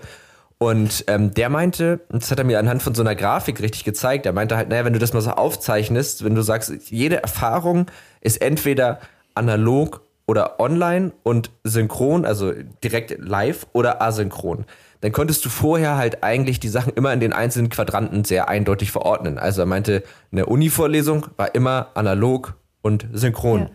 Und 0.58 1.06
ähm, 1.08 1.34
der 1.34 1.50
meinte, 1.50 2.02
das 2.10 2.30
hat 2.30 2.38
er 2.38 2.46
mir 2.46 2.60
anhand 2.60 2.84
von 2.84 2.94
so 2.94 3.02
einer 3.02 3.16
Grafik 3.16 3.62
richtig 3.62 3.84
gezeigt, 3.84 4.28
er 4.28 4.34
meinte 4.34 4.58
halt, 4.58 4.70
naja, 4.70 4.86
wenn 4.86 4.94
du 4.94 5.00
das 5.00 5.12
mal 5.12 5.22
so 5.22 5.32
aufzeichnest, 5.32 6.24
wenn 6.24 6.36
du 6.36 6.44
sagst, 6.44 6.72
jede 6.92 7.22
Erfahrung 7.22 7.88
ist 8.22 8.42
entweder 8.42 9.00
analog 9.34 10.02
oder 10.28 10.60
online 10.60 11.14
und 11.24 11.50
synchron, 11.64 12.26
also 12.26 12.54
direkt 12.84 13.18
live 13.18 13.66
oder 13.74 14.04
asynchron, 14.04 14.66
dann 15.02 15.12
konntest 15.12 15.44
du 15.46 15.50
vorher 15.50 15.98
halt 15.98 16.24
eigentlich 16.24 16.60
die 16.60 16.70
Sachen 16.70 16.94
immer 16.94 17.12
in 17.12 17.20
den 17.20 17.34
einzelnen 17.34 17.70
Quadranten 17.70 18.24
sehr 18.24 18.48
eindeutig 18.48 18.92
verordnen. 18.92 19.40
Also 19.40 19.64
er 19.64 19.66
meinte, 19.66 20.04
eine 20.32 20.46
Uni-Vorlesung 20.46 21.26
war 21.38 21.56
immer 21.56 21.90
analog 21.96 22.54
und 22.84 23.08
synchron. 23.14 23.62
Ja 23.62 23.70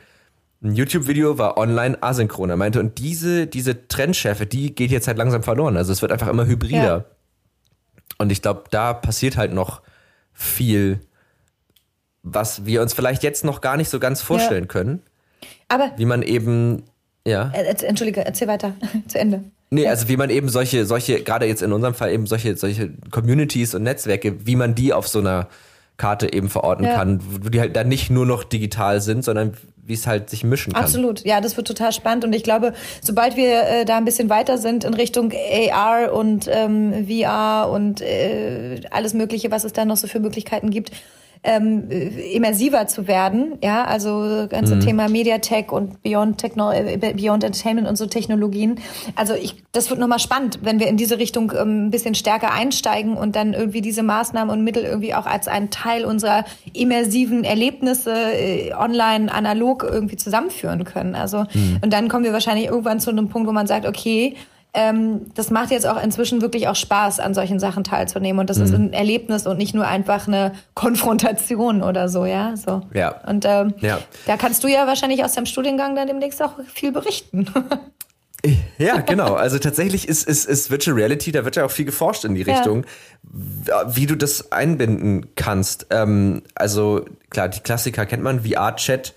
ein 0.63 0.75
YouTube-Video 0.75 1.39
war 1.39 1.59
online 1.59 2.03
asynchron. 2.03 2.51
Er 2.51 2.57
meinte, 2.57 2.81
und 2.81 2.99
diese, 2.99 3.47
diese 3.47 3.89
Trendschärfe, 3.89 4.47
die 4.47 4.75
geht 4.75 4.91
jetzt 4.91 5.07
halt 5.07 5.19
langsam 5.19 5.43
verloren. 5.43 5.77
Also 5.77 5.93
es 5.93 6.03
wird 6.03 6.13
einfach 6.13 6.29
immer 6.29 6.47
hybrider. 6.47 6.83
Ja. 6.83 7.05
Und 8.19 8.33
ich 8.33 8.43
glaube, 8.43 8.65
da 8.71 8.95
passiert 8.95 9.37
halt 9.37 9.53
noch 9.53 9.83
viel, 10.33 11.01
was 12.23 12.65
wir 12.65 12.83
uns 12.83 12.95
vielleicht 12.95 13.23
jetzt 13.23 13.45
noch 13.45 13.61
gar 13.61 13.77
nicht 13.77 13.91
so 13.91 14.01
ganz 14.01 14.23
vorstellen 14.23 14.65
ja. 14.65 14.69
können. 14.69 15.03
Aber. 15.69 15.93
Wie 15.97 16.07
man 16.07 16.23
eben, 16.23 16.85
ja. 17.27 17.51
Entschuldige, 17.53 18.25
erzähl 18.25 18.49
weiter. 18.49 18.75
Zu 19.09 19.19
Ende. 19.19 19.45
Nee, 19.69 19.89
also 19.89 20.09
wie 20.09 20.17
man 20.17 20.31
eben 20.31 20.49
solche, 20.49 20.87
solche, 20.87 21.23
gerade 21.23 21.47
jetzt 21.47 21.63
in 21.63 21.73
unserem 21.73 21.95
Fall 21.95 22.13
eben 22.13 22.27
solche, 22.27 22.57
solche 22.57 22.93
Communities 23.11 23.75
und 23.75 23.83
Netzwerke, 23.83 24.47
wie 24.47 24.57
man 24.57 24.75
die 24.75 24.93
auf 24.93 25.09
so 25.09 25.19
einer 25.19 25.49
Karte 25.97 26.33
eben 26.33 26.49
verorten 26.49 26.85
ja. 26.85 26.95
kann, 26.95 27.21
wo 27.23 27.49
die 27.49 27.59
halt 27.59 27.75
dann 27.75 27.89
nicht 27.89 28.11
nur 28.11 28.27
noch 28.27 28.45
digital 28.45 29.01
sind, 29.01 29.25
sondern 29.25 29.57
wie 29.87 29.95
es 29.95 30.07
halt 30.07 30.31
sich 30.31 30.45
mischen 30.45 30.73
kann. 30.73 30.83
Absolut, 30.83 31.25
ja, 31.25 31.41
das 31.41 31.57
wird 31.57 31.67
total 31.67 31.93
spannend 31.93 32.25
und 32.25 32.33
ich 32.33 32.43
glaube, 32.43 32.75
sobald 33.01 33.37
wir 33.37 33.63
äh, 33.63 33.85
da 33.85 33.97
ein 33.97 34.05
bisschen 34.05 34.29
weiter 34.29 34.59
sind 34.59 34.85
in 34.85 34.95
Richtung 34.95 35.33
AR 35.33 36.13
und 36.13 36.49
ähm, 36.51 37.07
VR 37.09 37.71
und 37.71 38.01
äh, 38.01 38.81
alles 38.91 39.15
Mögliche, 39.15 39.51
was 39.51 39.65
es 39.65 39.73
da 39.73 39.85
noch 39.85 39.97
so 39.97 40.07
für 40.07 40.21
Möglichkeiten 40.21 40.71
gibt, 40.71 40.91
ähm, 41.43 41.89
immersiver 41.91 42.87
zu 42.87 43.07
werden. 43.07 43.59
Ja, 43.63 43.85
also 43.85 44.47
ganze 44.49 44.77
mhm. 44.77 44.81
Thema 44.81 45.09
Mediatek 45.09 45.73
und 45.73 46.03
Beyond, 46.03 46.39
Techno 46.39 46.73
äh, 46.73 46.97
Beyond 46.99 47.45
Entertainment 47.45 47.89
und 47.89 47.97
so 47.97 48.07
Technologien. 48.07 48.81
Also 49.15 49.35
ich, 49.35 49.63
das 49.73 49.91
wird 49.91 50.01
nochmal 50.01 50.19
spannend, 50.19 50.61
wenn 50.63 50.81
wir 50.81 50.89
in 50.89 50.97
diese 50.97 51.19
Richtung 51.19 51.53
ähm, 51.59 51.87
ein 51.87 51.91
bisschen 51.91 52.15
stärker 52.15 52.53
einsteigen 52.53 53.17
und 53.17 53.37
dann 53.37 53.55
irgendwie 53.55 53.81
diese 53.81 54.03
Maßnahmen 54.03 54.55
und 54.55 54.65
Mittel 54.65 54.85
irgendwie 54.85 55.15
auch 55.15 55.27
als 55.27 55.49
einen 55.49 55.71
Teil 55.71 56.05
unserer 56.05 56.45
immersiven 56.73 57.45
Erlebnisse 57.45 58.13
äh, 58.13 58.73
online, 58.75 59.33
analog 59.33 59.83
irgendwie 59.85 60.17
zusammenführen 60.17 60.85
können. 60.85 61.15
Also 61.15 61.45
mhm. 61.53 61.79
und 61.83 61.93
dann 61.93 62.09
kommen 62.09 62.25
wir 62.25 62.33
wahrscheinlich 62.33 62.67
irgendwann 62.67 63.01
zu 63.01 63.11
einem 63.11 63.29
Punkt, 63.29 63.49
wo 63.49 63.53
man 63.53 63.67
sagt, 63.67 63.87
okay, 63.87 64.35
ähm, 64.77 65.33
das 65.35 65.51
macht 65.51 65.71
jetzt 65.71 65.87
auch 65.87 66.01
inzwischen 66.01 66.43
wirklich 66.43 66.69
auch 66.69 66.77
Spaß, 66.77 67.19
an 67.19 67.35
solchen 67.35 67.59
Sachen 67.59 67.83
teilzunehmen. 67.83 68.39
Und 68.39 68.51
das 68.51 68.59
mhm. 68.59 68.65
ist 68.65 68.75
ein 68.75 68.93
Erlebnis 68.93 69.47
und 69.47 69.57
nicht 69.57 69.75
nur 69.75 69.87
einfach 69.87 70.29
eine 70.29 70.53
Konfrontation 70.75 71.83
oder 71.83 72.09
so, 72.09 72.27
ja. 72.27 72.55
So. 72.57 72.83
Ja. 72.93 73.21
Und 73.27 73.45
ähm, 73.47 73.75
ja. 73.81 73.99
da 74.27 74.37
kannst 74.37 74.63
du 74.63 74.69
ja 74.69 74.87
wahrscheinlich 74.87 75.25
aus 75.25 75.33
deinem 75.33 75.47
Studiengang 75.47 75.97
dann 75.97 76.07
demnächst 76.07 76.43
auch 76.43 76.53
viel 76.73 76.93
berichten. 76.93 77.47
Ja, 78.79 78.99
genau. 78.99 79.35
Also 79.35 79.59
tatsächlich 79.59 80.07
ist, 80.07 80.29
ist, 80.29 80.45
ist 80.45 80.71
Virtual 80.71 80.95
Reality, 80.95 81.33
da 81.33 81.45
wird 81.45 81.57
ja 81.57 81.65
auch 81.65 81.71
viel 81.71 81.87
geforscht 81.87 82.25
in 82.25 82.37
die 82.37 82.43
Richtung, 82.43 82.85
ja. 83.67 83.97
wie 83.97 84.07
du 84.07 84.15
das 84.15 84.53
einbinden 84.53 85.35
kannst. 85.35 85.87
Ähm, 85.91 86.43
also 86.55 87.07
klar, 87.31 87.49
die 87.49 87.59
Klassiker 87.61 88.07
kennt 88.07 88.23
man, 88.23 88.45
VR-Chat 88.45 89.15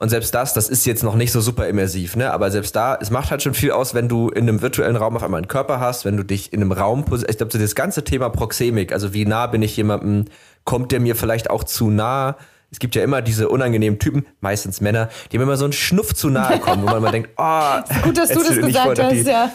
und 0.00 0.08
selbst 0.08 0.34
das, 0.34 0.54
das 0.54 0.70
ist 0.70 0.86
jetzt 0.86 1.04
noch 1.04 1.14
nicht 1.14 1.30
so 1.30 1.42
super 1.42 1.68
immersiv, 1.68 2.16
ne? 2.16 2.32
Aber 2.32 2.50
selbst 2.50 2.74
da, 2.74 2.96
es 2.98 3.10
macht 3.10 3.30
halt 3.30 3.42
schon 3.42 3.52
viel 3.52 3.70
aus, 3.70 3.92
wenn 3.92 4.08
du 4.08 4.30
in 4.30 4.48
einem 4.48 4.62
virtuellen 4.62 4.96
Raum 4.96 5.14
auf 5.14 5.22
einmal 5.22 5.38
einen 5.38 5.48
Körper 5.48 5.78
hast, 5.78 6.06
wenn 6.06 6.16
du 6.16 6.22
dich 6.22 6.54
in 6.54 6.62
einem 6.62 6.72
Raum, 6.72 7.04
ich 7.28 7.36
glaube, 7.36 7.52
so 7.52 7.58
das 7.58 7.74
ganze 7.74 8.02
Thema 8.02 8.30
Proxemik, 8.30 8.92
also 8.94 9.12
wie 9.12 9.26
nah 9.26 9.46
bin 9.46 9.60
ich 9.60 9.76
jemandem, 9.76 10.24
kommt 10.64 10.90
der 10.90 11.00
mir 11.00 11.16
vielleicht 11.16 11.50
auch 11.50 11.64
zu 11.64 11.90
nah, 11.90 12.38
es 12.70 12.78
gibt 12.78 12.94
ja 12.94 13.04
immer 13.04 13.20
diese 13.20 13.50
unangenehmen 13.50 13.98
Typen, 13.98 14.24
meistens 14.40 14.80
Männer, 14.80 15.10
die 15.30 15.36
immer 15.36 15.58
so 15.58 15.64
einen 15.64 15.74
Schnuff 15.74 16.14
zu 16.14 16.30
nahe 16.30 16.60
kommen, 16.60 16.80
wo 16.80 16.86
man 16.86 16.96
immer 16.96 17.10
denkt, 17.10 17.30
oh, 17.36 18.00
gut, 18.02 18.16
dass 18.16 18.30
du 18.30 18.42
das 18.42 18.56
gesagt 18.56 18.98
hast, 18.98 19.12
die, 19.12 19.20
ja. 19.20 19.50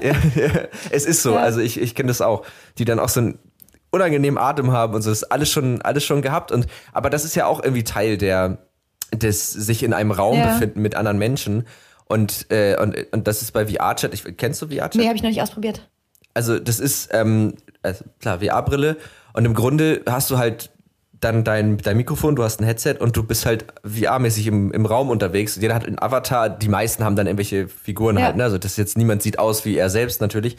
ja. 0.00 0.14
Es 0.90 1.04
ist 1.04 1.22
so, 1.22 1.34
ja. 1.34 1.40
also 1.40 1.60
ich, 1.60 1.78
ich 1.78 1.94
kenne 1.94 2.08
das 2.08 2.22
auch, 2.22 2.46
die 2.78 2.86
dann 2.86 2.98
auch 3.00 3.10
so 3.10 3.20
einen 3.20 3.38
unangenehmen 3.90 4.38
Atem 4.38 4.72
haben 4.72 4.94
und 4.94 5.02
so, 5.02 5.10
das 5.10 5.22
ist 5.22 5.30
alles 5.30 5.50
schon, 5.50 5.82
alles 5.82 6.04
schon 6.04 6.22
gehabt 6.22 6.52
und, 6.52 6.68
aber 6.94 7.10
das 7.10 7.26
ist 7.26 7.34
ja 7.34 7.44
auch 7.44 7.62
irgendwie 7.62 7.84
Teil 7.84 8.16
der, 8.16 8.69
des 9.14 9.50
sich 9.52 9.82
in 9.82 9.92
einem 9.92 10.10
Raum 10.10 10.38
ja. 10.38 10.52
befinden 10.52 10.82
mit 10.82 10.94
anderen 10.94 11.18
Menschen 11.18 11.66
und, 12.06 12.46
äh, 12.50 12.76
und, 12.80 12.96
und 13.12 13.28
das 13.28 13.40
ist 13.42 13.52
bei 13.52 13.66
VR-Chat, 13.66 14.36
kennst 14.36 14.60
du 14.62 14.66
VR-Chat? 14.66 14.96
Nee, 14.96 15.06
habe 15.06 15.16
ich 15.16 15.22
noch 15.22 15.30
nicht 15.30 15.42
ausprobiert. 15.42 15.88
Also 16.34 16.58
das 16.58 16.80
ist, 16.80 17.10
ähm, 17.12 17.54
also 17.82 18.04
klar, 18.20 18.40
VR-Brille 18.40 18.96
und 19.32 19.44
im 19.44 19.54
Grunde 19.54 20.02
hast 20.06 20.30
du 20.30 20.38
halt 20.38 20.70
dann 21.20 21.44
dein, 21.44 21.76
dein 21.76 21.96
Mikrofon, 21.96 22.34
du 22.34 22.42
hast 22.42 22.60
ein 22.60 22.64
Headset 22.64 22.96
und 22.98 23.16
du 23.16 23.22
bist 23.22 23.44
halt 23.46 23.66
VR-mäßig 23.84 24.46
im, 24.46 24.72
im 24.72 24.86
Raum 24.86 25.10
unterwegs. 25.10 25.56
Jeder 25.56 25.74
hat 25.74 25.86
einen 25.86 26.00
Avatar, 26.00 26.48
die 26.48 26.68
meisten 26.68 27.04
haben 27.04 27.14
dann 27.14 27.26
irgendwelche 27.26 27.68
Figuren 27.68 28.18
ja. 28.18 28.24
halt, 28.24 28.36
ne? 28.36 28.44
Also 28.44 28.58
das 28.58 28.76
jetzt 28.76 28.96
niemand 28.96 29.22
sieht 29.22 29.38
aus 29.38 29.64
wie 29.64 29.76
er 29.76 29.90
selbst 29.90 30.20
natürlich. 30.20 30.56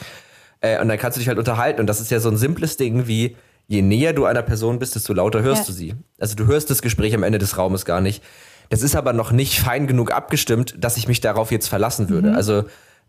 Äh, 0.62 0.80
und 0.80 0.88
dann 0.88 1.00
kannst 1.00 1.18
du 1.18 1.20
dich 1.20 1.28
halt 1.28 1.40
unterhalten. 1.40 1.82
Und 1.82 1.88
das 1.88 2.00
ist 2.00 2.12
ja 2.12 2.20
so 2.20 2.30
ein 2.30 2.38
simples 2.38 2.78
Ding 2.78 3.08
wie, 3.08 3.36
je 3.72 3.82
näher 3.82 4.12
du 4.12 4.26
einer 4.26 4.42
Person 4.42 4.80
bist, 4.80 4.96
desto 4.96 5.14
lauter 5.14 5.44
hörst 5.44 5.62
ja. 5.62 5.68
du 5.68 5.72
sie. 5.72 5.96
Also 6.20 6.36
du 6.36 6.46
hörst 6.46 6.70
das 6.70 6.82
Gespräch 6.82 7.16
am 7.16 7.24
Ende 7.24 7.40
des 7.40 7.58
Raumes 7.58 7.86
gar 7.86 8.02
nicht. 8.02 8.22
Das 8.70 8.82
ist 8.82 8.98
aber 8.98 9.14
noch 9.14 9.32
nicht 9.32 9.62
fein 9.62 9.88
genug 9.88 10.12
abgestimmt, 10.12 10.76
dass 10.78 10.98
ich 10.98 11.08
mich 11.08 11.22
darauf 11.22 11.52
jetzt 11.52 11.70
verlassen 11.70 12.10
würde. 12.10 12.32
Mhm. 12.32 12.36
Also 12.36 12.66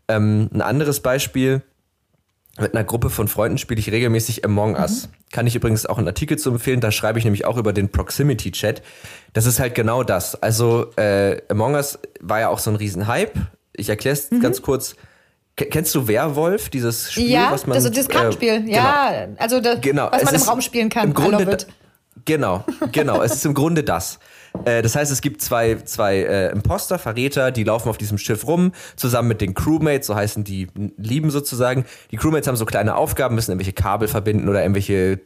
ähm, 0.07 0.49
ein 0.53 0.61
anderes 0.61 1.01
Beispiel, 1.01 1.63
mit 2.59 2.73
einer 2.73 2.85
Gruppe 2.85 3.09
von 3.09 3.27
Freunden 3.27 3.57
spiele 3.57 3.79
ich 3.79 3.91
regelmäßig 3.91 4.45
Among 4.45 4.75
Us. 4.75 5.07
Mhm. 5.07 5.31
Kann 5.33 5.47
ich 5.47 5.55
übrigens 5.55 5.85
auch 5.85 5.97
einen 5.97 6.07
Artikel 6.07 6.37
zu 6.37 6.49
empfehlen, 6.51 6.79
da 6.79 6.91
schreibe 6.91 7.19
ich 7.19 7.25
nämlich 7.25 7.43
auch 7.43 7.57
über 7.57 7.73
den 7.73 7.89
Proximity 7.89 8.51
Chat. 8.51 8.81
Das 9.33 9.45
ist 9.45 9.59
halt 9.59 9.75
genau 9.75 10.03
das. 10.03 10.41
Also 10.41 10.91
äh, 10.95 11.41
Among 11.49 11.73
Us 11.73 11.99
war 12.21 12.39
ja 12.39 12.47
auch 12.47 12.59
so 12.59 12.69
ein 12.69 12.77
Riesenhype. 12.77 13.33
Ich 13.73 13.89
erkläre 13.89 14.13
es 14.13 14.31
mhm. 14.31 14.39
ganz 14.39 14.61
kurz. 14.61 14.95
Kennst 15.55 15.93
du 15.93 16.07
Werwolf, 16.07 16.69
dieses 16.69 17.11
Spiel, 17.11 17.29
ja, 17.29 17.51
was 17.51 17.67
man. 17.67 17.75
Also 17.75 17.89
das 17.89 18.07
Kartenspiel, 18.07 18.65
äh, 18.67 18.71
ja. 18.71 19.25
Genau. 19.25 19.37
Also 19.37 19.59
das, 19.59 19.81
genau. 19.81 20.09
was 20.11 20.23
man 20.23 20.35
im 20.35 20.41
Raum 20.41 20.61
spielen 20.61 20.89
kann. 20.89 21.09
Im 21.09 21.13
Grunde, 21.13 21.57
genau, 22.25 22.65
genau. 22.91 23.21
es 23.21 23.33
ist 23.33 23.45
im 23.45 23.53
Grunde 23.53 23.83
das. 23.83 24.17
Äh, 24.65 24.81
das 24.81 24.95
heißt, 24.95 25.11
es 25.11 25.21
gibt 25.21 25.41
zwei, 25.41 25.75
zwei 25.83 26.17
äh, 26.17 26.51
Imposter, 26.51 26.97
Verräter, 26.97 27.51
die 27.51 27.63
laufen 27.63 27.89
auf 27.89 27.99
diesem 27.99 28.17
Schiff 28.17 28.47
rum, 28.47 28.71
zusammen 28.95 29.27
mit 29.27 29.41
den 29.41 29.53
Crewmates, 29.53 30.07
so 30.07 30.15
heißen 30.15 30.43
die 30.43 30.67
Lieben 30.97 31.29
sozusagen. 31.29 31.85
Die 32.09 32.17
Crewmates 32.17 32.47
haben 32.47 32.55
so 32.55 32.65
kleine 32.65 32.95
Aufgaben, 32.95 33.35
müssen 33.35 33.51
irgendwelche 33.51 33.73
Kabel 33.73 34.07
verbinden 34.07 34.49
oder 34.49 34.61
irgendwelche 34.61 35.19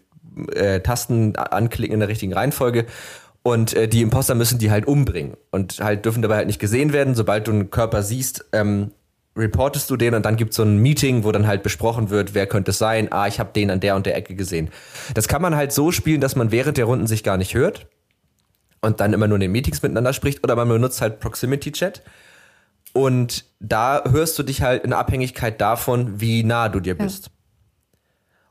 äh, 0.53 0.81
Tasten 0.81 1.35
anklicken 1.35 1.93
in 1.93 1.99
der 1.99 2.09
richtigen 2.09 2.33
Reihenfolge. 2.33 2.85
Und 3.43 3.73
äh, 3.73 3.87
die 3.87 4.01
Imposter 4.01 4.35
müssen 4.35 4.59
die 4.59 4.71
halt 4.71 4.87
umbringen 4.87 5.37
und 5.51 5.79
halt 5.79 6.03
dürfen 6.03 6.21
dabei 6.21 6.35
halt 6.35 6.47
nicht 6.47 6.59
gesehen 6.59 6.91
werden. 6.91 7.15
Sobald 7.15 7.47
du 7.47 7.51
einen 7.51 7.69
Körper 7.69 8.03
siehst, 8.03 8.45
ähm, 8.51 8.91
reportest 9.37 9.89
du 9.89 9.97
den 9.97 10.13
und 10.13 10.25
dann 10.25 10.35
gibt's 10.35 10.55
so 10.55 10.63
ein 10.63 10.77
Meeting, 10.77 11.23
wo 11.23 11.31
dann 11.31 11.47
halt 11.47 11.63
besprochen 11.63 12.09
wird, 12.09 12.33
wer 12.33 12.47
könnte 12.47 12.71
es 12.71 12.77
sein. 12.77 13.11
Ah, 13.11 13.27
ich 13.27 13.39
habe 13.39 13.51
den 13.53 13.71
an 13.71 13.79
der 13.79 13.95
und 13.95 14.05
der 14.05 14.15
Ecke 14.15 14.35
gesehen. 14.35 14.69
Das 15.13 15.27
kann 15.27 15.41
man 15.41 15.55
halt 15.55 15.71
so 15.71 15.91
spielen, 15.91 16.21
dass 16.21 16.35
man 16.35 16.51
während 16.51 16.77
der 16.77 16.85
Runden 16.85 17.07
sich 17.07 17.23
gar 17.23 17.37
nicht 17.37 17.53
hört 17.53 17.87
und 18.81 18.99
dann 18.99 19.13
immer 19.13 19.27
nur 19.27 19.35
in 19.35 19.41
den 19.41 19.51
Meetings 19.51 19.81
miteinander 19.81 20.13
spricht 20.13 20.43
oder 20.43 20.55
man 20.55 20.67
benutzt 20.67 21.01
halt 21.01 21.19
Proximity 21.19 21.71
Chat. 21.71 22.01
Und 22.93 23.45
da 23.59 24.03
hörst 24.09 24.39
du 24.39 24.43
dich 24.43 24.61
halt 24.61 24.83
in 24.83 24.93
Abhängigkeit 24.93 25.61
davon, 25.61 26.19
wie 26.19 26.43
nah 26.43 26.69
du 26.69 26.79
dir 26.79 26.97
bist. 26.97 27.25
Ja. 27.25 27.31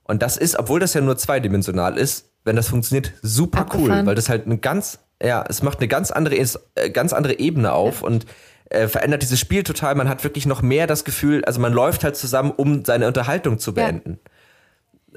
Und 0.05 0.23
das 0.23 0.37
ist, 0.37 0.57
obwohl 0.57 0.79
das 0.79 0.95
ja 0.95 1.01
nur 1.01 1.17
zweidimensional 1.17 1.99
ist, 1.99 2.31
wenn 2.45 2.55
das 2.55 2.69
funktioniert, 2.69 3.13
super 3.23 3.63
Abgefahren. 3.63 4.01
cool, 4.01 4.07
weil 4.07 4.15
das 4.15 4.29
halt 4.29 4.47
eine 4.47 4.59
ganz, 4.59 5.01
ja, 5.21 5.45
es 5.49 5.63
macht 5.63 5.79
eine 5.79 5.89
ganz 5.89 6.13
andere, 6.13 6.37
äh, 6.37 6.91
ganz 6.91 7.13
andere 7.13 7.39
Ebene 7.41 7.73
auf 7.73 8.03
ja. 8.03 8.07
und 8.07 8.27
äh, 8.71 8.89
verändert 8.89 9.23
dieses 9.23 9.41
Spiel 9.41 9.63
total. 9.63 9.95
Man 9.95 10.09
hat 10.09 10.25
wirklich 10.25 10.47
noch 10.47 10.63
mehr 10.63 10.87
das 10.87 11.05
Gefühl, 11.05 11.45
also 11.45 11.61
man 11.61 11.73
läuft 11.73 12.05
halt 12.05 12.17
zusammen, 12.17 12.51
um 12.51 12.85
seine 12.85 13.07
Unterhaltung 13.07 13.59
zu 13.59 13.75
beenden. 13.75 14.19
Ja 14.25 14.31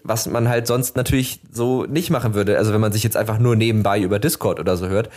was 0.03 0.27
man 0.27 0.49
halt 0.49 0.67
sonst 0.67 0.95
natürlich 0.95 1.41
so 1.51 1.85
nicht 1.85 2.09
machen 2.09 2.33
würde. 2.33 2.57
Also 2.57 2.73
wenn 2.73 2.81
man 2.81 2.91
sich 2.91 3.03
jetzt 3.03 3.17
einfach 3.17 3.39
nur 3.39 3.55
nebenbei 3.55 3.99
über 3.99 4.19
Discord 4.19 4.59
oder 4.59 4.77
so 4.77 4.87
hört. 4.87 5.09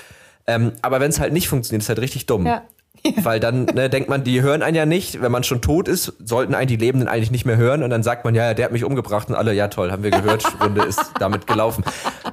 Ähm, 0.47 0.73
aber 0.83 1.01
wenn 1.01 1.11
es 1.11 1.21
halt 1.21 1.33
nicht 1.33 1.49
funktioniert, 1.49 1.83
ist 1.83 1.89
halt 1.89 2.01
richtig 2.01 2.27
dumm. 2.27 2.47
Ja. 2.47 2.63
Weil 3.23 3.41
dann 3.41 3.65
ne, 3.65 3.91
denkt 3.91 4.09
man, 4.09 4.23
die 4.23 4.43
hören 4.43 4.63
einen 4.63 4.77
ja 4.77 4.87
nicht. 4.87 5.21
Wenn 5.21 5.33
man 5.33 5.43
schon 5.43 5.61
tot 5.61 5.89
ist, 5.89 6.13
sollten 6.25 6.55
einen 6.55 6.69
die 6.69 6.77
Lebenden 6.77 7.09
eigentlich 7.09 7.33
nicht 7.33 7.45
mehr 7.45 7.57
hören. 7.57 7.83
Und 7.83 7.91
dann 7.91 8.05
sagt 8.05 8.25
man, 8.25 8.35
ja, 8.35 8.47
ja 8.47 8.55
der 8.55 8.67
hat 8.67 8.73
mich 8.73 8.85
umgebracht. 8.85 9.29
Und 9.29 9.35
alle, 9.35 9.53
ja 9.53 9.69
toll, 9.69 9.91
haben 9.91 10.05
wir 10.05 10.11
gehört, 10.11 10.45
Runde 10.63 10.83
ist 10.83 11.01
damit 11.19 11.49
gelaufen. 11.49 11.85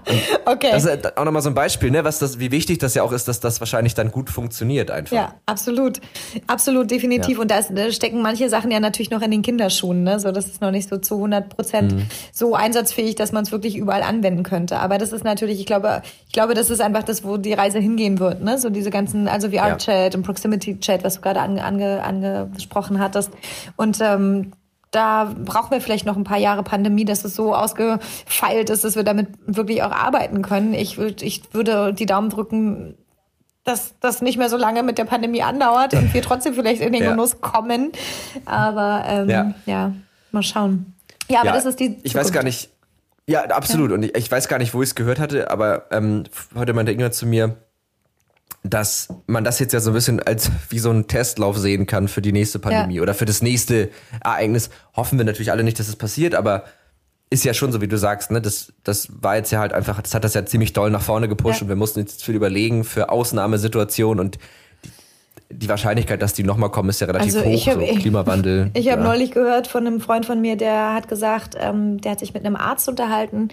Und 0.07 0.21
okay. 0.45 0.69
Das 0.71 0.85
ist 0.85 1.17
auch 1.17 1.25
nochmal 1.25 1.41
so 1.41 1.49
ein 1.49 1.55
Beispiel, 1.55 1.89
ne, 1.89 2.03
was 2.03 2.19
das, 2.19 2.39
wie 2.39 2.51
wichtig 2.51 2.77
das 2.77 2.93
ja 2.93 3.01
auch 3.01 3.11
ist, 3.11 3.27
dass 3.27 3.39
das 3.39 3.59
wahrscheinlich 3.59 3.95
dann 3.95 4.11
gut 4.11 4.29
funktioniert 4.29 4.91
einfach. 4.91 5.15
Ja, 5.15 5.33
absolut. 5.47 6.01
Absolut, 6.45 6.91
definitiv. 6.91 7.37
Ja. 7.37 7.41
Und 7.41 7.49
da, 7.49 7.57
ist, 7.57 7.71
da, 7.73 7.91
stecken 7.91 8.21
manche 8.21 8.47
Sachen 8.49 8.69
ja 8.69 8.79
natürlich 8.79 9.09
noch 9.09 9.23
in 9.23 9.31
den 9.31 9.41
Kinderschuhen. 9.41 10.03
Ne? 10.03 10.19
So, 10.19 10.31
das 10.31 10.45
ist 10.45 10.61
noch 10.61 10.71
nicht 10.71 10.87
so 10.87 10.97
zu 10.97 11.15
100 11.15 11.49
Prozent 11.49 11.95
mhm. 11.95 12.05
so 12.31 12.53
einsatzfähig, 12.53 13.15
dass 13.15 13.31
man 13.31 13.43
es 13.43 13.51
wirklich 13.51 13.75
überall 13.75 14.03
anwenden 14.03 14.43
könnte. 14.43 14.77
Aber 14.77 14.99
das 14.99 15.13
ist 15.13 15.23
natürlich, 15.23 15.59
ich 15.59 15.65
glaube, 15.65 16.03
ich 16.27 16.33
glaube, 16.33 16.53
das 16.53 16.69
ist 16.69 16.79
einfach 16.79 17.03
das, 17.03 17.23
wo 17.23 17.37
die 17.37 17.53
Reise 17.53 17.79
hingehen 17.79 18.19
wird. 18.19 18.43
Ne? 18.43 18.59
So 18.59 18.69
diese 18.69 18.91
ganzen, 18.91 19.27
also 19.27 19.49
VR-Chat 19.49 20.13
ja. 20.13 20.17
und 20.17 20.23
Proximity-Chat, 20.49 21.03
was 21.03 21.15
du 21.15 21.21
gerade 21.21 21.41
ange, 21.41 21.63
ange, 21.63 22.03
angesprochen 22.03 22.99
hattest. 22.99 23.31
Und 23.75 23.99
ähm, 24.01 24.53
da 24.91 25.31
brauchen 25.45 25.71
wir 25.71 25.81
vielleicht 25.81 26.05
noch 26.05 26.17
ein 26.17 26.23
paar 26.23 26.37
Jahre 26.37 26.63
Pandemie, 26.63 27.05
dass 27.05 27.23
es 27.23 27.35
so 27.35 27.53
ausgefeilt 27.53 28.69
ist, 28.69 28.83
dass 28.83 28.95
wir 28.95 29.03
damit 29.03 29.27
wirklich 29.45 29.83
auch 29.83 29.91
arbeiten 29.91 30.41
können. 30.41 30.73
Ich, 30.73 30.97
würd, 30.97 31.21
ich 31.21 31.53
würde 31.53 31.93
die 31.93 32.07
Daumen 32.07 32.29
drücken, 32.29 32.97
dass 33.63 33.93
das 33.99 34.21
nicht 34.21 34.37
mehr 34.37 34.49
so 34.49 34.57
lange 34.57 34.81
mit 34.81 34.97
der 34.97 35.05
Pandemie 35.05 35.43
andauert 35.43 35.93
und 35.93 36.13
wir 36.13 36.21
trotzdem 36.23 36.55
vielleicht 36.55 36.81
in 36.81 36.93
den 36.93 37.03
ja. 37.03 37.11
Genuss 37.11 37.39
kommen. 37.39 37.91
Aber 38.45 39.03
ähm, 39.07 39.29
ja. 39.29 39.53
ja. 39.65 39.93
mal 40.31 40.43
schauen. 40.43 40.95
Ja, 41.29 41.41
aber 41.41 41.49
ja, 41.49 41.53
das 41.53 41.65
ist 41.65 41.79
die. 41.79 41.89
Zukunft. 41.89 42.05
Ich 42.05 42.15
weiß 42.15 42.31
gar 42.31 42.43
nicht. 42.43 42.71
Ja, 43.27 43.43
absolut. 43.43 43.91
Und 43.91 44.01
ich, 44.01 44.15
ich, 44.17 44.31
weiß 44.31 44.47
gar 44.47 44.57
nicht, 44.57 44.73
wo 44.73 44.81
ich 44.81 44.89
es 44.89 44.95
gehört 44.95 45.19
hatte, 45.19 45.51
aber 45.51 45.85
ähm, 45.91 46.23
heute 46.55 46.73
meinte 46.73 46.91
Ingrid 46.91 47.13
zu 47.13 47.27
mir, 47.27 47.57
dass 48.63 49.07
man 49.25 49.43
das 49.43 49.59
jetzt 49.59 49.73
ja 49.73 49.79
so 49.79 49.91
ein 49.91 49.93
bisschen 49.93 50.21
als 50.21 50.51
wie 50.69 50.79
so 50.79 50.89
einen 50.89 51.07
Testlauf 51.07 51.57
sehen 51.57 51.85
kann 51.85 52.07
für 52.07 52.21
die 52.21 52.33
nächste 52.33 52.59
Pandemie 52.59 52.95
ja. 52.95 53.01
oder 53.01 53.13
für 53.13 53.25
das 53.25 53.41
nächste 53.41 53.89
Ereignis. 54.23 54.69
Hoffen 54.95 55.17
wir 55.17 55.25
natürlich 55.25 55.51
alle 55.51 55.63
nicht, 55.63 55.79
dass 55.79 55.87
es 55.87 55.95
passiert, 55.95 56.35
aber 56.35 56.65
ist 57.29 57.45
ja 57.45 57.53
schon 57.53 57.71
so, 57.71 57.79
wie 57.79 57.87
du 57.87 57.97
sagst, 57.97 58.31
ne? 58.31 58.41
Das, 58.41 58.73
das 58.83 59.07
war 59.21 59.35
jetzt 59.35 59.51
ja 59.51 59.59
halt 59.59 59.71
einfach, 59.71 60.01
das 60.01 60.13
hat 60.13 60.23
das 60.23 60.33
ja 60.33 60.45
ziemlich 60.45 60.73
doll 60.73 60.89
nach 60.89 61.01
vorne 61.01 61.29
gepusht 61.29 61.59
ja. 61.59 61.63
und 61.63 61.69
wir 61.69 61.75
mussten 61.75 61.99
jetzt 61.99 62.23
viel 62.23 62.35
überlegen 62.35 62.83
für 62.83 63.09
Ausnahmesituationen 63.09 64.19
und 64.19 64.39
die, 64.83 64.89
die 65.51 65.69
Wahrscheinlichkeit, 65.69 66.21
dass 66.21 66.33
die 66.33 66.43
nochmal 66.43 66.71
kommen, 66.71 66.89
ist 66.89 67.01
ja 67.01 67.07
relativ 67.07 67.35
also 67.35 67.47
hoch. 67.47 67.67
Hab, 67.67 67.73
so 67.75 67.79
Klimawandel. 67.99 68.71
Ich, 68.73 68.87
ich 68.87 68.91
habe 68.91 69.03
neulich 69.03 69.31
gehört 69.31 69.67
von 69.67 69.85
einem 69.85 70.01
Freund 70.01 70.25
von 70.25 70.41
mir, 70.41 70.57
der 70.57 70.93
hat 70.93 71.07
gesagt, 71.07 71.55
ähm, 71.57 72.01
der 72.01 72.13
hat 72.13 72.19
sich 72.19 72.33
mit 72.33 72.45
einem 72.45 72.55
Arzt 72.55 72.89
unterhalten 72.89 73.49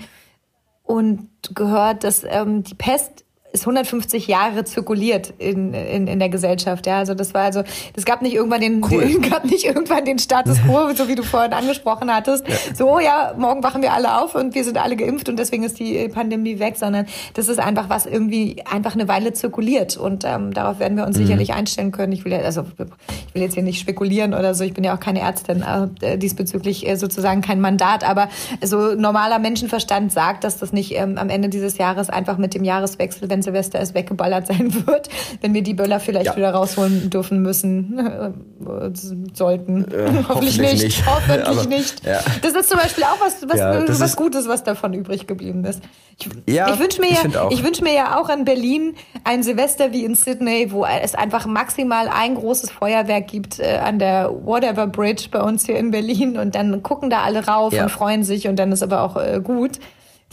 und 0.82 1.28
gehört, 1.54 2.02
dass 2.02 2.24
ähm, 2.24 2.62
die 2.62 2.74
Pest 2.74 3.25
ist 3.52 3.62
150 3.62 4.26
Jahre 4.26 4.64
zirkuliert 4.64 5.32
in, 5.38 5.72
in, 5.72 6.06
in 6.06 6.18
der 6.18 6.28
Gesellschaft. 6.28 6.86
Ja, 6.86 6.98
also 6.98 7.14
das 7.14 7.34
war 7.34 7.42
also, 7.42 7.62
es 7.94 8.04
gab 8.04 8.22
nicht 8.22 8.34
irgendwann 8.34 8.60
den, 8.60 8.84
cool. 8.84 9.06
den 9.06 9.22
gab 9.30 9.44
nicht 9.44 9.64
irgendwann 9.64 10.04
den 10.04 10.18
Status 10.18 10.58
quo, 10.62 10.92
so 10.94 11.08
wie 11.08 11.14
du 11.14 11.22
vorhin 11.22 11.52
angesprochen 11.52 12.12
hattest. 12.12 12.46
Ja. 12.48 12.54
So, 12.74 13.00
ja, 13.00 13.34
morgen 13.38 13.62
wachen 13.62 13.82
wir 13.82 13.92
alle 13.92 14.20
auf 14.20 14.34
und 14.34 14.54
wir 14.54 14.64
sind 14.64 14.78
alle 14.78 14.96
geimpft 14.96 15.28
und 15.28 15.38
deswegen 15.38 15.64
ist 15.64 15.78
die 15.78 16.08
Pandemie 16.08 16.58
weg, 16.58 16.76
sondern 16.76 17.06
das 17.34 17.48
ist 17.48 17.58
einfach 17.58 17.88
was 17.88 18.06
irgendwie 18.06 18.62
einfach 18.70 18.94
eine 18.94 19.08
Weile 19.08 19.32
zirkuliert 19.32 19.96
und 19.96 20.24
ähm, 20.24 20.52
darauf 20.52 20.78
werden 20.78 20.96
wir 20.96 21.06
uns 21.06 21.16
mhm. 21.16 21.22
sicherlich 21.22 21.54
einstellen 21.54 21.92
können. 21.92 22.12
Ich 22.12 22.24
will 22.24 22.32
ja, 22.32 22.40
also 22.40 22.66
ich 22.78 23.34
will 23.34 23.42
jetzt 23.42 23.54
hier 23.54 23.62
nicht 23.62 23.80
spekulieren 23.80 24.34
oder 24.34 24.54
so. 24.54 24.64
Ich 24.64 24.74
bin 24.74 24.84
ja 24.84 24.94
auch 24.94 25.00
keine 25.00 25.20
Ärztin, 25.20 25.62
äh, 26.02 26.18
diesbezüglich 26.18 26.86
äh, 26.86 26.96
sozusagen 26.96 27.40
kein 27.40 27.60
Mandat, 27.60 28.04
aber 28.04 28.28
so 28.62 28.94
normaler 28.94 29.38
Menschenverstand 29.38 30.12
sagt, 30.12 30.44
dass 30.44 30.58
das 30.58 30.72
nicht 30.72 30.94
ähm, 30.94 31.16
am 31.16 31.30
Ende 31.30 31.48
dieses 31.48 31.78
Jahres 31.78 32.10
einfach 32.10 32.38
mit 32.38 32.54
dem 32.54 32.64
Jahreswechsel, 32.64 33.30
wenn 33.30 33.42
Silvester 33.46 33.80
es 33.80 33.94
weggeballert 33.94 34.46
sein 34.48 34.86
wird, 34.86 35.08
wenn 35.40 35.54
wir 35.54 35.62
die 35.62 35.74
Böller 35.74 36.00
vielleicht 36.00 36.26
ja. 36.26 36.36
wieder 36.36 36.50
rausholen 36.52 37.08
dürfen 37.10 37.40
müssen, 37.40 37.98
äh, 37.98 38.90
sollten. 39.32 39.84
Äh, 39.90 40.06
hoffentlich, 40.28 40.28
hoffentlich, 40.28 40.58
nicht. 40.58 40.84
nicht. 40.84 41.06
Hoffentlich 41.06 41.58
Aber, 41.58 41.68
nicht. 41.68 42.04
Ja. 42.04 42.20
Das 42.42 42.52
ist 42.52 42.68
zum 42.68 42.78
Beispiel 42.78 43.04
auch 43.04 43.20
was, 43.20 43.48
was, 43.48 43.58
ja, 43.58 44.00
was 44.00 44.16
Gutes, 44.16 44.48
was 44.48 44.64
davon 44.64 44.92
übrig 44.92 45.26
geblieben 45.26 45.64
ist. 45.64 45.80
Ich, 46.18 46.26
ich 46.46 46.78
wünsche 46.78 47.00
mir, 47.00 47.10
ja, 47.10 47.48
ich 47.50 47.62
wünsch 47.62 47.80
mir 47.80 47.94
ja 47.94 48.18
auch 48.18 48.28
an 48.28 48.44
Berlin 48.44 48.94
ein 49.24 49.42
Silvester 49.42 49.92
wie 49.92 50.04
in 50.04 50.14
Sydney, 50.14 50.72
wo 50.72 50.84
es 50.84 51.14
einfach 51.14 51.46
maximal 51.46 52.08
ein 52.08 52.34
großes 52.34 52.70
Feuerwerk 52.70 53.28
gibt 53.28 53.60
äh, 53.60 53.78
an 53.82 53.98
der 53.98 54.30
Whatever 54.30 54.86
Bridge 54.86 55.28
bei 55.30 55.42
uns 55.42 55.66
hier 55.66 55.78
in 55.78 55.90
Berlin 55.90 56.38
und 56.38 56.54
dann 56.54 56.82
gucken 56.82 57.10
da 57.10 57.22
alle 57.22 57.46
rauf 57.46 57.72
und 57.72 57.90
freuen 57.90 58.24
sich 58.24 58.48
und 58.48 58.56
dann 58.58 58.72
ist 58.72 58.82
aber 58.82 59.02
auch 59.02 59.16
äh, 59.16 59.40
gut. 59.42 59.78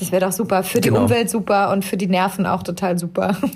Das 0.03 0.11
wäre 0.11 0.25
doch 0.25 0.31
super. 0.31 0.63
Für 0.63 0.81
die 0.81 0.89
genau. 0.89 1.03
Umwelt 1.03 1.29
super 1.29 1.71
und 1.71 1.85
für 1.85 1.97
die 1.97 2.07
Nerven 2.07 2.45
auch 2.45 2.63
total 2.63 2.97
super. 2.97 3.37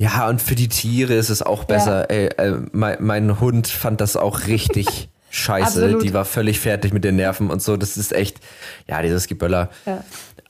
Ja, 0.00 0.30
und 0.30 0.40
für 0.40 0.54
die 0.54 0.68
Tiere 0.68 1.12
ist 1.12 1.28
es 1.28 1.42
auch 1.42 1.64
besser. 1.64 2.10
Ja. 2.10 2.16
Ey, 2.16 2.26
äh, 2.38 2.56
mein, 2.72 2.96
mein, 3.00 3.38
Hund 3.38 3.68
fand 3.68 4.00
das 4.00 4.16
auch 4.16 4.46
richtig 4.46 5.10
scheiße. 5.30 5.82
Absolut. 5.82 6.02
Die 6.02 6.14
war 6.14 6.24
völlig 6.24 6.58
fertig 6.58 6.94
mit 6.94 7.04
den 7.04 7.16
Nerven 7.16 7.50
und 7.50 7.60
so. 7.60 7.76
Das 7.76 7.98
ist 7.98 8.14
echt, 8.14 8.38
ja, 8.88 9.02
dieses 9.02 9.26
Geböller. 9.26 9.68
Ja. 9.84 10.02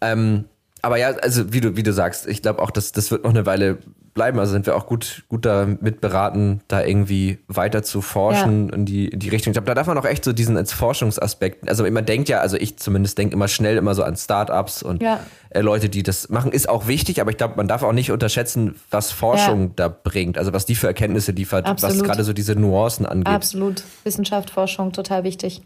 Ähm, 0.03 0.45
aber 0.83 0.99
ja, 0.99 1.09
also 1.17 1.53
wie 1.53 1.61
du, 1.61 1.77
wie 1.77 1.83
du 1.83 1.93
sagst, 1.93 2.29
ich 2.29 2.43
glaube 2.43 2.63
auch, 2.63 2.71
dass 2.71 2.93
das 2.93 3.11
wird 3.11 3.25
noch 3.25 3.31
eine 3.31 3.45
Weile 3.45 3.79
bleiben. 4.15 4.39
Also 4.39 4.53
sind 4.53 4.67
wir 4.67 4.77
auch 4.77 4.87
gut, 4.87 5.25
gut 5.29 5.45
damit 5.45 6.01
beraten, 6.01 6.61
da 6.69 6.83
irgendwie 6.83 7.39
weiter 7.49 7.83
zu 7.83 8.03
forschen 8.03 8.69
ja. 8.69 8.75
in, 8.75 8.85
die, 8.85 9.09
in 9.09 9.19
die 9.19 9.29
Richtung. 9.29 9.53
Ich 9.53 9.55
glaube, 9.55 9.67
da 9.67 9.75
darf 9.75 9.87
man 9.87 9.97
auch 9.99 10.05
echt 10.05 10.25
so 10.25 10.33
diesen 10.33 10.57
als 10.57 10.73
Forschungsaspekt, 10.73 11.69
also 11.69 11.89
man 11.91 12.05
denkt 12.05 12.29
ja, 12.29 12.41
also 12.41 12.57
ich 12.57 12.79
zumindest 12.79 13.19
denke 13.19 13.35
immer 13.35 13.49
schnell 13.49 13.77
immer 13.77 13.95
so 13.95 14.03
an 14.03 14.17
Startups 14.17 14.83
und 14.83 15.03
ja. 15.03 15.21
äh, 15.51 15.61
Leute, 15.61 15.89
die 15.89 16.03
das 16.03 16.29
machen, 16.29 16.53
ist 16.53 16.69
auch 16.69 16.87
wichtig, 16.87 17.21
aber 17.21 17.31
ich 17.31 17.37
glaube, 17.37 17.55
man 17.57 17.69
darf 17.69 17.83
auch 17.83 17.93
nicht 17.93 18.11
unterschätzen, 18.11 18.75
was 18.91 19.13
Forschung 19.13 19.69
ja. 19.69 19.73
da 19.77 19.89
bringt, 19.89 20.39
also 20.39 20.53
was 20.53 20.67
die 20.67 20.75
für 20.75 20.87
Erkenntnisse 20.87 21.33
liefert, 21.33 21.67
Absolut. 21.67 21.97
was 21.97 22.03
gerade 22.03 22.25
so 22.25 22.33
diese 22.33 22.55
Nuancen 22.57 23.07
angeht. 23.07 23.33
Absolut. 23.33 23.85
Wissenschaft, 24.05 24.51
Forschung, 24.51 24.93
total 24.93 25.25
wichtig. 25.25 25.63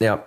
Ja. 0.00 0.24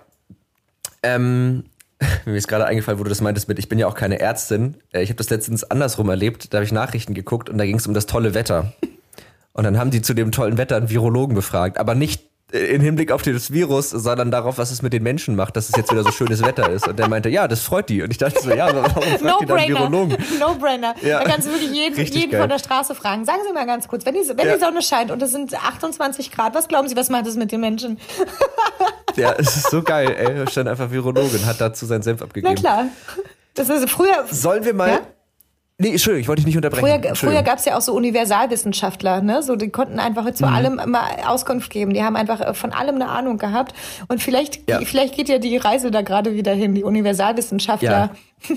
Ähm, 1.02 1.64
mir 2.24 2.36
ist 2.36 2.48
gerade 2.48 2.66
eingefallen, 2.66 2.98
wo 2.98 3.04
du 3.04 3.08
das 3.08 3.20
meintest 3.20 3.48
mit, 3.48 3.58
ich 3.58 3.68
bin 3.68 3.78
ja 3.78 3.86
auch 3.86 3.94
keine 3.94 4.20
Ärztin. 4.20 4.76
Äh, 4.92 5.02
ich 5.02 5.10
habe 5.10 5.16
das 5.16 5.30
letztens 5.30 5.64
andersrum 5.64 6.08
erlebt. 6.08 6.52
Da 6.52 6.58
habe 6.58 6.64
ich 6.64 6.72
Nachrichten 6.72 7.14
geguckt 7.14 7.48
und 7.48 7.58
da 7.58 7.64
ging 7.64 7.76
es 7.76 7.86
um 7.86 7.94
das 7.94 8.06
tolle 8.06 8.34
Wetter. 8.34 8.72
Und 9.52 9.64
dann 9.64 9.78
haben 9.78 9.90
die 9.90 10.02
zu 10.02 10.14
dem 10.14 10.32
tollen 10.32 10.58
Wetter 10.58 10.76
einen 10.76 10.90
Virologen 10.90 11.34
befragt, 11.34 11.78
aber 11.78 11.94
nicht 11.94 12.33
in 12.54 12.80
Hinblick 12.80 13.10
auf 13.10 13.22
das 13.22 13.52
Virus, 13.52 13.90
sondern 13.90 14.30
darauf, 14.30 14.58
was 14.58 14.70
es 14.70 14.80
mit 14.80 14.92
den 14.92 15.02
Menschen 15.02 15.34
macht, 15.34 15.56
dass 15.56 15.68
es 15.68 15.76
jetzt 15.76 15.90
wieder 15.90 16.04
so 16.04 16.12
schönes 16.12 16.40
Wetter 16.42 16.70
ist. 16.70 16.86
Und 16.86 16.98
der 16.98 17.08
meinte, 17.08 17.28
ja, 17.28 17.48
das 17.48 17.62
freut 17.62 17.88
die. 17.88 18.02
Und 18.02 18.12
ich 18.12 18.18
dachte 18.18 18.40
so, 18.40 18.50
ja, 18.50 18.68
aber 18.68 18.82
warum 18.82 19.02
fragt 19.02 19.22
no 19.22 19.38
die 19.40 19.46
dann 19.46 19.68
Virologen? 19.68 20.16
No-brainer. 20.38 20.94
Ja. 21.02 21.18
Da 21.24 21.30
kannst 21.30 21.48
du 21.48 21.52
wirklich 21.52 21.72
jeden, 21.72 22.00
jeden 22.00 22.38
von 22.38 22.48
der 22.48 22.60
Straße 22.60 22.94
fragen. 22.94 23.24
Sagen 23.24 23.40
Sie 23.46 23.52
mal 23.52 23.66
ganz 23.66 23.88
kurz, 23.88 24.06
wenn 24.06 24.14
die, 24.14 24.20
wenn 24.20 24.46
ja. 24.46 24.54
die 24.54 24.60
Sonne 24.60 24.82
scheint 24.82 25.10
und 25.10 25.20
es 25.20 25.32
sind 25.32 25.52
28 25.52 26.30
Grad, 26.30 26.54
was 26.54 26.68
glauben 26.68 26.88
Sie, 26.88 26.96
was 26.96 27.10
macht 27.10 27.26
es 27.26 27.34
mit 27.34 27.50
den 27.50 27.60
Menschen? 27.60 27.98
ja, 29.16 29.32
es 29.32 29.56
ist 29.56 29.70
so 29.70 29.82
geil, 29.82 30.14
ey. 30.16 30.46
Stand 30.48 30.68
einfach 30.68 30.90
Virologin, 30.90 31.44
hat 31.46 31.60
dazu 31.60 31.86
seinen 31.86 32.02
Senf 32.02 32.22
abgegeben. 32.22 32.54
Na 32.54 32.60
klar. 32.60 32.86
Das 33.54 33.68
ist 33.68 33.90
früher. 33.90 34.26
Sollen 34.30 34.64
wir 34.64 34.74
mal. 34.74 34.90
Ja? 34.90 35.00
Nee, 35.76 35.90
Entschuldigung, 35.90 36.20
ich 36.20 36.28
wollte 36.28 36.40
dich 36.40 36.46
nicht 36.46 36.56
unterbrechen. 36.56 37.02
Früher, 37.02 37.14
früher 37.16 37.42
gab 37.42 37.58
es 37.58 37.64
ja 37.64 37.76
auch 37.76 37.80
so 37.80 37.94
Universalwissenschaftler, 37.94 39.22
ne? 39.22 39.42
So, 39.42 39.56
die 39.56 39.70
konnten 39.70 39.98
einfach 39.98 40.32
zu 40.32 40.46
mhm. 40.46 40.54
allem 40.54 40.78
immer 40.78 41.02
Auskunft 41.26 41.68
geben. 41.70 41.92
Die 41.92 42.04
haben 42.04 42.14
einfach 42.14 42.40
äh, 42.40 42.54
von 42.54 42.72
allem 42.72 42.94
eine 42.94 43.08
Ahnung 43.08 43.38
gehabt. 43.38 43.74
Und 44.06 44.22
vielleicht, 44.22 44.70
ja. 44.70 44.80
vielleicht 44.84 45.16
geht 45.16 45.28
ja 45.28 45.38
die 45.38 45.56
Reise 45.56 45.90
da 45.90 46.02
gerade 46.02 46.34
wieder 46.34 46.52
hin, 46.52 46.76
die 46.76 46.84
Universalwissenschaftler, 46.84 48.10
ja. 48.48 48.56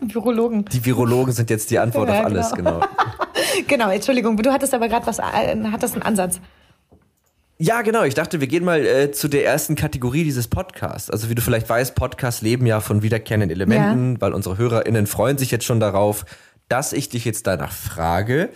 Virologen. 0.00 0.64
Die 0.72 0.82
Virologen 0.82 1.34
sind 1.34 1.50
jetzt 1.50 1.70
die 1.70 1.78
Antwort 1.78 2.08
ja, 2.08 2.20
auf 2.20 2.24
alles, 2.24 2.52
genau. 2.52 2.80
Genau, 2.80 2.86
genau 3.68 3.90
Entschuldigung, 3.90 4.38
du 4.38 4.50
hattest 4.50 4.72
aber 4.72 4.88
gerade 4.88 5.06
was, 5.06 5.18
äh, 5.18 5.22
hattest 5.70 5.92
einen 5.92 6.04
Ansatz. 6.04 6.40
Ja, 7.58 7.80
genau. 7.82 8.04
Ich 8.04 8.14
dachte, 8.14 8.40
wir 8.40 8.48
gehen 8.48 8.64
mal 8.64 8.84
äh, 8.84 9.12
zu 9.12 9.28
der 9.28 9.46
ersten 9.46 9.76
Kategorie 9.76 10.24
dieses 10.24 10.46
Podcasts. 10.46 11.10
Also 11.10 11.30
wie 11.30 11.34
du 11.34 11.40
vielleicht 11.40 11.68
weißt, 11.68 11.94
Podcasts 11.94 12.42
leben 12.42 12.66
ja 12.66 12.80
von 12.80 13.02
wiederkehrenden 13.02 13.50
Elementen, 13.50 14.14
ja. 14.14 14.20
weil 14.20 14.34
unsere 14.34 14.58
HörerInnen 14.58 15.06
freuen 15.06 15.38
sich 15.38 15.50
jetzt 15.50 15.64
schon 15.64 15.80
darauf, 15.80 16.26
dass 16.68 16.92
ich 16.92 17.08
dich 17.08 17.24
jetzt 17.24 17.46
danach 17.46 17.72
frage, 17.72 18.50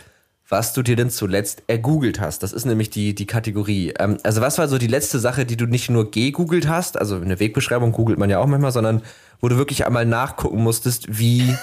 was 0.51 0.75
du 0.75 0.83
dir 0.83 0.97
denn 0.97 1.09
zuletzt 1.09 1.63
ergoogelt 1.67 2.21
hast. 2.21 2.43
Das 2.43 2.53
ist 2.53 2.67
nämlich 2.67 2.91
die, 2.91 3.15
die 3.15 3.27
Kategorie. 3.27 3.95
Ähm, 3.99 4.19
also 4.23 4.43
was 4.43 4.59
war 4.59 4.69
so 4.69 4.77
die 4.77 4.87
letzte 4.87 5.19
Sache, 5.19 5.47
die 5.47 5.57
du 5.57 5.67
nicht 5.67 5.89
nur 5.89 6.11
gegoogelt 6.11 6.69
hast, 6.69 6.99
also 6.99 7.17
eine 7.17 7.41
Wegbeschreibung 7.41 7.93
googelt 7.93 8.19
man 8.19 8.29
ja 8.29 8.39
auch 8.39 8.47
manchmal, 8.47 8.73
sondern 8.73 9.01
wo 9.41 9.49
du 9.49 9.57
wirklich 9.57 9.87
einmal 9.87 10.05
nachgucken 10.05 10.63
musstest, 10.63 11.19
wie 11.19 11.57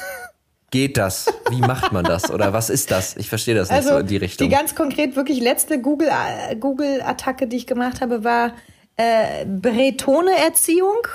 geht 0.72 0.98
das? 0.98 1.28
Wie 1.50 1.60
macht 1.60 1.92
man 1.92 2.04
das? 2.04 2.30
Oder 2.30 2.54
was 2.54 2.70
ist 2.70 2.92
das? 2.92 3.16
Ich 3.18 3.30
verstehe 3.30 3.56
das 3.56 3.70
nicht 3.70 3.78
also, 3.78 3.90
so 3.92 3.98
in 3.98 4.08
die 4.08 4.18
Richtung. 4.18 4.50
Die 4.50 4.56
ganz 4.56 4.76
konkret 4.76 5.16
wirklich 5.16 5.40
letzte 5.40 5.82
Google-Attacke, 5.82 6.58
Google 6.58 7.48
die 7.50 7.58
ich 7.58 7.68
gemacht 7.68 8.02
habe, 8.02 8.24
war 8.24 8.54
äh, 8.98 9.46
Bretone-Erziehung. 9.46 11.08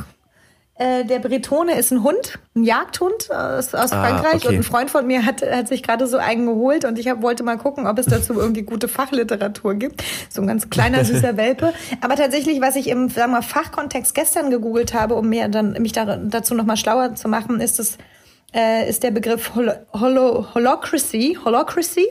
Äh, 0.75 1.05
der 1.05 1.19
Bretone 1.19 1.79
ist 1.79 1.93
ein 1.93 2.03
Hund, 2.03 2.39
ein 2.57 2.65
Jagdhund 2.65 3.31
aus, 3.31 3.75
aus 3.75 3.93
ah, 3.93 4.03
Frankreich. 4.03 4.37
Okay. 4.37 4.49
Und 4.49 4.55
ein 4.55 4.63
Freund 4.63 4.91
von 4.91 5.07
mir 5.07 5.27
hat, 5.27 5.43
hat 5.43 5.69
sich 5.69 5.83
gerade 5.83 6.07
so 6.07 6.17
einen 6.17 6.47
geholt 6.47 6.87
und 6.87 6.99
ich 6.99 7.09
hab, 7.09 7.21
wollte 7.21 7.43
mal 7.43 7.59
gucken, 7.59 7.87
ob 7.87 7.99
es 7.99 8.07
dazu 8.07 8.33
irgendwie 8.33 8.63
gute 8.63 8.89
Fachliteratur 8.89 9.75
gibt. 9.75 10.03
So 10.31 10.41
ein 10.41 10.47
ganz 10.47 10.71
kleiner, 10.71 11.05
süßer 11.05 11.37
Welpe. 11.37 11.75
Aber 12.01 12.17
tatsächlich, 12.17 12.63
was 12.63 12.75
ich 12.77 12.89
im 12.89 13.11
sagen 13.11 13.33
wir, 13.33 13.43
Fachkontext 13.43 14.15
gestern 14.15 14.51
gegoogelt 14.51 14.95
habe, 14.95 15.15
um 15.15 15.29
mir 15.29 15.49
dann 15.49 15.73
mich 15.73 15.93
da, 15.93 16.17
dazu 16.17 16.55
nochmal 16.55 16.79
schlauer 16.79 17.15
zu 17.17 17.29
machen, 17.29 17.61
ist 17.61 17.79
es 17.79 17.99
äh, 18.55 18.89
ist 18.89 19.03
der 19.03 19.11
Begriff 19.11 19.55
Hol 19.55 19.75
Holo 19.93 20.55
Holocracy. 20.55 21.39
Holocracy 21.45 22.07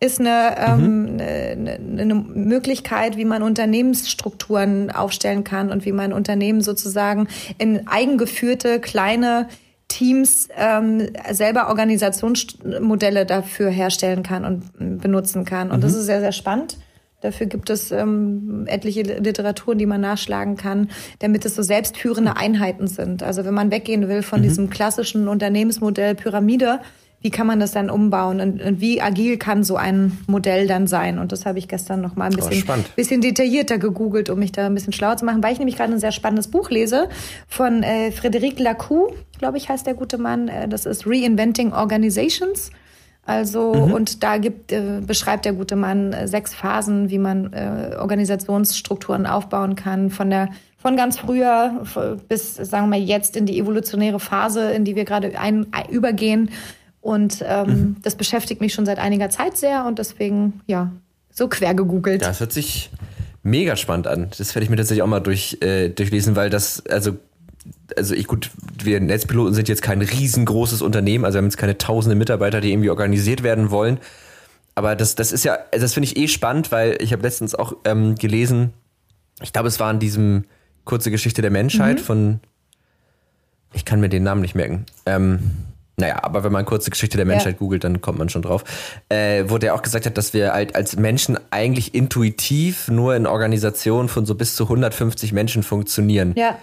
ist 0.00 0.20
eine, 0.20 0.56
ähm, 0.58 1.14
mhm. 1.14 1.20
eine, 1.20 2.02
eine 2.02 2.14
Möglichkeit, 2.14 3.16
wie 3.16 3.24
man 3.24 3.42
Unternehmensstrukturen 3.42 4.90
aufstellen 4.90 5.44
kann 5.44 5.70
und 5.70 5.84
wie 5.84 5.92
man 5.92 6.12
Unternehmen 6.12 6.60
sozusagen 6.60 7.28
in 7.58 7.86
eigengeführte 7.86 8.80
kleine 8.80 9.48
Teams 9.88 10.48
ähm, 10.56 11.08
selber 11.30 11.68
Organisationsmodelle 11.68 13.26
dafür 13.26 13.70
herstellen 13.70 14.22
kann 14.22 14.44
und 14.44 15.00
benutzen 15.00 15.44
kann. 15.44 15.70
Und 15.70 15.78
mhm. 15.78 15.82
das 15.82 15.94
ist 15.94 16.06
sehr, 16.06 16.20
sehr 16.20 16.32
spannend. 16.32 16.78
Dafür 17.24 17.46
gibt 17.46 17.70
es 17.70 17.90
ähm, 17.90 18.66
etliche 18.66 19.00
Literaturen, 19.02 19.78
die 19.78 19.86
man 19.86 20.02
nachschlagen 20.02 20.56
kann, 20.56 20.90
damit 21.20 21.46
es 21.46 21.54
so 21.54 21.62
selbstführende 21.62 22.36
Einheiten 22.36 22.86
sind. 22.86 23.22
Also 23.22 23.46
wenn 23.46 23.54
man 23.54 23.70
weggehen 23.70 24.08
will 24.08 24.22
von 24.22 24.40
mhm. 24.40 24.44
diesem 24.44 24.68
klassischen 24.68 25.26
Unternehmensmodell 25.26 26.16
Pyramide, 26.16 26.80
wie 27.22 27.30
kann 27.30 27.46
man 27.46 27.58
das 27.58 27.72
dann 27.72 27.88
umbauen 27.88 28.42
und, 28.42 28.60
und, 28.60 28.82
wie 28.82 29.00
agil 29.00 29.38
kann 29.38 29.64
so 29.64 29.76
ein 29.76 30.18
Modell 30.26 30.66
dann 30.66 30.86
sein? 30.86 31.18
Und 31.18 31.32
das 31.32 31.46
habe 31.46 31.58
ich 31.58 31.66
gestern 31.66 32.02
noch 32.02 32.14
mal 32.14 32.26
ein 32.26 32.36
bisschen, 32.36 32.62
oh, 32.68 32.74
bisschen 32.94 33.22
detaillierter 33.22 33.78
gegoogelt, 33.78 34.28
um 34.28 34.38
mich 34.38 34.52
da 34.52 34.66
ein 34.66 34.74
bisschen 34.74 34.92
schlauer 34.92 35.16
zu 35.16 35.24
machen, 35.24 35.42
weil 35.42 35.54
ich 35.54 35.58
nämlich 35.58 35.78
gerade 35.78 35.94
ein 35.94 35.98
sehr 35.98 36.12
spannendes 36.12 36.48
Buch 36.48 36.68
lese 36.68 37.08
von 37.48 37.82
äh, 37.82 38.10
Frédéric 38.10 38.60
Lacou, 38.62 39.14
glaube 39.38 39.56
ich, 39.56 39.70
heißt 39.70 39.86
der 39.86 39.94
gute 39.94 40.18
Mann. 40.18 40.48
Äh, 40.48 40.68
das 40.68 40.84
ist 40.84 41.06
Reinventing 41.06 41.72
Organizations. 41.72 42.70
Also, 43.26 43.74
mhm. 43.74 43.92
und 43.92 44.22
da 44.22 44.36
gibt, 44.36 44.72
äh, 44.72 45.00
beschreibt 45.06 45.44
der 45.44 45.54
gute 45.54 45.76
Mann 45.76 46.12
äh, 46.12 46.28
sechs 46.28 46.54
Phasen, 46.54 47.10
wie 47.10 47.18
man 47.18 47.52
äh, 47.52 47.96
Organisationsstrukturen 47.98 49.26
aufbauen 49.26 49.76
kann, 49.76 50.10
von 50.10 50.30
der 50.30 50.48
von 50.76 50.98
ganz 50.98 51.16
früher 51.16 51.82
bis, 52.28 52.56
sagen 52.56 52.90
wir 52.90 52.98
mal, 52.98 53.02
jetzt 53.02 53.38
in 53.38 53.46
die 53.46 53.58
evolutionäre 53.58 54.20
Phase, 54.20 54.70
in 54.70 54.84
die 54.84 54.94
wir 54.96 55.06
gerade 55.06 55.38
ein, 55.38 55.66
übergehen. 55.88 56.50
Und 57.00 57.42
ähm, 57.48 57.66
mhm. 57.66 57.96
das 58.02 58.16
beschäftigt 58.16 58.60
mich 58.60 58.74
schon 58.74 58.84
seit 58.84 58.98
einiger 58.98 59.30
Zeit 59.30 59.56
sehr 59.56 59.86
und 59.86 59.98
deswegen, 59.98 60.60
ja, 60.66 60.92
so 61.30 61.48
quer 61.48 61.72
gegoogelt. 61.72 62.20
Ja, 62.20 62.28
das 62.28 62.40
hört 62.40 62.52
sich 62.52 62.90
mega 63.42 63.76
spannend 63.76 64.06
an. 64.06 64.28
Das 64.36 64.54
werde 64.54 64.64
ich 64.64 64.70
mir 64.70 64.76
tatsächlich 64.76 65.02
auch 65.02 65.08
mal 65.08 65.20
durch, 65.20 65.56
äh, 65.62 65.88
durchlesen, 65.88 66.36
weil 66.36 66.50
das, 66.50 66.84
also 66.86 67.16
also 67.96 68.14
ich 68.14 68.26
gut, 68.26 68.50
wir 68.82 69.00
Netzpiloten 69.00 69.54
sind 69.54 69.68
jetzt 69.68 69.82
kein 69.82 70.00
riesengroßes 70.00 70.82
Unternehmen, 70.82 71.24
also 71.24 71.36
wir 71.36 71.38
haben 71.38 71.46
jetzt 71.46 71.56
keine 71.56 71.78
tausende 71.78 72.16
Mitarbeiter, 72.16 72.60
die 72.60 72.72
irgendwie 72.72 72.90
organisiert 72.90 73.42
werden 73.42 73.70
wollen. 73.70 73.98
Aber 74.74 74.96
das, 74.96 75.14
das 75.14 75.32
ist 75.32 75.44
ja, 75.44 75.58
also 75.72 75.84
das 75.84 75.94
finde 75.94 76.08
ich 76.08 76.16
eh 76.16 76.28
spannend, 76.28 76.72
weil 76.72 76.96
ich 77.00 77.12
habe 77.12 77.22
letztens 77.22 77.54
auch 77.54 77.76
ähm, 77.84 78.16
gelesen, 78.16 78.72
ich 79.42 79.52
glaube, 79.52 79.68
es 79.68 79.78
war 79.80 79.90
in 79.90 79.98
diesem 79.98 80.44
kurze 80.84 81.10
Geschichte 81.10 81.42
der 81.42 81.50
Menschheit 81.50 81.98
mhm. 81.98 82.04
von, 82.04 82.40
ich 83.72 83.84
kann 83.84 84.00
mir 84.00 84.08
den 84.08 84.22
Namen 84.22 84.40
nicht 84.40 84.54
merken. 84.54 84.86
Ähm, 85.06 85.50
naja, 85.96 86.24
aber 86.24 86.42
wenn 86.42 86.50
man 86.50 86.64
kurze 86.64 86.90
Geschichte 86.90 87.16
der 87.16 87.26
Menschheit 87.26 87.54
ja. 87.54 87.58
googelt, 87.58 87.84
dann 87.84 88.00
kommt 88.00 88.18
man 88.18 88.28
schon 88.28 88.42
drauf. 88.42 88.64
Äh, 89.08 89.44
wo 89.46 89.58
der 89.58 89.74
auch 89.74 89.82
gesagt 89.82 90.06
hat, 90.06 90.18
dass 90.18 90.34
wir 90.34 90.52
halt 90.52 90.74
als 90.74 90.96
Menschen 90.96 91.38
eigentlich 91.50 91.94
intuitiv 91.94 92.88
nur 92.88 93.14
in 93.14 93.26
Organisationen 93.26 94.08
von 94.08 94.26
so 94.26 94.34
bis 94.34 94.56
zu 94.56 94.64
150 94.64 95.32
Menschen 95.32 95.62
funktionieren. 95.62 96.34
Ja. 96.36 96.58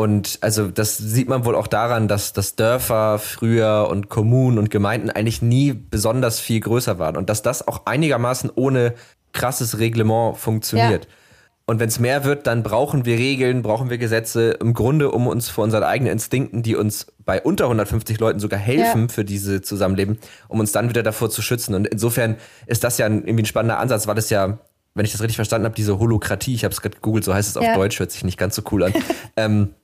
Und 0.00 0.38
also 0.40 0.68
das 0.68 0.96
sieht 0.96 1.28
man 1.28 1.44
wohl 1.44 1.54
auch 1.54 1.66
daran, 1.66 2.08
dass, 2.08 2.32
dass 2.32 2.56
Dörfer 2.56 3.18
früher 3.18 3.86
und 3.90 4.08
Kommunen 4.08 4.56
und 4.56 4.70
Gemeinden 4.70 5.10
eigentlich 5.10 5.42
nie 5.42 5.74
besonders 5.74 6.40
viel 6.40 6.60
größer 6.60 6.98
waren 6.98 7.18
und 7.18 7.28
dass 7.28 7.42
das 7.42 7.68
auch 7.68 7.84
einigermaßen 7.84 8.50
ohne 8.54 8.94
krasses 9.34 9.78
Reglement 9.78 10.38
funktioniert. 10.38 11.04
Ja. 11.04 11.10
Und 11.66 11.80
wenn 11.80 11.90
es 11.90 11.98
mehr 11.98 12.24
wird, 12.24 12.46
dann 12.46 12.62
brauchen 12.62 13.04
wir 13.04 13.18
Regeln, 13.18 13.60
brauchen 13.60 13.90
wir 13.90 13.98
Gesetze, 13.98 14.52
im 14.52 14.72
Grunde, 14.72 15.10
um 15.10 15.26
uns 15.26 15.50
vor 15.50 15.64
unseren 15.64 15.82
eigenen 15.82 16.14
Instinkten, 16.14 16.62
die 16.62 16.76
uns 16.76 17.08
bei 17.26 17.42
unter 17.42 17.64
150 17.64 18.18
Leuten 18.18 18.40
sogar 18.40 18.58
helfen 18.58 19.02
ja. 19.02 19.08
für 19.08 19.26
diese 19.26 19.60
Zusammenleben, 19.60 20.16
um 20.48 20.60
uns 20.60 20.72
dann 20.72 20.88
wieder 20.88 21.02
davor 21.02 21.28
zu 21.28 21.42
schützen. 21.42 21.74
Und 21.74 21.86
insofern 21.86 22.36
ist 22.64 22.84
das 22.84 22.96
ja 22.96 23.04
ein, 23.04 23.18
irgendwie 23.26 23.42
ein 23.42 23.46
spannender 23.46 23.78
Ansatz, 23.78 24.06
weil 24.06 24.16
es 24.16 24.30
ja, 24.30 24.60
wenn 24.94 25.04
ich 25.04 25.12
das 25.12 25.20
richtig 25.20 25.36
verstanden 25.36 25.66
habe, 25.66 25.74
diese 25.74 25.98
Holokratie, 25.98 26.54
ich 26.54 26.64
habe 26.64 26.72
es 26.72 26.80
gerade 26.80 26.94
gegoogelt, 26.94 27.24
so 27.24 27.34
heißt 27.34 27.50
es 27.50 27.58
auf 27.58 27.64
ja. 27.64 27.74
Deutsch, 27.74 27.98
hört 28.00 28.12
sich 28.12 28.24
nicht 28.24 28.38
ganz 28.38 28.56
so 28.56 28.62
cool 28.70 28.84
an, 28.84 28.94
ähm, 29.36 29.74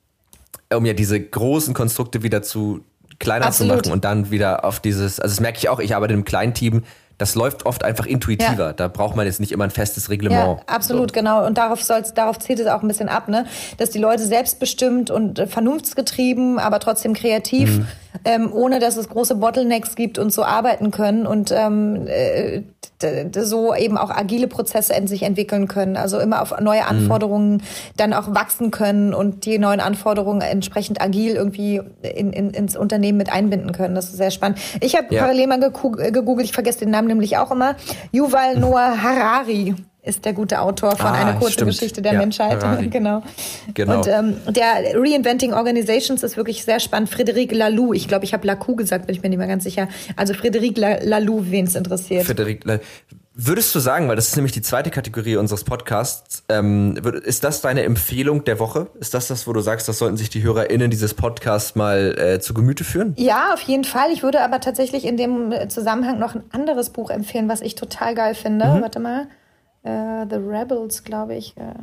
um 0.73 0.85
ja 0.85 0.93
diese 0.93 1.19
großen 1.19 1.73
Konstrukte 1.73 2.23
wieder 2.23 2.41
zu 2.41 2.81
kleiner 3.19 3.45
Absolut. 3.47 3.85
zu 3.85 3.89
machen 3.89 3.93
und 3.93 4.05
dann 4.05 4.31
wieder 4.31 4.65
auf 4.65 4.79
dieses, 4.79 5.19
also 5.19 5.33
das 5.33 5.39
merke 5.39 5.57
ich 5.57 5.69
auch, 5.69 5.79
ich 5.79 5.95
arbeite 5.95 6.13
in 6.13 6.17
einem 6.17 6.25
kleinen 6.25 6.53
Team, 6.53 6.83
das 7.17 7.33
läuft 7.33 7.65
oft 7.65 7.83
einfach 7.83 8.05
intuitiver. 8.05 8.67
Ja. 8.67 8.73
Da 8.73 8.87
braucht 8.87 9.15
man 9.15 9.25
jetzt 9.25 9.39
nicht 9.39 9.51
immer 9.51 9.63
ein 9.63 9.71
festes 9.71 10.09
Reglement. 10.09 10.59
Ja, 10.59 10.65
absolut, 10.67 11.11
so. 11.11 11.13
genau. 11.13 11.45
Und 11.45 11.57
darauf 11.57 11.83
soll's, 11.83 12.13
darauf 12.13 12.37
zielt 12.37 12.59
es 12.59 12.67
auch 12.67 12.83
ein 12.83 12.87
bisschen 12.87 13.09
ab, 13.09 13.27
ne? 13.27 13.47
Dass 13.77 13.89
die 13.89 13.97
Leute 13.97 14.23
selbstbestimmt 14.23 15.09
und 15.09 15.39
äh, 15.39 15.47
vernunftsgetrieben, 15.47 16.59
aber 16.59 16.79
trotzdem 16.79 17.13
kreativ, 17.13 17.79
mhm. 17.79 17.87
Ähm, 18.25 18.51
ohne 18.51 18.79
dass 18.79 18.97
es 18.97 19.09
große 19.09 19.35
Bottlenecks 19.35 19.95
gibt 19.95 20.19
und 20.19 20.31
so 20.31 20.43
arbeiten 20.43 20.91
können. 20.91 21.25
Und 21.25 21.51
ähm, 21.51 22.07
äh, 22.07 22.61
so 23.33 23.75
eben 23.75 23.97
auch 23.97 24.09
agile 24.09 24.47
Prozesse 24.47 24.93
in 24.93 25.07
sich 25.07 25.23
entwickeln 25.23 25.67
können. 25.67 25.97
Also 25.97 26.19
immer 26.19 26.41
auf 26.41 26.59
neue 26.59 26.81
mhm. 26.81 26.87
Anforderungen 26.87 27.53
mhm. 27.53 27.61
dann 27.97 28.13
auch 28.13 28.33
wachsen 28.33 28.71
können 28.71 29.13
und 29.13 29.45
die 29.45 29.59
neuen 29.59 29.79
Anforderungen 29.79 30.41
entsprechend 30.41 31.01
agil 31.01 31.35
irgendwie 31.35 31.81
in, 32.01 32.33
in, 32.33 32.51
ins 32.51 32.75
Unternehmen 32.75 33.17
mit 33.17 33.31
einbinden 33.31 33.71
können. 33.71 33.95
Das 33.95 34.05
ist 34.05 34.17
sehr 34.17 34.31
spannend. 34.31 34.59
Ich 34.81 34.95
habe 34.95 35.13
ja. 35.13 35.21
parallel 35.21 35.47
mal 35.47 35.59
gegoogelt, 35.59 36.45
ich 36.45 36.53
vergesse 36.53 36.79
den 36.79 36.91
Namen 36.91 37.07
nämlich 37.07 37.37
auch 37.37 37.51
immer, 37.51 37.75
Yuval 38.11 38.57
Noah 38.57 39.01
Harari 39.01 39.75
ist 40.07 40.25
der 40.25 40.33
gute 40.33 40.61
Autor 40.61 40.95
von 40.95 41.07
ah, 41.07 41.13
Eine 41.13 41.37
kurze 41.37 41.53
stimmt. 41.53 41.71
Geschichte 41.71 42.01
der 42.01 42.13
ja, 42.13 42.19
Menschheit. 42.19 42.59
genau. 42.91 43.23
genau. 43.73 43.97
Und 43.97 44.07
ähm, 44.07 44.37
der 44.49 44.95
Reinventing 44.95 45.53
Organizations 45.53 46.23
ist 46.23 46.37
wirklich 46.37 46.63
sehr 46.63 46.79
spannend. 46.79 47.09
Frédéric 47.09 47.53
Laloux, 47.53 47.93
ich 47.93 48.07
glaube, 48.07 48.25
ich 48.25 48.33
habe 48.33 48.45
Lacou 48.47 48.75
gesagt, 48.75 49.07
bin 49.07 49.15
ich 49.15 49.21
mir 49.21 49.29
nicht 49.29 49.37
mehr 49.37 49.47
ganz 49.47 49.63
sicher. 49.63 49.87
Also 50.15 50.33
Frédéric 50.33 50.79
Laloux, 50.79 51.45
wen 51.49 51.65
es 51.65 51.75
interessiert. 51.75 52.25
Frédéric 52.25 52.65
Laloux. 52.65 52.81
Würdest 53.39 53.75
du 53.75 53.79
sagen, 53.79 54.09
weil 54.09 54.15
das 54.15 54.29
ist 54.29 54.35
nämlich 54.35 54.51
die 54.51 54.63
zweite 54.63 54.89
Kategorie 54.89 55.35
unseres 55.35 55.63
Podcasts, 55.63 56.43
ähm, 56.49 56.97
ist 57.23 57.43
das 57.43 57.61
deine 57.61 57.83
Empfehlung 57.83 58.43
der 58.45 58.57
Woche? 58.57 58.87
Ist 58.99 59.13
das 59.13 59.27
das, 59.27 59.45
wo 59.45 59.53
du 59.53 59.59
sagst, 59.61 59.87
das 59.87 59.99
sollten 59.99 60.17
sich 60.17 60.31
die 60.31 60.41
HörerInnen 60.41 60.89
dieses 60.89 61.13
Podcasts 61.13 61.75
mal 61.75 62.17
äh, 62.17 62.39
zu 62.39 62.55
Gemüte 62.55 62.83
führen? 62.83 63.13
Ja, 63.15 63.53
auf 63.53 63.61
jeden 63.61 63.83
Fall. 63.83 64.09
Ich 64.11 64.23
würde 64.23 64.41
aber 64.41 64.59
tatsächlich 64.59 65.05
in 65.05 65.17
dem 65.17 65.53
Zusammenhang 65.69 66.17
noch 66.17 66.33
ein 66.33 66.45
anderes 66.51 66.89
Buch 66.89 67.11
empfehlen, 67.11 67.47
was 67.47 67.61
ich 67.61 67.75
total 67.75 68.15
geil 68.15 68.33
finde. 68.33 68.65
Mhm. 68.65 68.81
Warte 68.81 68.99
mal 68.99 69.27
äh, 69.87 70.25
The 70.29 70.35
Rebels, 70.35 71.03
glaube 71.03 71.35
ich. 71.35 71.55
Äh, 71.57 71.73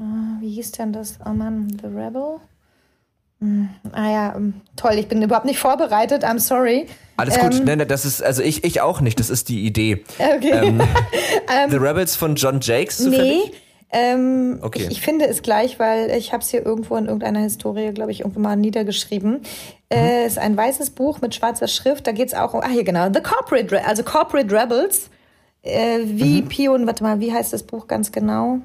wie 0.41 0.51
hieß 0.51 0.73
denn 0.73 0.93
das? 0.93 1.19
Oh 1.25 1.31
Mann, 1.31 1.77
The 1.81 1.89
Rebel? 1.89 2.41
Hm, 3.41 3.69
ah 3.93 4.11
ja, 4.11 4.35
ähm, 4.37 4.61
toll, 4.77 4.95
ich 4.95 5.09
bin 5.09 5.21
überhaupt 5.23 5.47
nicht 5.47 5.59
vorbereitet, 5.59 6.25
I'm 6.25 6.39
sorry. 6.39 6.87
Alles 7.17 7.39
gut, 7.39 7.55
ähm, 7.55 7.65
nein, 7.65 7.79
nein, 7.79 7.89
das 7.89 8.05
ist, 8.05 8.23
also 8.23 8.43
ich, 8.43 8.65
ich 8.65 8.81
auch 8.81 9.01
nicht, 9.01 9.19
das 9.21 9.31
ist 9.31 9.49
die 9.49 9.65
Idee. 9.67 10.05
Okay. 10.19 10.51
Ähm, 10.53 10.81
ähm 11.53 11.71
The 11.71 11.77
Rebels 11.77 12.17
von 12.17 12.37
John 12.37 12.61
Jakes? 12.61 12.99
Zufällig? 12.99 13.51
Nee. 13.51 13.59
Ähm, 13.97 14.59
okay. 14.63 14.83
Ich, 14.83 14.93
ich, 14.93 15.01
finde 15.03 15.27
es 15.27 15.43
gleich, 15.43 15.79
weil 15.79 16.11
ich 16.11 16.33
habe 16.33 16.43
es 16.43 16.49
hier 16.49 16.67
irgendwo 16.67 16.97
in 16.97 17.05
irgendeiner 17.05 17.41
Historie, 17.41 17.93
glaube 17.93 18.11
ich, 18.11 18.21
irgendwo 18.21 18.41
mal 18.41 18.57
niedergeschrieben. 18.57 19.43
Es 19.89 19.99
mhm. 19.99 20.05
äh, 20.05 20.27
ist 20.27 20.39
ein 20.39 20.57
weißes 20.57 20.91
Buch 20.91 21.21
mit 21.21 21.35
schwarzer 21.35 21.69
Schrift. 21.69 22.07
Da 22.07 22.13
geht 22.13 22.29
es 22.29 22.35
auch 22.35 22.55
um, 22.55 22.61
ah 22.61 22.69
hier 22.69 22.83
genau, 22.83 23.07
The 23.13 23.21
Corporate, 23.21 23.87
also 23.87 24.03
Corporate 24.03 24.53
Rebels 24.53 25.11
äh, 25.65 26.01
wie 26.05 26.43
mhm. 26.43 26.49
Pion, 26.49 26.87
warte 26.87 27.03
mal, 27.03 27.21
wie 27.21 27.33
heißt 27.33 27.53
das 27.53 27.63
Buch 27.63 27.87
ganz 27.87 28.13
genau? 28.13 28.61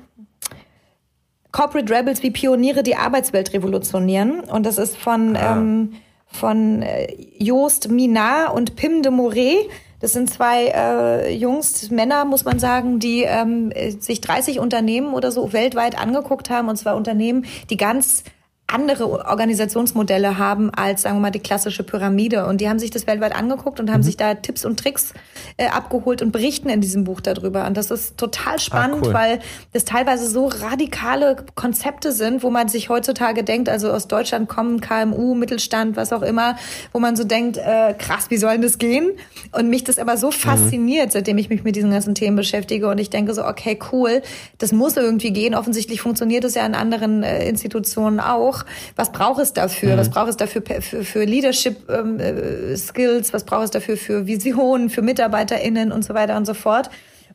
Corporate 1.52 1.92
Rebels, 1.94 2.22
wie 2.22 2.32
Pioniere 2.32 2.84
die 2.84 2.96
Arbeitswelt 2.96 3.54
revolutionieren. 3.54 4.42
Und 4.42 4.66
das 4.66 4.78
ist 4.78 4.98
von, 4.98 5.36
ah. 5.36 5.58
ähm, 5.58 5.94
von 6.28 6.82
äh, 6.82 7.08
Joost 7.40 7.90
Minar 7.90 8.54
und 8.54 8.76
Pim 8.76 9.02
de 9.02 9.12
Moret. 9.12 9.70
Das 10.00 10.14
sind 10.14 10.30
zwei 10.30 10.68
äh, 10.68 11.34
Jungs, 11.34 11.90
Männer, 11.90 12.24
muss 12.24 12.46
man 12.46 12.60
sagen, 12.60 13.00
die 13.00 13.24
ähm, 13.24 13.74
sich 14.00 14.22
30 14.22 14.60
Unternehmen 14.60 15.14
oder 15.14 15.32
so 15.32 15.52
weltweit 15.52 16.00
angeguckt 16.00 16.50
haben. 16.50 16.70
Und 16.70 16.78
zwar 16.78 16.96
Unternehmen, 16.96 17.46
die 17.70 17.78
ganz 17.78 18.24
andere 18.72 19.10
Organisationsmodelle 19.10 20.38
haben 20.38 20.70
als, 20.70 21.02
sagen 21.02 21.18
wir 21.18 21.22
mal, 21.22 21.32
die 21.32 21.40
klassische 21.40 21.84
Pyramide. 21.84 22.46
Und 22.46 22.62
die 22.62 22.70
haben 22.70 22.80
sich 22.80 22.92
das 22.92 23.08
weltweit 23.08 23.36
angeguckt 23.36 23.80
und 23.80 23.92
haben 23.92 24.02
mhm. 24.02 24.06
sich 24.06 24.18
da 24.18 24.36
Tipps 24.36 24.66
und 24.66 24.80
Tricks 24.80 25.14
äh, 25.58 25.68
abgeholt 25.68 26.22
und 26.22 26.32
berichten 26.32 26.70
in 26.70 26.80
diesem 26.82 27.04
Buch 27.04 27.22
darüber. 27.22 27.66
Und 27.66 27.78
das 27.78 27.92
ist 27.92 28.18
total 28.18 28.56
ah, 28.56 28.60
spannend, 28.60 29.04
ah, 29.04 29.08
cool. 29.08 29.14
weil 29.14 29.40
das 29.74 29.86
teilweise 29.86 30.28
so 30.28 30.48
radikale 30.48 31.38
Konzepte 31.56 32.12
sind, 32.12 32.44
wo 32.44 32.50
man 32.50 32.68
sich 32.68 32.90
heutzutage 32.90 33.44
denkt, 33.44 33.70
also 33.70 33.92
aus 33.92 34.08
Deutschland 34.08 34.48
kommen 34.48 34.82
KMU, 34.82 35.36
Mittelstand, 35.36 35.96
was 35.96 36.14
auch 36.14 36.22
immer, 36.22 36.56
wo 36.94 37.00
man 37.00 37.16
so 37.16 37.24
denkt, 37.24 37.58
äh, 37.58 37.94
krass, 37.98 38.30
wie 38.30 38.38
soll 38.38 38.52
denn 38.54 38.62
das 38.62 38.78
gehen? 38.78 39.12
Und 39.52 39.70
mich 39.70 39.84
das 39.84 39.98
aber 40.00 40.18
so 40.18 40.28
mhm. 40.28 40.34
fasziniert, 40.34 41.08
mhm. 41.08 41.12
seitdem 41.12 41.38
ich 41.38 41.50
mich 41.50 41.64
mit 41.64 41.76
diesen 41.76 41.92
ganzen 41.92 42.16
Themen 42.16 42.36
beschäftige. 42.36 42.88
Und 42.88 43.00
ich 43.00 43.10
denke 43.10 43.34
so, 43.34 43.44
okay, 43.46 43.80
cool, 43.92 44.22
das 44.60 44.72
muss 44.72 44.96
irgendwie 44.96 45.32
gehen. 45.32 45.56
Offensichtlich 45.56 46.02
funktioniert 46.02 46.44
es 46.44 46.56
ja 46.56 46.66
in 46.66 46.76
anderen 46.76 47.24
äh, 47.24 47.48
Institutionen 47.48 48.20
auch 48.20 48.59
auch, 48.60 48.66
was 48.96 49.12
braucht 49.12 49.42
es 49.42 49.54
dafür? 49.54 49.94
Mhm. 49.94 50.00
Was 50.00 50.10
braucht 50.10 50.30
es 50.30 50.38
dafür 50.38 50.62
für, 50.82 51.04
für 51.04 51.24
Leadership 51.24 51.90
ähm, 51.90 52.20
äh, 52.20 52.76
Skills? 52.76 53.34
Was 53.34 53.44
braucht 53.44 53.66
es 53.66 53.72
dafür 53.72 53.98
für 53.98 54.28
Visionen, 54.28 54.90
für 54.90 55.02
MitarbeiterInnen 55.02 55.92
und 55.92 56.04
so 56.04 56.14
weiter 56.14 56.38
und 56.38 56.46
so 56.46 56.54
fort? 56.54 56.90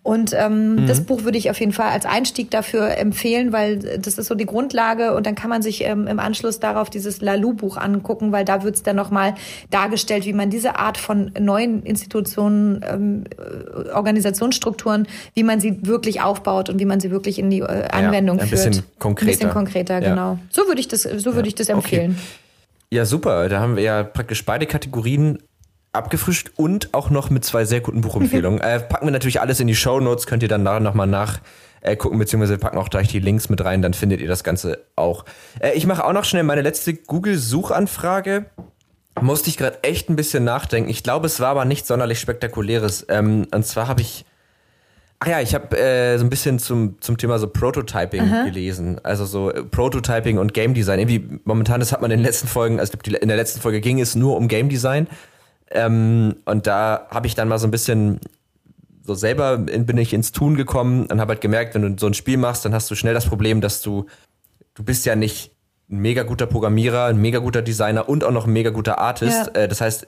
Und 0.05 0.35
ähm, 0.35 0.75
mhm. 0.75 0.87
das 0.87 1.01
Buch 1.01 1.25
würde 1.25 1.39
ich 1.39 1.49
auf 1.49 1.59
jeden 1.59 1.73
Fall 1.73 1.89
als 1.89 2.05
Einstieg 2.05 2.51
dafür 2.51 2.99
empfehlen, 2.99 3.55
weil 3.55 3.79
das 3.79 4.19
ist 4.19 4.27
so 4.27 4.35
die 4.35 4.45
Grundlage 4.45 5.15
und 5.15 5.25
dann 5.25 5.35
kann 5.35 5.49
man 5.49 5.63
sich 5.63 5.83
ähm, 5.83 6.07
im 6.07 6.19
Anschluss 6.19 6.61
darauf 6.61 6.91
dieses 6.91 7.23
Lalou-Buch 7.23 7.79
angucken, 7.79 8.31
weil 8.31 8.45
da 8.45 8.63
wird 8.63 8.75
es 8.75 8.83
dann 8.83 8.97
nochmal 8.97 9.35
dargestellt, 9.71 10.27
wie 10.27 10.35
man 10.35 10.51
diese 10.51 10.79
Art 10.79 10.99
von 10.99 11.33
neuen 11.41 11.83
Institutionen, 11.85 12.85
ähm, 12.87 13.25
äh, 13.39 13.93
Organisationsstrukturen, 13.93 15.09
wie 15.33 15.43
man 15.43 15.59
sie 15.59 15.87
wirklich 15.87 16.21
aufbaut 16.21 16.69
und 16.69 16.79
wie 16.79 16.85
man 16.85 17.01
sie 17.01 17.11
wirklich 17.11 17.39
in 17.39 17.49
die 17.49 17.61
äh, 17.61 17.89
Anwendung 17.89 18.37
ja, 18.37 18.43
ein 18.43 18.49
führt. 18.51 18.63
Bisschen 18.63 18.85
konkreter. 18.99 19.31
Ein 19.31 19.33
bisschen 19.33 19.51
konkreter, 19.51 20.03
ja. 20.03 20.11
genau. 20.11 20.39
So 20.51 20.67
würde 20.67 20.81
ich 20.81 20.89
das, 20.89 21.05
so 21.05 21.35
würde 21.35 21.49
ich 21.49 21.55
das 21.55 21.71
empfehlen. 21.71 22.11
Okay. 22.11 22.45
Ja, 22.91 23.07
super. 23.07 23.49
Da 23.49 23.59
haben 23.59 23.77
wir 23.77 23.83
ja 23.83 24.03
praktisch 24.03 24.45
beide 24.45 24.67
Kategorien 24.67 25.39
abgefrischt 25.95 26.53
und 26.57 26.93
auch 26.93 27.11
noch 27.11 27.31
mit 27.31 27.45
zwei 27.45 27.65
sehr 27.65 27.81
guten 27.81 28.01
Buchempfehlungen. 28.01 28.61
äh, 28.63 28.81
packen 28.81 29.07
wir 29.07 29.13
natürlich 29.13 29.41
alles 29.41 29.61
in 29.61 29.67
die 29.67 29.75
Show 29.75 30.01
Notes, 30.01 30.27
könnt 30.27 30.43
ihr 30.43 30.49
dann 30.49 30.63
nachher 30.63 30.81
nochmal 30.81 31.07
nach 31.07 31.41
äh, 31.81 31.97
gucken, 31.97 32.19
beziehungsweise 32.19 32.59
packen 32.59 32.79
auch 32.79 32.89
gleich 32.89 33.09
die 33.09 33.21
Links 33.21 33.49
mit 33.49 33.65
rein, 33.65 33.83
dann 33.83 33.95
findet 33.95 34.21
ihr 34.21 34.29
das 34.29 34.43
Ganze 34.43 34.85
auch. 34.97 35.25
Äh, 35.61 35.73
ich 35.75 35.87
mache 35.87 36.05
auch 36.05 36.13
noch 36.13 36.25
schnell 36.25 36.43
meine 36.43 36.63
letzte 36.63 36.95
Google-Suchanfrage. 36.95 38.47
Musste 39.21 39.49
ich 39.49 39.57
gerade 39.57 39.83
echt 39.83 40.09
ein 40.09 40.17
bisschen 40.17 40.43
nachdenken. 40.43 40.91
Ich 40.91 41.03
glaube, 41.05 41.27
es 41.27 41.39
war 41.39 41.49
aber 41.49 41.65
nicht 41.65 41.87
sonderlich 41.87 42.19
spektakuläres. 42.19 43.07
Ähm, 43.09 43.47
und 43.55 43.65
zwar 43.65 43.87
habe 43.87 44.01
ich 44.01 44.25
Ach 45.21 45.29
ja, 45.29 45.41
ich 45.41 45.55
habe 45.55 45.79
äh, 45.79 46.19
so 46.19 46.25
ein 46.25 46.29
bisschen 46.29 46.59
zum, 46.59 47.01
zum 47.01 47.17
Thema 47.17 47.39
so 47.39 47.47
Prototyping 47.47 48.21
Aha. 48.21 48.45
gelesen. 48.45 49.01
Also 49.05 49.25
so 49.25 49.51
äh, 49.51 49.63
Prototyping 49.63 50.37
und 50.37 50.53
Game 50.53 50.75
Design. 50.75 50.99
Irgendwie 50.99 51.41
momentan, 51.45 51.81
das 51.81 51.93
hat 51.93 52.03
man 52.03 52.11
in 52.11 52.19
den 52.19 52.25
letzten 52.27 52.47
Folgen, 52.47 52.79
also 52.79 52.93
in 53.07 53.29
der 53.29 53.37
letzten 53.37 53.61
Folge 53.61 53.81
ging 53.81 54.01
es 54.01 54.15
nur 54.15 54.37
um 54.37 54.49
Game 54.49 54.69
Design. 54.69 55.07
Ähm, 55.71 56.37
und 56.45 56.67
da 56.67 57.07
habe 57.11 57.27
ich 57.27 57.35
dann 57.35 57.49
mal 57.49 57.59
so 57.59 57.67
ein 57.67 57.71
bisschen 57.71 58.21
so 59.03 59.15
selber 59.15 59.67
in, 59.71 59.87
bin 59.87 59.99
ich 59.99 60.15
ins 60.15 60.33
Tun 60.33 60.57
gekommen 60.57 61.07
und 61.07 61.21
habe 61.21 61.33
halt 61.33 61.41
gemerkt, 61.41 61.75
wenn 61.75 61.83
du 61.83 62.01
so 62.01 62.07
ein 62.07 62.15
Spiel 62.15 62.39
machst, 62.39 62.65
dann 62.65 62.75
hast 62.75 62.91
du 62.91 62.95
schnell 62.95 63.15
das 63.15 63.27
Problem, 63.27 63.61
dass 63.61 63.83
du, 63.83 64.07
du 64.75 64.83
bist 64.83 65.05
ja 65.05 65.15
nicht 65.15 65.53
ein 65.91 65.99
mega 65.99 66.23
guter 66.23 66.47
Programmierer, 66.47 67.07
ein 67.07 67.21
mega 67.21 67.39
guter 67.39 67.61
Designer 67.61 68.09
und 68.09 68.25
auch 68.25 68.31
noch 68.31 68.47
ein 68.47 68.53
mega 68.53 68.71
guter 68.71 68.99
Artist. 68.99 69.51
Ja. 69.55 69.63
Äh, 69.63 69.69
das 69.69 69.81
heißt, 69.81 70.07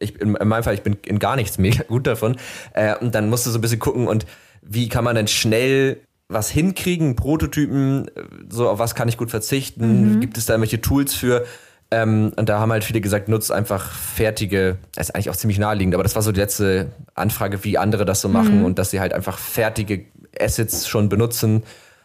ich, 0.00 0.20
in, 0.20 0.34
in, 0.34 0.48
meinem 0.48 0.62
Fall, 0.62 0.74
ich 0.74 0.82
bin 0.82 0.96
in 1.06 1.18
gar 1.18 1.36
nichts 1.36 1.58
mega 1.58 1.84
gut 1.84 2.06
davon. 2.06 2.36
Äh, 2.74 2.96
und 2.96 3.14
dann 3.14 3.30
musst 3.30 3.46
du 3.46 3.50
so 3.50 3.58
ein 3.58 3.62
bisschen 3.62 3.78
gucken 3.78 4.06
und 4.06 4.26
wie 4.62 4.88
kann 4.88 5.04
man 5.04 5.16
denn 5.16 5.28
schnell 5.28 6.00
was 6.28 6.50
hinkriegen, 6.50 7.16
Prototypen, 7.16 8.10
so 8.48 8.68
auf 8.68 8.78
was 8.78 8.94
kann 8.94 9.08
ich 9.08 9.18
gut 9.18 9.30
verzichten, 9.30 10.14
mhm. 10.14 10.20
gibt 10.20 10.38
es 10.38 10.46
da 10.46 10.54
irgendwelche 10.54 10.80
Tools 10.80 11.14
für? 11.14 11.44
Ähm, 11.94 12.32
und 12.34 12.48
da 12.48 12.58
haben 12.58 12.72
halt 12.72 12.82
viele 12.82 13.00
gesagt, 13.00 13.28
nutzt 13.28 13.52
einfach 13.52 13.92
fertige, 13.92 14.78
das 14.94 15.08
ist 15.08 15.14
eigentlich 15.14 15.30
auch 15.30 15.36
ziemlich 15.36 15.58
naheliegend, 15.58 15.94
aber 15.94 16.02
das 16.02 16.16
war 16.16 16.22
so 16.22 16.32
die 16.32 16.40
letzte 16.40 16.88
Anfrage, 17.14 17.62
wie 17.62 17.78
andere 17.78 18.04
das 18.04 18.20
so 18.20 18.28
machen 18.28 18.60
mhm. 18.60 18.64
und 18.64 18.78
dass 18.80 18.90
sie 18.90 18.98
halt 18.98 19.12
einfach 19.12 19.38
fertige 19.38 20.06
Assets 20.40 20.88
schon 20.88 21.08
benutzen 21.08 21.62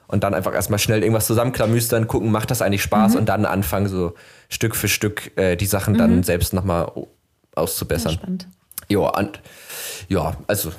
und 0.08 0.24
dann 0.24 0.36
einfach 0.36 0.54
erstmal 0.54 0.78
schnell 0.78 1.02
irgendwas 1.02 1.26
zusammenklamüstern, 1.26 2.08
gucken, 2.08 2.30
macht 2.32 2.52
das 2.52 2.62
eigentlich 2.62 2.84
Spaß 2.84 3.14
mhm. 3.14 3.20
und 3.20 3.26
dann 3.30 3.46
anfangen, 3.46 3.88
so 3.88 4.14
Stück 4.48 4.76
für 4.76 4.88
Stück 4.88 5.36
äh, 5.38 5.56
die 5.56 5.66
Sachen 5.66 5.96
mhm. 5.96 5.98
dann 5.98 6.24
selbst 6.24 6.54
nochmal 6.54 6.92
auszubessern. 7.56 8.12
Ja, 8.12 8.18
spannend. 8.20 8.48
Ja, 8.90 9.00
und, 9.00 9.42
ja, 10.08 10.38
also 10.46 10.72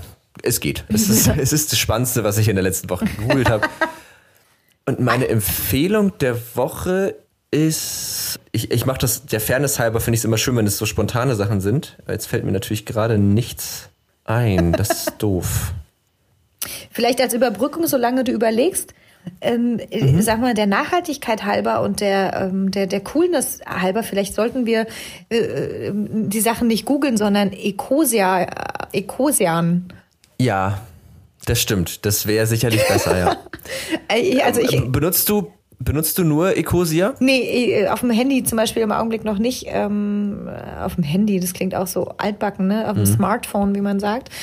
es 0.42 0.60
geht. 0.60 0.84
Es 0.92 1.08
ist, 1.08 1.26
es 1.26 1.52
ist 1.52 1.72
das 1.72 1.80
Spannendste, 1.80 2.22
was 2.22 2.38
ich 2.38 2.48
in 2.48 2.54
der 2.54 2.62
letzten 2.62 2.88
Woche 2.90 3.06
gegoogelt 3.06 3.50
habe. 3.50 3.66
Und 4.86 4.98
meine 4.98 5.28
Empfehlung 5.28 6.16
der 6.18 6.36
Woche 6.56 7.14
ist, 7.50 8.38
ich, 8.52 8.70
ich 8.70 8.86
mache 8.86 8.98
das 8.98 9.26
der 9.26 9.40
Fairness 9.40 9.78
halber, 9.78 10.00
finde 10.00 10.14
ich 10.14 10.20
es 10.20 10.24
immer 10.24 10.38
schön, 10.38 10.56
wenn 10.56 10.66
es 10.66 10.78
so 10.78 10.86
spontane 10.86 11.34
Sachen 11.34 11.60
sind. 11.60 11.98
Jetzt 12.08 12.26
fällt 12.26 12.44
mir 12.44 12.52
natürlich 12.52 12.86
gerade 12.86 13.18
nichts 13.18 13.88
ein. 14.24 14.72
Das 14.72 14.90
ist 14.90 15.14
doof. 15.18 15.72
Vielleicht 16.90 17.20
als 17.20 17.34
Überbrückung, 17.34 17.86
solange 17.86 18.22
du 18.22 18.32
überlegst, 18.32 18.94
ähm, 19.40 19.80
mhm. 19.92 20.22
sag 20.22 20.40
mal, 20.40 20.54
der 20.54 20.66
Nachhaltigkeit 20.66 21.44
halber 21.44 21.82
und 21.82 22.00
der, 22.00 22.34
ähm, 22.34 22.70
der, 22.70 22.86
der 22.86 23.00
Coolness 23.00 23.60
halber, 23.66 24.02
vielleicht 24.02 24.34
sollten 24.34 24.66
wir 24.66 24.86
äh, 25.30 25.36
äh 25.36 25.92
die 25.94 26.40
Sachen 26.40 26.68
nicht 26.68 26.84
googeln, 26.84 27.16
sondern 27.16 27.52
Ecosia, 27.52 28.46
Ecosian. 28.92 29.92
Ja, 30.38 30.80
das 31.46 31.60
stimmt. 31.60 32.06
Das 32.06 32.26
wäre 32.26 32.46
sicherlich 32.46 32.86
besser, 32.86 33.18
ja. 33.18 33.36
Äh, 34.08 34.40
also 34.40 34.60
ich, 34.60 34.80
Benutzt 34.90 35.28
du 35.28 35.52
Benutzt 35.82 36.18
du 36.18 36.24
nur 36.24 36.58
Ecosia? 36.58 37.14
Nee, 37.20 37.72
äh, 37.72 37.88
auf 37.88 38.00
dem 38.00 38.10
Handy 38.10 38.44
zum 38.44 38.56
Beispiel 38.56 38.82
im 38.82 38.92
Augenblick 38.92 39.24
noch 39.24 39.38
nicht. 39.38 39.64
Ähm, 39.68 40.46
auf 40.78 40.96
dem 40.96 41.04
Handy, 41.04 41.40
das 41.40 41.54
klingt 41.54 41.74
auch 41.74 41.86
so 41.86 42.12
altbacken, 42.18 42.66
ne? 42.66 42.86
Auf 42.86 42.94
dem 42.94 43.04
mhm. 43.04 43.06
Smartphone, 43.06 43.74
wie 43.74 43.80
man 43.80 43.98
sagt. 43.98 44.30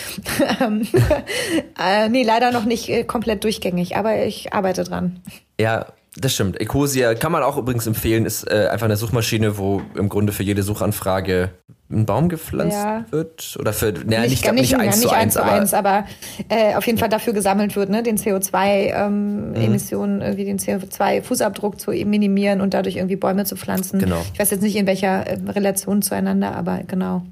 Ähm, 0.59 0.88
äh, 1.79 2.09
nee, 2.09 2.23
leider 2.23 2.51
noch 2.51 2.65
nicht 2.65 2.89
äh, 2.89 3.03
komplett 3.03 3.43
durchgängig, 3.43 3.97
aber 3.97 4.25
ich 4.25 4.53
arbeite 4.53 4.83
dran. 4.83 5.19
Ja, 5.59 5.88
das 6.20 6.34
stimmt. 6.34 6.59
Ecosia 6.59 7.15
kann 7.15 7.32
man 7.32 7.43
auch 7.43 7.57
übrigens 7.57 7.88
empfehlen, 7.88 8.26
ist 8.26 8.49
äh, 8.49 8.68
einfach 8.72 8.86
eine 8.86 8.97
Suchmaschine, 8.97 9.57
wo 9.57 9.82
im 9.95 10.09
Grunde 10.09 10.34
für 10.34 10.43
jede 10.43 10.63
Suchanfrage 10.63 11.51
ein 11.89 12.05
Baum 12.05 12.28
gepflanzt 12.28 12.78
ja. 12.78 13.05
wird 13.11 13.55
oder 13.59 13.72
für 13.72 13.93
naja, 13.93 14.22
nicht, 14.22 14.43
nicht, 14.43 14.53
nicht, 14.53 14.72
nicht 14.72 14.80
eins 14.80 15.01
zu 15.01 15.09
eins, 15.09 15.38
aber, 15.38 15.51
eins, 15.51 15.74
aber 15.74 16.05
äh, 16.49 16.76
auf 16.76 16.86
jeden 16.86 16.97
Fall 16.97 17.07
dafür 17.07 17.34
gesammelt 17.34 17.76
wird, 17.76 17.89
ne, 17.89 18.03
den 18.03 18.18
CO2-Emissionen, 18.18 20.11
ähm, 20.11 20.18
mhm. 20.18 20.22
irgendwie 20.22 20.45
den 20.45 20.59
CO2-Fußabdruck 20.59 21.78
zu 21.78 21.91
minimieren 21.91 22.59
und 22.59 22.74
dadurch 22.74 22.97
irgendwie 22.97 23.15
Bäume 23.15 23.45
zu 23.45 23.55
pflanzen. 23.55 23.99
Genau. 23.99 24.22
Ich 24.34 24.39
weiß 24.39 24.51
jetzt 24.51 24.63
nicht 24.63 24.76
in 24.76 24.86
welcher 24.86 25.26
äh, 25.28 25.38
Relation 25.49 26.01
zueinander, 26.01 26.55
aber 26.55 26.82
genau. 26.86 27.24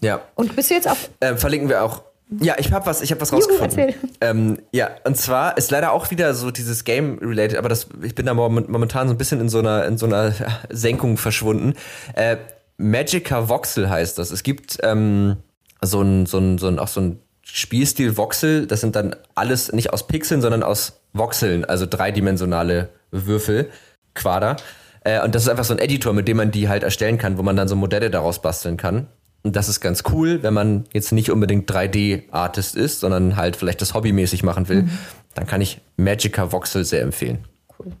Ja. 0.00 0.20
Und 0.34 0.54
bist 0.54 0.70
du 0.70 0.74
jetzt 0.74 0.88
auf? 0.88 1.10
Äh, 1.20 1.34
verlinken 1.36 1.68
wir 1.68 1.82
auch 1.82 2.02
ja, 2.38 2.54
ich 2.58 2.72
habe 2.72 2.86
was, 2.86 3.02
ich 3.02 3.10
habe 3.10 3.20
was 3.20 3.30
Juhu, 3.30 3.40
rausgefunden. 3.40 3.94
Ähm, 4.20 4.58
ja, 4.72 4.90
und 5.04 5.16
zwar 5.16 5.56
ist 5.56 5.70
leider 5.70 5.92
auch 5.92 6.10
wieder 6.10 6.34
so 6.34 6.50
dieses 6.50 6.84
Game 6.84 7.18
related, 7.18 7.58
aber 7.58 7.68
das, 7.68 7.88
ich 8.02 8.14
bin 8.14 8.26
da 8.26 8.34
momentan 8.34 9.08
so 9.08 9.14
ein 9.14 9.18
bisschen 9.18 9.40
in 9.40 9.48
so 9.48 9.58
einer 9.58 9.84
in 9.86 9.98
so 9.98 10.06
einer 10.06 10.32
Senkung 10.70 11.16
verschwunden. 11.16 11.74
Äh, 12.14 12.36
Magica 12.76 13.48
Voxel 13.48 13.90
heißt 13.90 14.18
das. 14.18 14.30
Es 14.30 14.42
gibt 14.42 14.78
ähm, 14.82 15.36
so 15.82 16.00
ein 16.02 16.26
so 16.26 16.38
ein 16.38 16.58
so 16.58 16.68
ein 16.68 16.78
auch 16.78 16.88
so 16.88 17.00
ein 17.00 17.20
Spielstil 17.42 18.16
Voxel. 18.16 18.66
Das 18.66 18.80
sind 18.80 18.94
dann 18.94 19.16
alles 19.34 19.72
nicht 19.72 19.92
aus 19.92 20.06
Pixeln, 20.06 20.40
sondern 20.40 20.62
aus 20.62 21.00
Voxeln, 21.12 21.64
also 21.64 21.86
dreidimensionale 21.86 22.90
Würfel, 23.10 23.70
Quader. 24.14 24.56
Äh, 25.02 25.22
und 25.22 25.34
das 25.34 25.42
ist 25.44 25.48
einfach 25.48 25.64
so 25.64 25.74
ein 25.74 25.80
Editor, 25.80 26.12
mit 26.12 26.28
dem 26.28 26.36
man 26.36 26.50
die 26.50 26.68
halt 26.68 26.82
erstellen 26.82 27.18
kann, 27.18 27.38
wo 27.38 27.42
man 27.42 27.56
dann 27.56 27.68
so 27.68 27.76
Modelle 27.76 28.10
daraus 28.10 28.42
basteln 28.42 28.76
kann. 28.76 29.08
Und 29.42 29.56
das 29.56 29.68
ist 29.68 29.80
ganz 29.80 30.02
cool, 30.12 30.42
wenn 30.42 30.52
man 30.52 30.84
jetzt 30.92 31.12
nicht 31.12 31.30
unbedingt 31.30 31.70
3D-Artist 31.70 32.76
ist, 32.76 33.00
sondern 33.00 33.36
halt 33.36 33.56
vielleicht 33.56 33.80
das 33.80 33.94
hobbymäßig 33.94 34.42
machen 34.42 34.68
will. 34.68 34.82
Mhm. 34.82 34.90
Dann 35.34 35.46
kann 35.46 35.60
ich 35.60 35.80
Magica 35.96 36.52
Voxel 36.52 36.84
sehr 36.84 37.02
empfehlen. 37.02 37.46
Cool. 37.78 37.92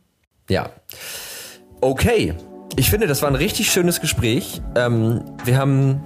Ja. 0.48 0.70
Okay. 1.80 2.34
Ich 2.76 2.90
finde, 2.90 3.06
das 3.06 3.22
war 3.22 3.28
ein 3.28 3.36
richtig 3.36 3.70
schönes 3.70 4.00
Gespräch. 4.00 4.60
Ähm, 4.76 5.22
wir 5.44 5.56
haben 5.56 6.00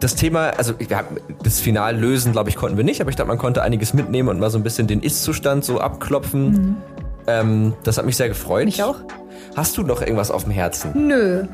das 0.00 0.14
Thema, 0.16 0.50
also 0.50 0.74
haben, 0.92 1.16
das 1.42 1.60
Final 1.60 1.96
lösen, 1.98 2.32
glaube 2.32 2.50
ich, 2.50 2.56
konnten 2.56 2.76
wir 2.76 2.84
nicht, 2.84 3.00
aber 3.00 3.10
ich 3.10 3.16
glaube, 3.16 3.28
man 3.28 3.38
konnte 3.38 3.62
einiges 3.62 3.94
mitnehmen 3.94 4.28
und 4.28 4.38
mal 4.38 4.50
so 4.50 4.58
ein 4.58 4.62
bisschen 4.62 4.86
den 4.86 5.00
Ist-Zustand 5.00 5.64
so 5.64 5.80
abklopfen. 5.80 6.50
Mhm. 6.50 6.76
Ähm, 7.26 7.74
das 7.84 7.96
hat 7.96 8.04
mich 8.04 8.16
sehr 8.16 8.28
gefreut. 8.28 8.66
Mich 8.66 8.82
auch. 8.82 8.96
Hast 9.56 9.78
du 9.78 9.82
noch 9.82 10.02
irgendwas 10.02 10.30
auf 10.30 10.44
dem 10.44 10.52
Herzen? 10.52 11.08
Nö. 11.08 11.44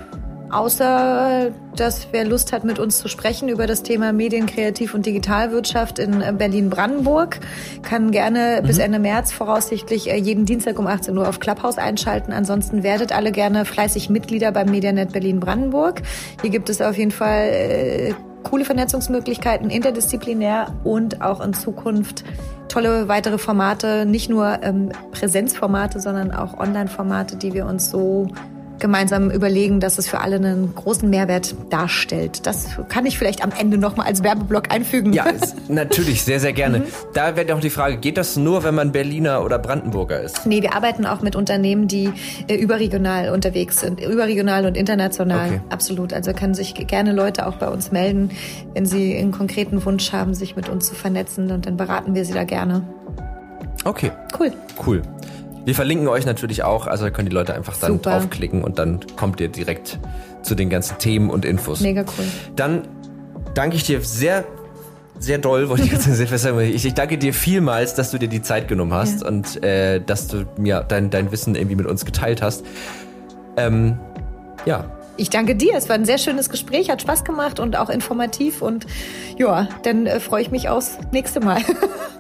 Außer, 0.51 1.53
dass 1.77 2.09
wer 2.11 2.25
Lust 2.25 2.53
hat, 2.53 2.65
mit 2.65 2.79
uns 2.79 2.99
zu 2.99 3.09
sprechen 3.09 3.49
über 3.49 3.67
das 3.67 3.83
Thema 3.83 4.13
Medien, 4.13 4.47
Kreativ- 4.47 4.95
und 4.95 5.07
Digitalwirtschaft 5.07 5.99
in 5.99 6.21
äh, 6.23 6.33
Berlin-Brandenburg, 6.37 7.39
kann 7.83 8.11
gerne 8.11 8.61
mhm. 8.61 8.67
bis 8.67 8.79
Ende 8.79 8.99
März 8.99 9.33
voraussichtlich 9.33 10.11
äh, 10.11 10.17
jeden 10.17 10.47
Dienstag 10.47 10.79
um 10.79 10.87
18 10.89 11.17
Uhr 11.17 11.29
auf 11.29 11.39
Clubhouse 11.39 11.79
einschalten. 11.79 12.33
Ansonsten 12.33 12.83
werdet 12.83 13.13
alle 13.13 13.31
gerne 13.31 13.65
fleißig 13.65 14.11
Mitglieder 14.11 14.51
beim 14.51 14.71
Medianet 14.71 15.13
Berlin-Brandenburg. 15.13 16.03
Hier 16.41 16.51
gibt 16.51 16.69
es 16.69 16.81
auf 16.81 16.97
jeden 16.97 17.13
Fall 17.13 17.49
äh, 17.49 18.15
coole 18.43 18.65
Vernetzungsmöglichkeiten, 18.65 19.71
interdisziplinär 19.71 20.75
und 20.83 21.23
auch 21.23 21.41
in 21.41 21.55
Zukunft 21.55 22.25
tolle 22.69 23.09
weitere 23.09 23.39
Formate, 23.39 24.07
nicht 24.07 24.31
nur 24.31 24.63
ähm, 24.63 24.91
Präsenzformate, 25.13 26.01
sondern 26.01 26.33
auch 26.33 26.59
Online-Formate, 26.59 27.37
die 27.37 27.53
wir 27.53 27.67
uns 27.67 27.91
so 27.91 28.29
gemeinsam 28.81 29.31
überlegen, 29.31 29.81
dass 29.81 29.99
es 29.99 30.09
für 30.09 30.21
alle 30.21 30.37
einen 30.37 30.75
großen 30.75 31.09
Mehrwert 31.09 31.55
darstellt. 31.71 32.47
Das 32.47 32.79
kann 32.89 33.07
ich 33.07 33.19
vielleicht 33.19 33.45
am 33.45 33.51
Ende 33.57 33.79
nochmal 33.79 34.07
als 34.07 34.23
Werbeblock 34.23 34.73
einfügen. 34.73 35.13
Ja, 35.13 35.27
natürlich, 35.69 36.23
sehr, 36.23 36.41
sehr 36.41 36.53
gerne. 36.53 36.81
Mhm. 36.81 36.85
Da 37.15 37.37
wäre 37.37 37.55
auch 37.55 37.61
die 37.61 37.71
Frage, 37.71 37.99
geht 37.99 38.17
das 38.17 38.37
nur, 38.37 38.65
wenn 38.65 38.75
man 38.75 38.93
Berliner 38.93 39.45
oder 39.45 39.59
Brandenburger 39.59 40.21
ist? 40.21 40.47
Nee, 40.47 40.63
wir 40.63 40.75
arbeiten 40.75 41.07
auch 41.07 41.23
mit 41.23 41.37
Unternehmen, 41.37 41.87
die 41.87 42.11
äh, 42.49 42.57
überregional 42.57 43.31
unterwegs 43.31 43.81
sind, 43.81 44.01
überregional 44.01 44.67
und 44.67 44.77
international. 44.77 45.49
Okay. 45.49 45.61
Absolut. 45.69 46.13
Also 46.13 46.33
können 46.33 46.55
sich 46.55 46.75
gerne 46.75 47.13
Leute 47.13 47.47
auch 47.47 47.57
bei 47.57 47.69
uns 47.69 47.93
melden, 47.93 48.31
wenn 48.75 48.87
sie 48.87 49.17
einen 49.17 49.33
konkreten 49.33 49.85
Wunsch 49.85 50.13
haben, 50.13 50.35
sich 50.35 50.57
mit 50.57 50.69
uns 50.69 50.89
zu 50.89 50.95
vernetzen 50.95 51.51
und 51.51 51.67
dann 51.67 51.77
beraten 51.77 52.15
wir 52.15 52.25
sie 52.25 52.33
da 52.33 52.45
gerne. 52.45 52.83
Okay. 53.85 54.11
Cool. 54.39 54.53
Cool. 54.87 55.03
Wir 55.65 55.75
verlinken 55.75 56.09
euch 56.09 56.27
natürlich 56.27 56.63
auch, 56.63 56.87
also 56.87 57.05
da 57.05 57.11
können 57.11 57.29
die 57.29 57.35
Leute 57.35 57.55
einfach 57.55 57.77
dann 57.77 57.93
Super. 57.93 58.13
draufklicken 58.13 58.65
und 58.65 58.79
dann 58.79 59.01
kommt 59.17 59.41
ihr 59.41 59.49
direkt 59.49 59.99
zu 60.43 60.55
den 60.55 60.71
ganzen 60.71 60.99
Themen 60.99 61.31
und 61.31 61.45
Infos. 61.45 61.81
Mega 61.81 62.03
cool. 62.03 62.25
Dann 62.57 62.89
danke 63.55 63.77
ich 63.77 63.85
dir 63.85 64.01
sehr, 64.01 64.45
sehr 65.19 65.39
doll, 65.39 65.69
wollte 65.69 65.85
ich 65.85 65.93
jetzt 65.93 66.05
sagen. 66.39 66.61
Ich, 66.61 66.85
ich 66.85 66.95
danke 66.95 67.19
dir 67.19 67.35
vielmals, 67.35 67.95
dass 67.95 68.11
du 68.11 68.19
dir 68.19 68.29
die 68.29 68.43
Zeit 68.43 68.69
genommen 68.69 68.95
hast 68.95 69.23
ja. 69.23 69.29
und 69.29 69.63
äh, 69.63 70.01
dass 70.01 70.29
du 70.29 70.47
mir 70.57 70.85
dein, 70.87 71.11
dein 71.11 71.31
Wissen 71.31 71.55
irgendwie 71.55 71.77
mit 71.77 71.87
uns 71.87 72.05
geteilt 72.05 72.43
hast. 72.43 72.65
Ähm, 73.57 73.99
ja. 74.65 74.85
Ich 75.17 75.29
danke 75.29 75.55
dir. 75.55 75.75
Es 75.77 75.91
war 75.91 75.97
ein 75.97 76.07
sehr 76.07 76.17
schönes 76.17 76.49
Gespräch, 76.49 76.89
hat 76.89 77.03
Spaß 77.03 77.25
gemacht 77.25 77.61
und 77.61 77.77
auch 77.77 77.91
informativ. 77.91 78.63
Und 78.63 78.87
ja, 79.37 79.69
dann 79.83 80.07
äh, 80.07 80.21
freue 80.21 80.41
ich 80.41 80.51
mich 80.51 80.71
aufs 80.71 80.97
nächste 81.13 81.41
Mal. 81.41 81.61